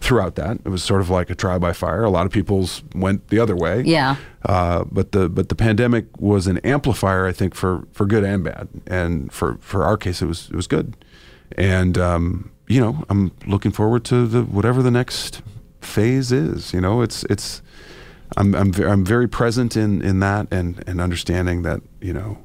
throughout 0.00 0.34
that. 0.36 0.58
It 0.64 0.68
was 0.68 0.82
sort 0.82 1.00
of 1.00 1.10
like 1.10 1.30
a 1.30 1.34
trial 1.34 1.58
by 1.58 1.72
fire. 1.72 2.04
A 2.04 2.10
lot 2.10 2.26
of 2.26 2.32
people's 2.32 2.82
went 2.94 3.28
the 3.28 3.38
other 3.38 3.56
way. 3.56 3.82
Yeah. 3.82 4.16
Uh, 4.44 4.84
but 4.90 5.12
the 5.12 5.28
but 5.28 5.48
the 5.48 5.54
pandemic 5.54 6.06
was 6.18 6.46
an 6.46 6.58
amplifier, 6.58 7.26
I 7.26 7.32
think, 7.32 7.54
for 7.54 7.86
for 7.92 8.06
good 8.06 8.24
and 8.24 8.44
bad. 8.44 8.68
And 8.86 9.32
for 9.32 9.58
for 9.60 9.84
our 9.84 9.96
case, 9.96 10.22
it 10.22 10.26
was 10.26 10.48
it 10.50 10.56
was 10.56 10.66
good. 10.66 10.96
And 11.56 11.98
um, 11.98 12.50
you 12.68 12.80
know, 12.80 13.04
I'm 13.08 13.32
looking 13.46 13.72
forward 13.72 14.04
to 14.06 14.26
the 14.26 14.42
whatever 14.42 14.82
the 14.82 14.90
next 14.90 15.42
phase 15.80 16.32
is. 16.32 16.72
You 16.72 16.80
know, 16.80 17.02
it's 17.02 17.24
it's 17.24 17.62
I'm 18.36 18.54
I'm 18.54 18.72
I'm 18.82 19.04
very 19.04 19.28
present 19.28 19.76
in 19.76 20.02
in 20.02 20.20
that 20.20 20.48
and 20.50 20.82
and 20.86 21.00
understanding 21.00 21.62
that 21.62 21.80
you 22.00 22.12
know 22.12 22.38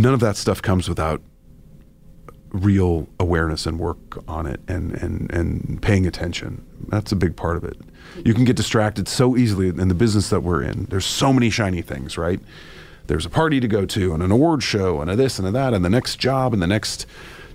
none 0.00 0.14
of 0.14 0.20
that 0.20 0.36
stuff 0.36 0.62
comes 0.62 0.88
without 0.88 1.20
real 2.50 3.08
awareness 3.20 3.64
and 3.64 3.78
work 3.78 3.98
on 4.26 4.46
it 4.46 4.60
and 4.66 4.92
and 5.02 5.30
and 5.32 5.80
paying 5.82 6.06
attention. 6.06 6.66
That's 6.88 7.12
a 7.12 7.16
big 7.16 7.36
part 7.36 7.56
of 7.56 7.64
it. 7.64 7.76
You 8.24 8.34
can 8.34 8.44
get 8.44 8.56
distracted 8.56 9.06
so 9.08 9.36
easily 9.36 9.68
in 9.68 9.88
the 9.88 9.94
business 9.94 10.30
that 10.30 10.42
we're 10.42 10.62
in. 10.62 10.86
There's 10.90 11.06
so 11.06 11.32
many 11.32 11.50
shiny 11.50 11.82
things, 11.82 12.18
right? 12.18 12.40
There's 13.06 13.26
a 13.26 13.30
party 13.30 13.60
to 13.60 13.68
go 13.68 13.86
to 13.86 14.14
and 14.14 14.22
an 14.22 14.30
award 14.30 14.62
show 14.62 15.00
and 15.00 15.10
a 15.10 15.16
this 15.16 15.38
and 15.38 15.46
a 15.46 15.50
that 15.52 15.74
and 15.74 15.84
the 15.84 15.90
next 15.90 16.16
job 16.16 16.52
and 16.52 16.62
the 16.62 16.66
next 16.66 17.06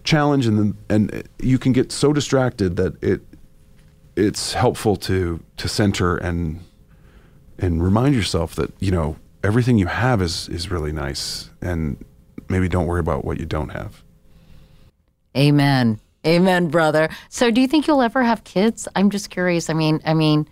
challenge 0.04 0.46
and 0.46 0.58
then, 0.58 0.78
and 0.90 1.30
you 1.40 1.58
can 1.58 1.74
get 1.74 1.92
so 1.92 2.14
distracted 2.14 2.76
that 2.78 3.02
it 3.04 3.22
it's 4.16 4.54
helpful 4.54 4.96
to 4.96 5.42
to 5.58 5.68
center 5.68 6.16
and 6.18 6.64
and 7.58 7.84
remind 7.84 8.16
yourself 8.16 8.56
that 8.56 8.72
you 8.80 8.92
know 8.92 9.18
everything 9.44 9.78
you 9.78 9.88
have 9.88 10.22
is 10.22 10.48
is 10.50 10.72
really 10.72 10.92
nice 10.92 11.50
and 11.62 12.04
maybe 12.50 12.68
don't 12.68 12.88
worry 12.88 13.00
about 13.00 13.26
what 13.26 13.40
you 13.40 13.46
don't 13.46 13.70
have 13.70 14.04
amen 15.36 16.00
amen 16.26 16.68
brother 16.68 17.10
so 17.30 17.52
do 17.52 17.62
you 17.62 17.68
think 17.68 17.88
you'll 17.88 18.02
ever 18.02 18.24
have 18.24 18.44
kids 18.44 18.88
i'm 18.96 19.10
just 19.10 19.30
curious 19.30 19.70
i 19.70 19.74
mean 19.74 20.00
i 20.06 20.14
mean 20.14 20.48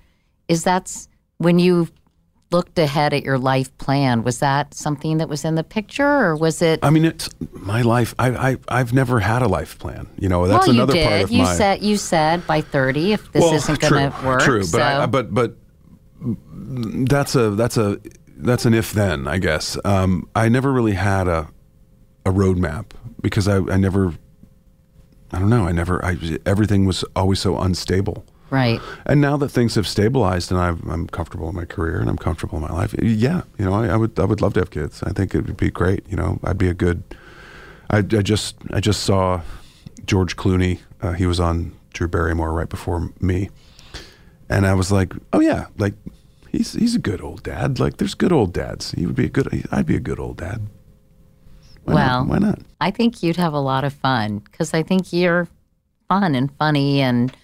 is 0.48 0.64
that's 0.64 1.08
when 1.38 1.60
you 1.60 1.88
looked 2.54 2.78
ahead 2.80 3.14
at 3.14 3.24
your 3.24 3.38
life 3.38 3.76
plan, 3.80 4.24
was 4.24 4.40
that 4.40 4.74
something 4.74 5.18
that 5.18 5.28
was 5.28 5.44
in 5.44 5.56
the 5.56 5.64
picture, 5.64 6.08
or 6.08 6.38
was 6.38 6.62
it? 6.62 6.80
I 6.84 6.92
mean, 6.92 7.04
it's 7.04 7.30
my 7.52 7.82
life. 7.82 8.16
I, 8.18 8.52
I 8.52 8.58
I've 8.70 8.94
never 8.94 9.20
had 9.20 9.42
a 9.42 9.48
life 9.48 9.78
plan. 9.80 10.08
You 10.18 10.30
know, 10.30 10.48
that's 10.48 10.68
well, 10.68 10.76
another 10.76 10.94
you 10.94 11.02
did. 11.02 11.10
part 11.10 11.22
of 11.24 11.32
you 11.32 11.44
my. 11.44 11.56
said 11.56 11.82
you 11.82 11.98
said 11.98 12.48
by 12.48 12.62
thirty, 12.62 13.12
if 13.12 13.30
this 13.34 13.42
well, 13.42 13.54
isn't 13.56 13.80
going 13.82 14.12
to 14.12 14.26
work. 14.26 14.42
True, 14.42 14.60
but 14.60 14.68
so. 14.68 14.82
I, 14.82 15.06
but 15.08 15.34
but 15.34 15.58
that's 16.22 17.36
a 17.36 17.50
that's 17.52 17.76
a 17.76 18.00
that's 18.38 18.66
an 18.66 18.74
if 18.74 18.94
then, 18.94 19.28
I 19.28 19.40
guess. 19.40 19.78
Um, 19.84 20.30
I 20.36 20.48
never 20.48 20.72
really 20.72 20.94
had 20.94 21.28
a 21.28 21.50
a 22.26 22.32
roadmap 22.32 22.86
because 23.22 23.48
I, 23.48 23.58
I 23.58 23.78
never. 23.78 24.16
I 25.32 25.40
don't 25.40 25.50
know. 25.50 25.68
I 25.68 25.72
never. 25.72 26.04
I 26.06 26.18
everything 26.46 26.86
was 26.86 27.04
always 27.16 27.40
so 27.40 27.58
unstable. 27.58 28.26
Right. 28.54 28.80
And 29.08 29.20
now 29.20 29.36
that 29.38 29.50
things 29.50 29.74
have 29.74 29.88
stabilized 29.88 30.52
and 30.52 30.60
i 30.60 30.68
am 30.68 31.08
comfortable 31.08 31.50
in 31.50 31.56
my 31.56 31.66
career 31.66 32.00
and 32.00 32.08
I'm 32.08 32.20
comfortable 32.20 32.58
in 32.58 32.62
my 32.62 32.72
life, 32.72 32.94
yeah, 33.02 33.42
you 33.58 33.66
know, 33.66 33.74
I, 33.74 33.88
I, 33.88 33.96
would 33.96 34.20
I 34.20 34.26
would 34.26 34.42
love 34.42 34.54
to 34.54 34.60
have 34.60 34.70
kids. 34.70 35.02
I 35.02 35.10
think 35.10 35.34
it 35.34 35.44
would 35.48 35.58
be 35.58 35.72
great. 35.72 36.08
You 36.08 36.18
know, 36.18 36.40
I'd 36.44 36.60
be 36.60 36.70
a 36.70 36.76
good. 36.76 37.02
I, 37.90 37.98
I 37.98 38.02
just 38.02 38.56
I 38.72 38.80
just 38.80 39.02
saw 39.02 39.42
George 40.06 40.36
Clooney. 40.36 40.82
Uh, 41.02 41.14
he 41.14 41.26
was 41.26 41.40
on 41.40 41.74
Drew 41.94 42.08
Barrymore 42.08 42.54
right 42.54 42.70
before 42.70 43.12
me, 43.20 43.50
and 44.50 44.68
I 44.68 44.76
was 44.76 44.92
like, 44.92 45.14
oh 45.34 45.40
yeah, 45.40 45.66
like 45.80 45.96
he's 46.52 46.74
he's 46.74 46.96
a 46.96 47.00
good 47.00 47.22
old 47.22 47.42
dad. 47.42 47.80
Like 47.80 47.98
there's 47.98 48.14
good 48.14 48.32
old 48.32 48.54
dads. 48.54 48.92
He 48.92 49.08
would 49.08 49.16
be 49.16 49.26
a 49.26 49.30
good. 49.30 49.68
I'd 49.72 49.88
be 49.88 49.96
a 49.96 50.00
good 50.00 50.20
old 50.20 50.38
dad. 50.38 50.62
Why 51.84 51.94
well, 51.94 52.26
not? 52.26 52.28
why 52.28 52.38
not? 52.40 52.60
I 52.80 52.92
think 52.92 53.24
you'd 53.24 53.38
have 53.38 53.54
a 53.54 53.60
lot 53.60 53.84
of 53.84 53.94
fun 53.94 54.40
because 54.40 54.74
I 54.74 54.84
think 54.84 55.12
you're 55.12 55.48
fun 56.08 56.36
and 56.36 56.52
funny 56.58 57.02
and 57.02 57.36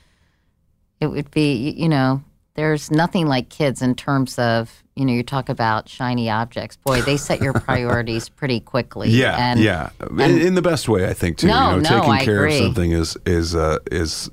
it 1.00 1.08
would 1.08 1.32
be, 1.32 1.72
you 1.72 1.90
know, 1.90 2.24
there's 2.56 2.92
nothing 2.92 3.28
like 3.28 3.50
kids 3.50 3.82
in 3.82 3.96
terms 3.96 4.38
of, 4.38 4.84
you 4.96 5.06
know, 5.06 5.14
you 5.14 5.24
talk 5.24 5.48
about 5.48 5.88
shiny 5.88 6.30
objects. 6.30 6.76
Boy, 6.76 7.02
they 7.02 7.16
set 7.16 7.42
your 7.42 7.54
priorities 7.62 8.28
pretty 8.28 8.60
quickly. 8.60 9.10
Yeah, 9.10 9.36
and, 9.38 9.60
yeah, 9.62 9.92
in, 10.10 10.42
in, 10.42 10.56
the 10.56 10.62
best 10.62 10.90
way, 10.90 11.08
I 11.08 11.14
think 11.14 11.38
too. 11.38 11.48
No, 11.48 11.76
you 11.78 11.82
know, 11.82 11.90
no, 11.90 12.00
taking 12.00 12.12
I 12.12 12.26
care 12.26 12.44
agree. 12.44 12.58
of 12.58 12.64
something 12.66 12.92
is 12.92 13.18
is 13.26 13.56
uh, 13.56 13.78
is 13.90 14.30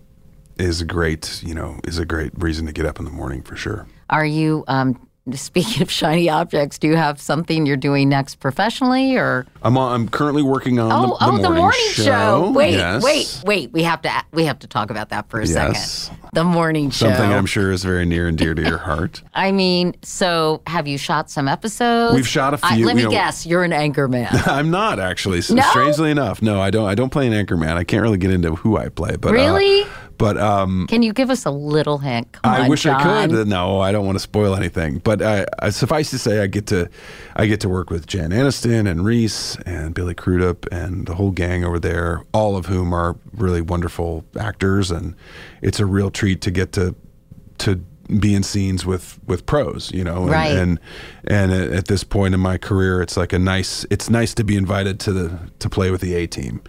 is 0.59 0.81
a 0.81 0.85
great, 0.85 1.41
you 1.45 1.55
know, 1.55 1.79
is 1.85 1.99
a 1.99 2.05
great 2.05 2.33
reason 2.35 2.67
to 2.67 2.73
get 2.73 2.85
up 2.85 2.99
in 2.99 3.05
the 3.05 3.13
morning 3.13 3.43
for 3.43 3.55
sure. 3.55 3.87
Are 4.11 4.27
you 4.27 4.65
um, 4.67 5.09
Speaking 5.33 5.83
of 5.83 5.91
shiny 5.91 6.29
objects, 6.31 6.79
do 6.79 6.87
you 6.87 6.95
have 6.97 7.21
something 7.21 7.67
you're 7.67 7.77
doing 7.77 8.09
next 8.09 8.37
professionally, 8.37 9.17
or 9.17 9.45
I'm 9.63 9.77
on, 9.77 9.93
I'm 9.93 10.09
currently 10.09 10.43
working 10.43 10.79
on 10.79 10.93
oh 10.93 11.01
the, 11.01 11.07
the 11.07 11.17
oh 11.21 11.27
morning 11.27 11.43
the 11.43 11.51
morning 11.51 11.81
show? 11.91 12.03
show. 12.05 12.51
Wait 12.53 12.75
Yes. 12.75 13.03
wait 13.03 13.43
wait 13.45 13.73
we 13.73 13.83
have 13.83 14.01
to 14.03 14.11
we 14.33 14.45
have 14.45 14.61
to 14.61 14.69
talk 14.69 14.91
about 14.91 15.09
that 15.09 15.29
for 15.29 15.41
a 15.41 15.47
Yes. 15.47 15.91
second. 16.11 16.21
The 16.33 16.45
morning 16.45 16.91
show. 16.91 17.09
Something 17.09 17.33
I'm 17.33 17.47
sure 17.47 17.73
is 17.73 17.83
very 17.83 18.05
near 18.05 18.29
and 18.29 18.37
dear 18.39 18.55
to 18.55 18.63
your 18.63 18.79
heart. 18.79 19.23
I 19.35 19.51
mean, 19.53 19.95
so 20.03 20.61
have 20.67 20.87
you 20.87 20.99
shot 20.99 21.29
some 21.31 21.49
episodes? 21.49 22.15
We've 22.15 22.29
shot 22.29 22.53
a 22.55 22.59
few, 22.59 22.87
let 22.87 22.95
me 22.95 23.05
know- 23.05 23.11
guess, 23.11 23.47
you're 23.47 23.65
an 23.65 23.73
anchor 23.73 24.07
man. 24.07 24.29
I'm 24.47 24.71
not 24.71 25.01
actually. 25.01 25.41
No? 25.51 25.63
Strangely 25.71 26.11
enough, 26.13 26.41
no, 26.43 26.61
I 26.61 26.71
don't. 26.71 26.87
I 26.87 26.95
don't 26.95 27.11
play 27.11 27.27
an 27.27 27.33
anchor 27.33 27.57
man. 27.57 27.77
I 27.77 27.83
can't 27.85 28.03
really 28.03 28.19
get 28.19 28.31
into 28.31 28.55
who 28.55 28.77
I 28.77 28.91
play. 28.91 29.17
But 29.17 29.31
uh, 29.31 29.33
Really? 29.33 29.87
But 30.19 30.39
um, 30.39 30.87
Can 30.89 31.03
you 31.03 31.13
give 31.13 31.31
us 31.31 31.45
a 31.45 31.51
little 31.51 31.99
hint? 31.99 32.33
Come 32.33 32.41
I 32.45 32.61
on, 32.63 32.69
wish 32.69 32.87
I 32.87 33.27
could. 33.27 33.47
No, 33.47 33.81
I 33.81 33.93
don't 33.93 34.07
want 34.07 34.17
to 34.17 34.21
spoil 34.21 34.55
anything. 34.55 34.99
But 34.99 35.21
uh, 35.21 35.47
uh, 35.59 35.71
suffice 35.71 36.11
to 36.11 36.19
say, 36.19 36.41
I 36.41 36.47
get 36.47 36.67
to 36.69 36.89
I 37.35 37.47
get 37.47 37.61
to 37.61 37.69
work 37.69 37.91
with 37.91 38.07
Jen 38.07 38.31
Aniston 38.31 38.89
and 38.89 39.05
Reese 39.05 39.57
and 39.67 39.95
Billy 39.95 40.15
Crudup 40.15 40.67
and 40.73 41.07
the 41.07 41.15
whole 41.15 41.31
gang 41.33 41.65
over 41.65 41.79
there, 41.79 42.23
all 42.33 42.57
of 42.57 42.67
whom 42.67 42.93
are 42.95 43.17
really 43.35 43.61
wonderful 43.61 44.25
actors, 44.39 44.91
and 44.91 45.15
it's 45.63 45.81
a 45.81 45.87
real 45.87 46.11
treat 46.11 46.41
to 46.43 46.51
get 46.51 46.73
to 46.73 46.95
to 47.59 47.85
be 48.21 48.35
in 48.35 48.43
scenes 48.43 48.87
with 48.87 49.19
with 49.27 49.47
pros, 49.47 49.91
you 49.93 50.05
know. 50.05 50.23
And, 50.23 50.31
Right. 50.31 50.57
And 50.57 50.81
and 51.27 51.53
at 51.53 51.73
at 51.73 51.87
this 51.89 52.05
point 52.05 52.35
in 52.35 52.41
my 52.41 52.57
career, 52.57 53.03
it's 53.03 53.17
like 53.17 53.33
a 53.33 53.39
nice. 53.39 53.85
It's 53.91 54.09
nice 54.09 54.33
to 54.35 54.45
be 54.45 54.57
invited 54.57 54.99
to 55.01 55.13
the 55.13 55.39
to 55.59 55.69
play 55.69 55.91
with 55.91 56.01
the 56.01 56.15
A 56.15 56.27
team, 56.27 56.63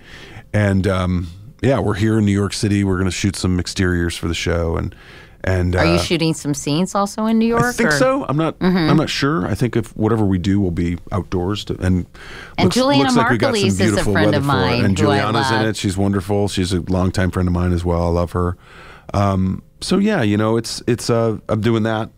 and 0.51 0.87
um, 0.87 1.27
yeah, 1.61 1.79
we're 1.79 1.95
here 1.95 2.19
in 2.19 2.25
New 2.25 2.31
York 2.31 2.53
City. 2.53 2.83
We're 2.83 2.97
going 2.97 3.05
to 3.05 3.11
shoot 3.11 3.35
some 3.35 3.59
exteriors 3.59 4.15
for 4.15 4.27
the 4.27 4.33
show, 4.33 4.77
and 4.77 4.95
and 5.43 5.75
Are 5.75 5.85
uh, 5.85 5.93
you 5.93 5.99
shooting 5.99 6.33
some 6.33 6.53
scenes 6.53 6.93
also 6.93 7.25
in 7.25 7.39
New 7.39 7.45
York? 7.45 7.63
I 7.63 7.71
think 7.71 7.89
or- 7.89 7.97
so. 7.97 8.25
I'm 8.27 8.37
not. 8.37 8.59
Mhm. 8.59 8.89
I'm 8.89 8.97
not 8.97 9.09
sure. 9.09 9.47
I 9.47 9.55
think 9.55 9.75
if 9.75 9.95
whatever 9.95 10.25
we 10.25 10.37
do 10.39 10.59
will 10.59 10.71
be 10.71 10.97
outdoors, 11.11 11.63
to, 11.65 11.73
and 11.75 12.05
And 12.57 12.65
looks, 12.65 12.75
Julianna 12.75 13.03
looks 13.03 13.15
like 13.15 13.29
we 13.29 13.37
got 13.37 13.55
some 13.55 13.63
Margulies 13.63 13.79
is 13.79 13.97
a 13.97 14.03
friend 14.03 14.35
of 14.35 14.43
mine 14.43 14.83
And 14.83 14.97
Julianna's 14.97 15.49
in 15.51 15.61
it. 15.61 15.77
She's 15.77 15.95
wonderful. 15.95 16.47
She's 16.47 16.73
a 16.73 16.81
longtime 16.81 17.31
friend 17.31 17.47
of 17.47 17.53
mine 17.53 17.71
as 17.71 17.85
well. 17.85 18.03
I 18.03 18.09
love 18.09 18.33
her. 18.33 18.57
Um, 19.13 19.63
so 19.79 19.99
yeah, 19.99 20.21
you 20.21 20.37
know, 20.37 20.57
it's 20.57 20.83
it's. 20.85 21.09
Uh, 21.09 21.37
I'm 21.47 21.61
doing 21.61 21.83
that. 21.83 22.09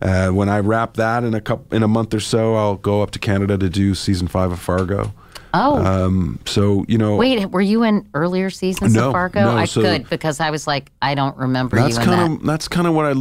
Uh, 0.00 0.28
when 0.30 0.48
I 0.48 0.60
wrap 0.60 0.94
that 0.94 1.24
in 1.24 1.34
a 1.34 1.40
couple 1.42 1.76
in 1.76 1.82
a 1.82 1.88
month 1.88 2.14
or 2.14 2.20
so, 2.20 2.54
I'll 2.54 2.76
go 2.76 3.02
up 3.02 3.10
to 3.10 3.18
Canada 3.18 3.58
to 3.58 3.68
do 3.68 3.94
season 3.94 4.26
five 4.28 4.50
of 4.52 4.58
Fargo. 4.58 5.12
Oh. 5.52 5.84
Um, 5.84 6.38
so 6.46 6.84
you 6.88 6.98
know, 6.98 7.16
Wait, 7.16 7.46
were 7.50 7.60
you 7.60 7.82
in 7.82 8.08
earlier 8.14 8.50
seasons 8.50 8.94
No, 8.94 9.08
of 9.08 9.12
Fargo? 9.12 9.40
no, 9.42 9.56
I 9.56 9.64
so- 9.64 9.82
could 9.82 10.08
because 10.08 10.40
I 10.40 10.50
was 10.50 10.66
like, 10.66 10.90
I 11.02 11.14
don't 11.14 11.36
remember 11.36 11.76
that's 11.76 11.96
you 11.96 12.00
in 12.02 12.06
kind 12.08 12.32
that. 12.36 12.40
of 12.40 12.46
that's 12.46 12.68
kind 12.68 12.86
of 12.86 12.94
what 12.94 13.06
I 13.06 13.14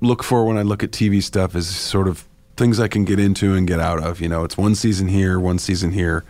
look 0.00 0.22
for 0.22 0.46
when 0.46 0.56
I 0.56 0.62
look 0.62 0.82
at 0.82 0.90
TV 0.90 1.22
stuff 1.22 1.54
is 1.54 1.68
sort 1.68 2.08
of 2.08 2.26
things 2.56 2.80
I 2.80 2.88
can 2.88 3.04
get 3.04 3.18
into 3.20 3.54
and 3.54 3.66
get 3.66 3.80
out 3.80 4.02
of. 4.02 4.20
You 4.20 4.28
know, 4.28 4.44
it's 4.44 4.56
one 4.56 4.74
season 4.74 5.08
here, 5.08 5.38
one 5.38 5.58
season 5.58 5.92
here. 5.92 6.24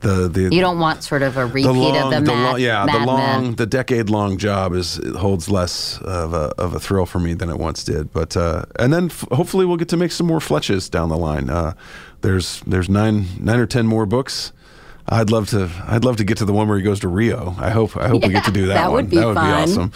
The 0.00 0.28
the 0.28 0.42
You 0.54 0.60
don't 0.60 0.78
want 0.78 1.02
sort 1.02 1.22
of 1.22 1.38
a 1.38 1.46
repeat 1.46 1.62
the 1.62 1.72
long, 1.72 1.96
of 1.96 2.10
the, 2.10 2.20
the 2.20 2.26
Mad, 2.36 2.50
long, 2.52 2.60
yeah, 2.60 2.84
Mad 2.84 2.94
the 3.00 3.06
long, 3.06 3.18
Men. 3.44 3.54
the 3.56 3.64
decade 3.64 4.10
long 4.10 4.36
job 4.36 4.74
is 4.74 4.98
it 4.98 5.16
holds 5.16 5.48
less 5.48 5.98
of 6.02 6.34
a 6.34 6.52
of 6.58 6.74
a 6.74 6.78
thrill 6.78 7.06
for 7.06 7.18
me 7.18 7.32
than 7.32 7.48
it 7.48 7.58
once 7.58 7.82
did. 7.82 8.12
But 8.12 8.36
uh, 8.36 8.66
and 8.78 8.92
then 8.92 9.06
f- 9.06 9.24
hopefully 9.32 9.64
we'll 9.64 9.78
get 9.78 9.88
to 9.88 9.96
make 9.96 10.12
some 10.12 10.26
more 10.26 10.38
fletches 10.38 10.90
down 10.90 11.08
the 11.08 11.16
line. 11.16 11.48
Uh, 11.48 11.72
there's 12.20 12.60
there's 12.66 12.90
nine 12.90 13.24
nine 13.40 13.58
or 13.58 13.64
ten 13.66 13.86
more 13.86 14.04
books. 14.04 14.52
I'd 15.08 15.30
love 15.30 15.48
to. 15.50 15.70
I'd 15.86 16.04
love 16.04 16.16
to 16.16 16.24
get 16.24 16.38
to 16.38 16.44
the 16.44 16.52
one 16.52 16.68
where 16.68 16.76
he 16.76 16.82
goes 16.82 17.00
to 17.00 17.08
Rio. 17.08 17.54
I 17.58 17.70
hope. 17.70 17.96
I 17.96 18.08
hope 18.08 18.22
we 18.22 18.30
get 18.30 18.44
to 18.44 18.50
do 18.50 18.66
that. 18.66 18.74
that 18.74 18.90
one. 18.90 19.04
would 19.04 19.10
be 19.10 19.16
that 19.16 19.26
would 19.26 19.34
fun. 19.34 19.46
be 19.46 19.52
awesome. 19.52 19.92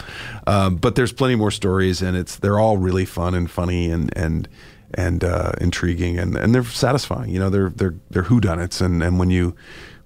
Um, 0.46 0.76
but 0.76 0.94
there's 0.94 1.12
plenty 1.12 1.34
more 1.34 1.50
stories, 1.50 2.00
and 2.00 2.16
it's 2.16 2.36
they're 2.36 2.58
all 2.58 2.76
really 2.76 3.04
fun 3.04 3.34
and 3.34 3.50
funny 3.50 3.90
and 3.90 4.16
and 4.16 4.48
and 4.94 5.24
uh, 5.24 5.52
intriguing, 5.61 6.18
and, 6.18 6.36
and 6.36 6.54
they're 6.54 6.64
satisfying. 6.64 7.30
You 7.30 7.40
know, 7.40 7.50
they're 7.50 7.70
they're 7.70 7.94
they're 8.11 8.24
whodunits, 8.24 8.80
and 8.80 9.02
and 9.02 9.18
when 9.18 9.30
you 9.30 9.56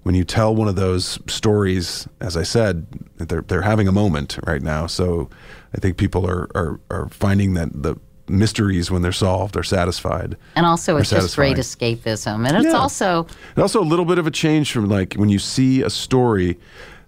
when 0.03 0.15
you 0.15 0.23
tell 0.23 0.55
one 0.55 0.67
of 0.67 0.75
those 0.75 1.19
stories, 1.27 2.07
as 2.21 2.37
I 2.37 2.43
said, 2.43 2.85
they're 3.17 3.41
they're 3.41 3.63
having 3.63 3.87
a 3.87 3.91
moment 3.91 4.37
right 4.45 4.61
now. 4.61 4.87
So 4.87 5.29
I 5.75 5.79
think 5.79 5.97
people 5.97 6.27
are 6.27 6.47
are, 6.55 6.79
are 6.89 7.09
finding 7.09 7.53
that 7.55 7.69
the 7.73 7.95
mysteries 8.27 8.89
when 8.89 9.01
they're 9.01 9.11
solved 9.11 9.55
are 9.55 9.63
satisfied. 9.63 10.35
And 10.55 10.65
also, 10.65 10.97
it's 10.97 11.09
just 11.11 11.35
great 11.35 11.57
escapism. 11.57 12.47
And 12.47 12.57
it's 12.57 12.65
Yeah. 12.73 12.79
also, 12.79 13.27
And 13.55 13.61
also 13.61 13.81
a 13.81 13.85
little 13.85 14.05
bit 14.05 14.17
of 14.17 14.25
a 14.27 14.31
change 14.31 14.71
from 14.71 14.87
like 14.89 15.13
when 15.15 15.29
you 15.29 15.39
see 15.39 15.81
a 15.81 15.89
story 15.89 16.57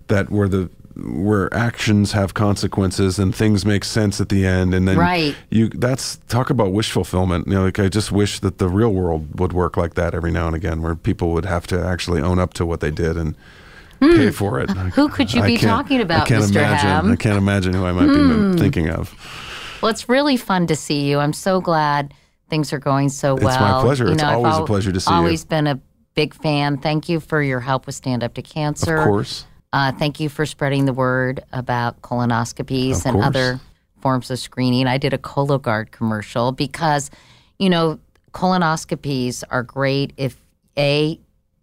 that 0.08 0.30
where 0.30 0.48
the 0.48 0.70
where 1.06 1.54
actions 1.54 2.14
have 2.14 2.34
consequences 2.34 3.20
and 3.20 3.36
things 3.36 3.64
make 3.66 3.84
sense 3.86 4.20
at 4.20 4.30
the 4.30 4.48
end 4.48 4.74
and 4.74 4.88
then 4.88 4.98
Right. 4.98 5.36
you 5.52 5.70
that's 5.70 6.18
talk 6.28 6.50
about 6.50 6.72
wish 6.72 6.90
fulfillment 6.92 7.46
you 7.46 7.54
know 7.54 7.66
like 7.66 7.78
i 7.78 7.88
just 7.88 8.12
wish 8.12 8.40
that 8.40 8.58
the 8.58 8.68
real 8.68 8.92
world 8.92 9.40
would 9.40 9.54
work 9.54 9.78
like 9.78 9.94
that 9.94 10.16
every 10.16 10.32
now 10.32 10.48
and 10.48 10.56
again 10.56 10.82
where 10.82 10.96
people 10.96 11.34
would 11.34 11.46
have 11.46 11.68
to 11.68 11.80
actually 11.80 12.20
own 12.20 12.40
up 12.40 12.56
to 12.56 12.66
what 12.66 12.80
they 12.80 12.90
did 12.90 13.16
and 13.16 13.36
pay 14.00 14.32
for 14.32 14.60
it 14.60 14.72
Hmm. 14.72 14.88
Who 14.90 15.08
could 15.08 15.32
you 15.36 15.42
I 15.44 15.46
be 15.46 15.58
can't- 15.58 15.70
talking 15.70 16.02
about, 16.02 16.22
i 16.24 16.26
can't 16.26 16.44
Mr. 16.46 16.50
imagine 16.56 16.90
Hamm? 16.90 17.12
i 17.12 17.16
can't 17.16 17.38
imagine 17.38 17.74
who 17.76 17.86
i 17.86 17.92
might 17.92 18.08
Hmm. 18.10 18.54
be 18.56 18.60
thinking 18.60 18.90
of 18.90 19.14
well, 19.82 19.90
it's 19.92 20.08
really 20.10 20.38
fun 20.38 20.68
to 20.68 20.76
see 20.76 21.10
you. 21.10 21.20
I'm 21.20 21.34
so 21.34 21.62
glad 21.62 22.14
things 22.50 22.72
are 22.74 22.80
going 22.80 23.10
so 23.10 23.36
well. 23.36 23.48
It's 23.50 23.60
my 23.60 23.82
pleasure. 23.82 24.06
You 24.06 24.14
It's 24.14 24.22
know, 24.22 24.30
I've 24.30 24.36
always 24.38 24.58
a 24.58 24.64
pleasure 24.66 24.92
to 24.92 25.00
see 25.00 25.10
you. 25.12 25.16
I've 25.16 25.24
always 25.24 25.46
been 25.46 25.68
a 25.68 25.80
big 26.16 26.34
fan. 26.34 26.78
Thank 26.78 27.10
you 27.10 27.20
for 27.20 27.42
your 27.42 27.60
help 27.60 27.86
with 27.86 27.96
Stand 27.96 28.24
Up 28.24 28.34
to 28.36 28.42
Cancer. 28.42 28.98
of 28.98 29.06
course 29.06 29.46
Uh, 29.74 29.92
thank 29.92 30.20
you 30.20 30.30
for 30.30 30.46
spreading 30.46 30.86
the 30.86 30.94
word 30.94 31.44
about 31.52 32.02
colonoscopies 32.02 33.02
Of 33.02 33.06
and 33.08 33.16
course. 33.16 33.26
other 33.28 33.60
forms 34.02 34.32
of 34.32 34.40
screening. 34.40 34.88
I 34.88 34.98
did 34.98 35.14
a 35.14 35.18
Cologuard 35.18 35.92
commercial 35.92 36.52
because, 36.54 37.12
you 37.60 37.70
know, 37.70 38.00
colonoscopies 38.34 39.44
are 39.50 39.64
great 39.64 40.14
if 40.18 40.38
A, 40.78 41.20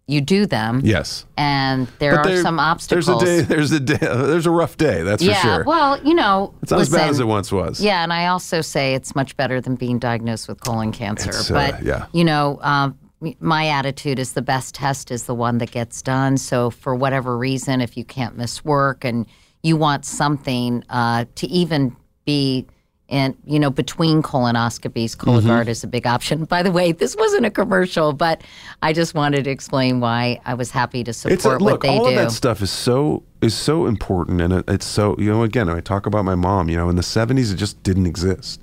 you 0.06 0.20
do 0.20 0.44
them. 0.46 0.80
yes 0.84 1.24
And 1.36 1.88
there 1.98 2.16
But 2.16 2.26
are 2.26 2.28
there- 2.34 2.42
some 2.42 2.60
obstacles. 2.60 3.06
there's 3.06 3.22
a 3.22 3.24
day 3.24 3.40
there's 3.54 3.72
a 3.72 3.80
day 3.80 3.96
there's 4.00 4.46
a 4.46 4.50
rough 4.50 4.76
day 4.76 5.02
that's 5.02 5.22
yeah, 5.22 5.34
for 5.34 5.40
sure 5.40 5.58
Yeah. 5.58 5.62
well, 5.66 6.02
you 6.02 6.14
know, 6.14 6.52
it's 6.62 6.70
not 6.70 6.80
as 6.80 6.90
bad 6.90 7.08
as 7.10 7.20
it 7.20 7.26
once 7.26 7.50
was 7.50 7.80
Yeah, 7.80 8.02
and 8.02 8.12
I 8.12 8.26
also 8.26 8.60
say 8.60 8.94
it's 8.94 9.14
much 9.14 9.36
better 9.36 9.60
than 9.60 9.76
being 9.76 9.98
diagnosed 9.98 10.46
with 10.48 10.60
colon 10.60 10.92
cancer. 10.92 11.30
It's, 11.30 11.50
uh, 11.50 11.54
but 11.54 11.82
yeah. 11.82 12.06
you 12.12 12.24
know, 12.24 12.58
um, 12.62 12.98
my 13.40 13.68
attitude 13.68 14.18
is 14.18 14.34
the 14.34 14.42
best 14.42 14.74
test 14.74 15.10
is 15.10 15.24
the 15.24 15.34
one 15.34 15.56
that 15.58 15.70
gets 15.70 16.02
done. 16.02 16.36
So 16.36 16.68
for 16.68 16.94
whatever 16.94 17.38
reason, 17.38 17.80
if 17.80 17.96
you 17.96 18.04
can't 18.04 18.36
miss 18.36 18.62
work 18.64 19.02
and 19.04 19.24
you 19.62 19.78
want 19.78 20.04
something 20.04 20.84
uh, 20.90 21.24
to 21.36 21.46
even 21.46 21.96
be 22.26 22.66
in, 23.08 23.36
you 23.44 23.58
know, 23.58 23.70
between 23.70 24.22
colonoscopies, 24.22 25.14
Mm-hmm. 25.16 25.68
Is 25.68 25.84
a 25.84 25.86
big 25.86 26.06
option. 26.06 26.44
By 26.44 26.62
the 26.62 26.70
way, 26.72 26.92
this 26.92 27.14
wasn't 27.16 27.46
a 27.46 27.50
commercial, 27.50 28.12
but 28.12 28.42
I 28.82 28.92
just 28.92 29.14
wanted 29.14 29.44
to 29.44 29.50
explain 29.50 30.00
why 30.00 30.40
I 30.44 30.54
was 30.54 30.70
happy 30.70 31.04
to 31.04 31.12
support 31.12 31.32
it's 31.34 31.44
a, 31.44 31.48
what 31.50 31.62
look 31.62 31.82
they 31.82 31.88
all 31.88 32.04
do. 32.04 32.10
of 32.10 32.16
that 32.16 32.32
stuff 32.32 32.62
is 32.62 32.70
so 32.70 33.22
is 33.40 33.54
so 33.54 33.86
important 33.86 34.40
and 34.40 34.52
it, 34.54 34.64
it's 34.68 34.86
so 34.86 35.14
you 35.18 35.30
know 35.30 35.42
again 35.42 35.68
i 35.68 35.78
talk 35.78 36.06
about 36.06 36.24
my 36.24 36.34
mom 36.34 36.70
you 36.70 36.76
know 36.78 36.88
in 36.88 36.96
the 36.96 37.02
70s 37.02 37.52
it 37.52 37.56
just 37.56 37.82
didn't 37.82 38.06
exist 38.06 38.58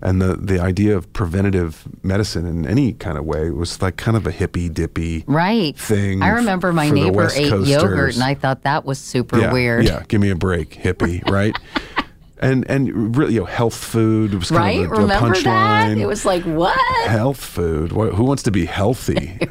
and 0.00 0.22
the 0.22 0.36
the 0.36 0.60
idea 0.60 0.96
of 0.96 1.12
preventative 1.12 1.88
medicine 2.04 2.46
in 2.46 2.64
any 2.64 2.92
kind 2.92 3.18
of 3.18 3.24
way 3.24 3.50
was 3.50 3.82
like 3.82 3.96
kind 3.96 4.16
of 4.16 4.24
a 4.24 4.30
hippy 4.30 4.68
dippy 4.68 5.24
Right. 5.26 5.76
thing 5.76 6.22
I 6.22 6.28
remember 6.28 6.72
my 6.72 6.88
neighbor 6.88 7.28
ate 7.34 7.50
yogurt, 7.66 8.14
and 8.14 8.22
I 8.22 8.34
thought 8.34 8.62
that 8.62 8.84
was 8.84 9.00
super 9.00 9.40
yeah, 9.40 9.52
weird. 9.52 9.84
yeah 9.86 10.04
give 10.06 10.20
me 10.20 10.30
a 10.30 10.36
break 10.36 10.70
hippie 10.70 11.28
right 11.28 11.56
and 12.42 12.68
and 12.70 13.16
really 13.16 13.34
you 13.34 13.40
know 13.40 13.46
health 13.46 13.74
food 13.74 14.34
was 14.34 14.50
kind 14.50 14.60
Right? 14.60 14.84
of 14.84 14.92
a, 14.92 14.94
a 14.94 14.98
Remember 15.02 15.28
that? 15.28 15.44
punchline 15.44 15.98
It 16.00 16.06
was 16.06 16.24
like, 16.26 16.42
what? 16.44 16.76
health 17.08 17.42
food. 17.42 17.92
What, 17.92 18.12
who 18.14 18.24
wants 18.24 18.42
to 18.44 18.50
be 18.50 18.66
healthy? 18.66 19.38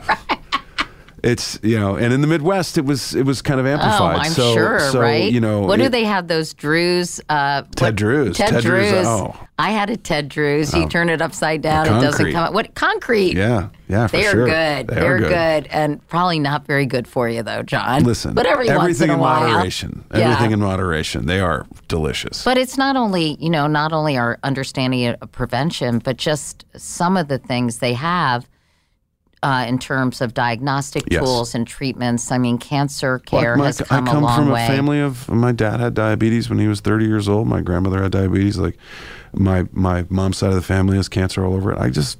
It's 1.24 1.60
you 1.62 1.80
know, 1.80 1.96
and 1.96 2.12
in 2.14 2.22
the 2.22 2.28
Midwest, 2.28 2.78
it 2.80 2.86
was 2.86 3.14
it 3.14 3.26
was 3.28 3.42
kind 3.44 3.60
of 3.60 3.68
amplified. 3.68 4.18
Oh. 4.18 4.20
I'm 4.22 4.32
so, 4.32 4.54
sure, 4.54 4.80
so, 4.80 5.00
right? 5.00 5.32
You 5.32 5.40
know, 5.40 5.62
what 5.62 5.78
do 5.80 5.88
they 5.88 6.04
have? 6.04 6.28
Those 6.28 6.54
Drewes, 6.56 7.22
uh, 7.30 7.62
Ted 7.76 7.88
what- 7.90 7.96
Drewes. 7.96 8.38
Ted, 8.38 8.50
Ted 8.50 8.64
Drewes, 8.64 8.90
Drewes. 8.90 9.06
oh. 9.08 9.36
I 9.60 9.70
had 9.70 9.92
a 9.92 9.98
Ted 9.98 10.30
Drewes. 10.30 10.74
You 10.74 10.86
Oh. 10.86 10.88
turn 10.88 11.10
it 11.10 11.22
upside 11.22 11.62
down, 11.62 11.86
it 11.86 12.02
doesn't 12.02 12.32
come 12.32 12.44
out. 12.46 12.54
What 12.54 12.74
concrete? 12.74 13.38
Yeah, 13.38 13.68
yeah, 13.88 14.08
for 14.08 14.18
They're 14.18 14.32
sure. 14.32 14.46
good. 14.48 14.88
They 14.88 14.96
They're 14.96 15.16
are 15.18 15.20
good. 15.20 15.68
and 15.70 16.06
probably 16.08 16.40
not 16.40 16.66
very 16.66 16.88
good 16.88 17.08
for 17.08 17.30
you, 17.30 17.44
though, 17.44 17.62
Jon. 17.62 18.04
Listen, 18.04 18.34
but 18.34 18.48
every 18.48 18.66
once 18.66 18.80
everything 18.80 19.10
in 19.10 19.16
a 19.16 19.18
while, 19.20 19.48
moderation. 19.48 20.04
Yeah. 20.16 20.32
Everything 20.32 20.54
in 20.54 20.60
moderation. 20.62 21.28
They 21.28 21.40
are 21.40 21.68
delicious. 21.88 22.44
But 22.44 22.58
it's 22.58 22.80
not 22.80 22.96
only, 22.96 23.38
you 23.40 23.52
know, 23.52 23.68
not 23.68 23.94
only 23.94 24.18
our 24.18 24.40
understanding 24.42 25.06
of 25.10 25.32
prevention, 25.32 26.00
but 26.00 26.18
just 26.18 26.66
some 26.76 27.16
of 27.16 27.28
the 27.28 27.38
things 27.38 27.78
they 27.78 27.94
have 27.94 28.48
uh, 29.44 29.66
in 29.68 29.80
terms 29.80 30.22
of 30.22 30.34
diagnostic 30.34 31.04
Yes. 31.10 31.24
tools 31.24 31.56
and 31.56 31.66
treatments. 31.68 32.32
I 32.32 32.38
mean, 32.38 32.58
cancer 32.58 33.22
Well, 33.32 33.42
care 33.42 33.56
my- 33.58 33.66
has 33.68 33.82
come, 33.82 34.08
I 34.08 34.12
come 34.12 34.24
a 34.24 34.26
long 34.28 34.36
from 34.38 34.50
way. 34.52 34.64
a 34.66 34.68
family 34.68 35.00
of 35.00 35.28
my 35.30 35.52
dad 35.52 35.80
had 35.80 35.94
diabetes 35.94 36.50
when 36.50 36.60
he 36.60 36.68
was 36.68 36.80
30 36.82 37.06
years 37.06 37.28
old. 37.28 37.48
My 37.48 37.62
grandmother 37.62 38.04
had 38.04 38.12
diabetes. 38.12 38.58
Like 38.58 38.78
my 39.34 39.66
my 39.72 40.06
mom's 40.10 40.38
side 40.38 40.50
of 40.50 40.56
the 40.56 40.62
family 40.62 40.98
has 40.98 41.08
cancer 41.10 41.44
all 41.46 41.54
over 41.54 41.72
it. 41.72 41.80
I 41.80 41.90
just 41.90 42.20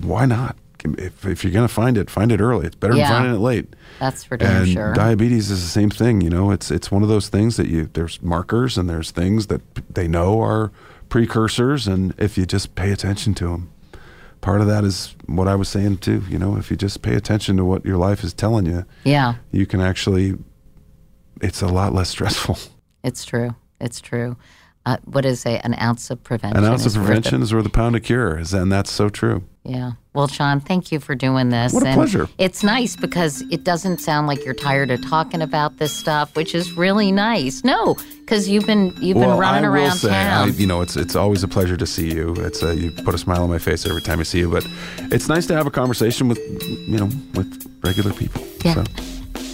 why 0.00 0.24
not? 0.26 0.56
If, 0.84 1.26
if 1.26 1.42
you're 1.42 1.52
gonna 1.52 1.66
find 1.66 1.98
it, 1.98 2.08
find 2.08 2.30
it 2.30 2.40
early. 2.40 2.66
It's 2.66 2.76
better 2.76 2.94
Yeah. 2.94 3.08
than 3.08 3.18
finding 3.22 3.34
it 3.34 3.40
late. 3.42 3.74
That's 3.98 4.22
for 4.22 4.36
damn 4.36 4.62
and 4.62 4.72
sure. 4.72 4.92
diabetes 4.94 5.50
is 5.50 5.62
the 5.62 5.68
same 5.68 5.90
thing. 5.90 6.20
You 6.20 6.30
know, 6.30 6.52
it's 6.52 6.70
it's 6.70 6.90
one 6.92 7.02
of 7.02 7.08
those 7.08 7.28
things 7.28 7.56
that 7.56 7.66
you 7.66 7.90
there's 7.92 8.22
markers 8.22 8.78
and 8.78 8.88
there's 8.88 9.10
things 9.10 9.48
that 9.48 9.60
they 9.92 10.06
know 10.06 10.40
are 10.40 10.70
precursors, 11.08 11.86
and 11.88 12.14
if 12.18 12.38
you 12.38 12.46
just 12.46 12.74
pay 12.76 12.92
attention 12.92 13.34
to 13.34 13.48
them, 13.48 13.70
part 14.40 14.60
of 14.60 14.66
that 14.66 14.84
is 14.84 15.14
what 15.26 15.48
I 15.48 15.54
was 15.54 15.68
saying 15.68 15.98
too. 15.98 16.22
You 16.28 16.38
know, 16.38 16.56
if 16.56 16.70
you 16.70 16.76
just 16.76 17.02
pay 17.02 17.14
attention 17.14 17.56
to 17.56 17.64
what 17.64 17.84
your 17.84 17.96
life 17.96 18.22
is 18.24 18.32
telling 18.34 18.66
you, 18.66 18.84
yeah, 19.04 19.34
you 19.52 19.66
can 19.66 19.80
actually. 19.80 20.36
It's 21.42 21.60
a 21.60 21.66
lot 21.68 21.92
less 21.92 22.08
stressful. 22.08 22.58
it's 23.04 23.24
true. 23.24 23.54
It's 23.80 24.00
true. 24.00 24.36
Uh, 24.86 24.96
what 25.04 25.24
is 25.26 25.44
a, 25.44 25.58
an 25.66 25.74
ounce 25.80 26.10
of 26.10 26.22
prevention? 26.22 26.56
An 26.56 26.64
ounce 26.64 26.86
of 26.86 26.94
prevention 26.94 27.42
is 27.42 27.52
worth 27.52 27.66
a 27.66 27.70
pound 27.70 27.96
of 27.96 28.02
cure, 28.04 28.38
is- 28.38 28.54
and 28.54 28.70
that's 28.72 28.90
so 28.90 29.08
true. 29.08 29.42
Yeah. 29.64 29.92
Well, 30.16 30.28
Sean, 30.28 30.60
thank 30.60 30.90
you 30.90 30.98
for 30.98 31.14
doing 31.14 31.50
this. 31.50 31.74
What 31.74 31.82
a 31.82 31.88
And 31.88 31.94
pleasure. 31.94 32.26
It's 32.38 32.62
nice 32.62 32.96
because 32.96 33.42
it 33.50 33.64
doesn't 33.64 33.98
sound 33.98 34.26
like 34.26 34.42
you're 34.46 34.54
tired 34.54 34.90
of 34.90 35.06
talking 35.06 35.42
about 35.42 35.76
this 35.76 35.92
stuff, 35.92 36.34
which 36.34 36.54
is 36.54 36.72
really 36.72 37.12
nice. 37.12 37.62
No, 37.64 37.96
because 38.20 38.48
you've 38.48 38.64
been 38.64 38.94
you've 38.98 39.18
been 39.18 39.36
running 39.36 39.66
I 39.66 39.68
will 39.68 39.74
around 39.76 39.96
say, 39.98 40.08
I, 40.08 40.24
town. 40.24 40.54
you 40.56 40.66
know, 40.66 40.80
it's 40.80 40.96
it's 40.96 41.14
always 41.16 41.42
a 41.42 41.48
pleasure 41.48 41.76
to 41.76 41.86
see 41.86 42.14
you. 42.14 42.34
It's 42.38 42.62
a, 42.62 42.74
you 42.74 42.92
put 42.92 43.14
a 43.14 43.18
smile 43.18 43.42
on 43.42 43.50
my 43.50 43.58
face 43.58 43.84
every 43.84 44.00
time 44.00 44.18
I 44.18 44.22
see 44.22 44.38
you. 44.38 44.50
But 44.50 44.66
it's 45.12 45.28
nice 45.28 45.44
to 45.48 45.54
have 45.54 45.66
a 45.66 45.70
conversation 45.70 46.28
with 46.28 46.38
you 46.88 46.96
know 46.96 47.10
with 47.34 47.70
regular 47.84 48.14
people. 48.14 48.42
Yeah. 48.64 48.72
So, 48.72 48.84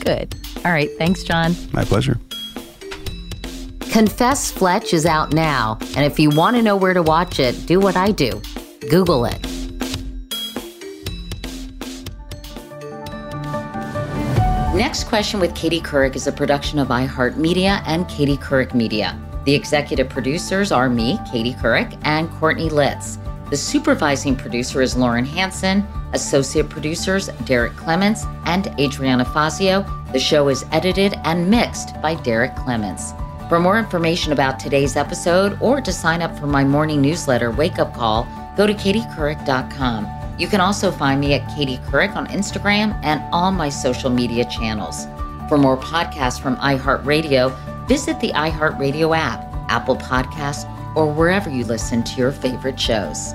Good. 0.04 0.32
All 0.64 0.70
right. 0.70 0.90
Thanks, 0.96 1.24
Jon. 1.24 1.56
my 1.72 1.84
pleasure. 1.84 2.20
Confess 3.90 4.52
Fletch 4.52 4.94
is 4.94 5.06
out 5.06 5.32
now, 5.32 5.76
and 5.96 6.04
if 6.06 6.20
you 6.20 6.30
want 6.30 6.54
to 6.54 6.62
know 6.62 6.76
where 6.76 6.94
to 6.94 7.02
watch 7.02 7.40
it, 7.40 7.66
do 7.66 7.80
what 7.80 7.96
I 7.96 8.12
do 8.12 8.40
Google 8.88 9.24
it. 9.24 9.44
Next 14.82 15.04
Question 15.04 15.38
with 15.38 15.54
Katie 15.54 15.80
Couric 15.80 16.16
is 16.16 16.26
a 16.26 16.32
production 16.32 16.80
of 16.80 16.88
iHeartMedia 16.88 17.84
and 17.86 18.08
Katie 18.08 18.36
Couric 18.36 18.74
Media. 18.74 19.16
The 19.44 19.54
executive 19.54 20.08
producers 20.08 20.72
are 20.72 20.90
me, 20.90 21.20
Katie 21.30 21.54
Couric, 21.54 21.96
and 22.02 22.28
Courtney 22.32 22.68
Litz. 22.68 23.16
The 23.48 23.56
supervising 23.56 24.34
producer 24.34 24.82
is 24.82 24.96
Lauren 24.96 25.24
Hanson. 25.24 25.86
Associate 26.14 26.68
producers 26.68 27.28
Derek 27.44 27.76
Clements 27.76 28.24
and 28.46 28.74
Adriana 28.80 29.24
Fazio. 29.24 29.86
The 30.12 30.18
show 30.18 30.48
is 30.48 30.64
edited 30.72 31.14
and 31.22 31.48
mixed 31.48 32.02
by 32.02 32.16
Derek 32.16 32.56
Clements. 32.56 33.12
For 33.48 33.60
more 33.60 33.78
information 33.78 34.32
about 34.32 34.58
today's 34.58 34.96
episode 34.96 35.56
or 35.62 35.80
to 35.80 35.92
sign 35.92 36.22
up 36.22 36.36
for 36.36 36.48
my 36.48 36.64
morning 36.64 37.00
newsletter, 37.00 37.52
Wake 37.52 37.78
Up 37.78 37.94
Call, 37.94 38.26
go 38.56 38.66
to 38.66 38.74
katiecouric.com. 38.74 40.21
You 40.42 40.48
can 40.48 40.60
also 40.60 40.90
find 40.90 41.20
me 41.20 41.34
at 41.34 41.54
Katie 41.54 41.76
Couric 41.76 42.16
on 42.16 42.26
Instagram 42.26 42.98
and 43.04 43.22
all 43.32 43.52
my 43.52 43.68
social 43.68 44.10
media 44.10 44.44
channels. 44.44 45.06
For 45.48 45.56
more 45.56 45.76
podcasts 45.76 46.40
from 46.40 46.56
iHeartRadio, 46.56 47.86
visit 47.86 48.18
the 48.18 48.32
iHeartRadio 48.32 49.16
app, 49.16 49.40
Apple 49.68 49.94
Podcasts, 49.94 50.66
or 50.96 51.06
wherever 51.06 51.48
you 51.48 51.64
listen 51.64 52.02
to 52.02 52.16
your 52.16 52.32
favorite 52.32 52.80
shows. 52.80 53.34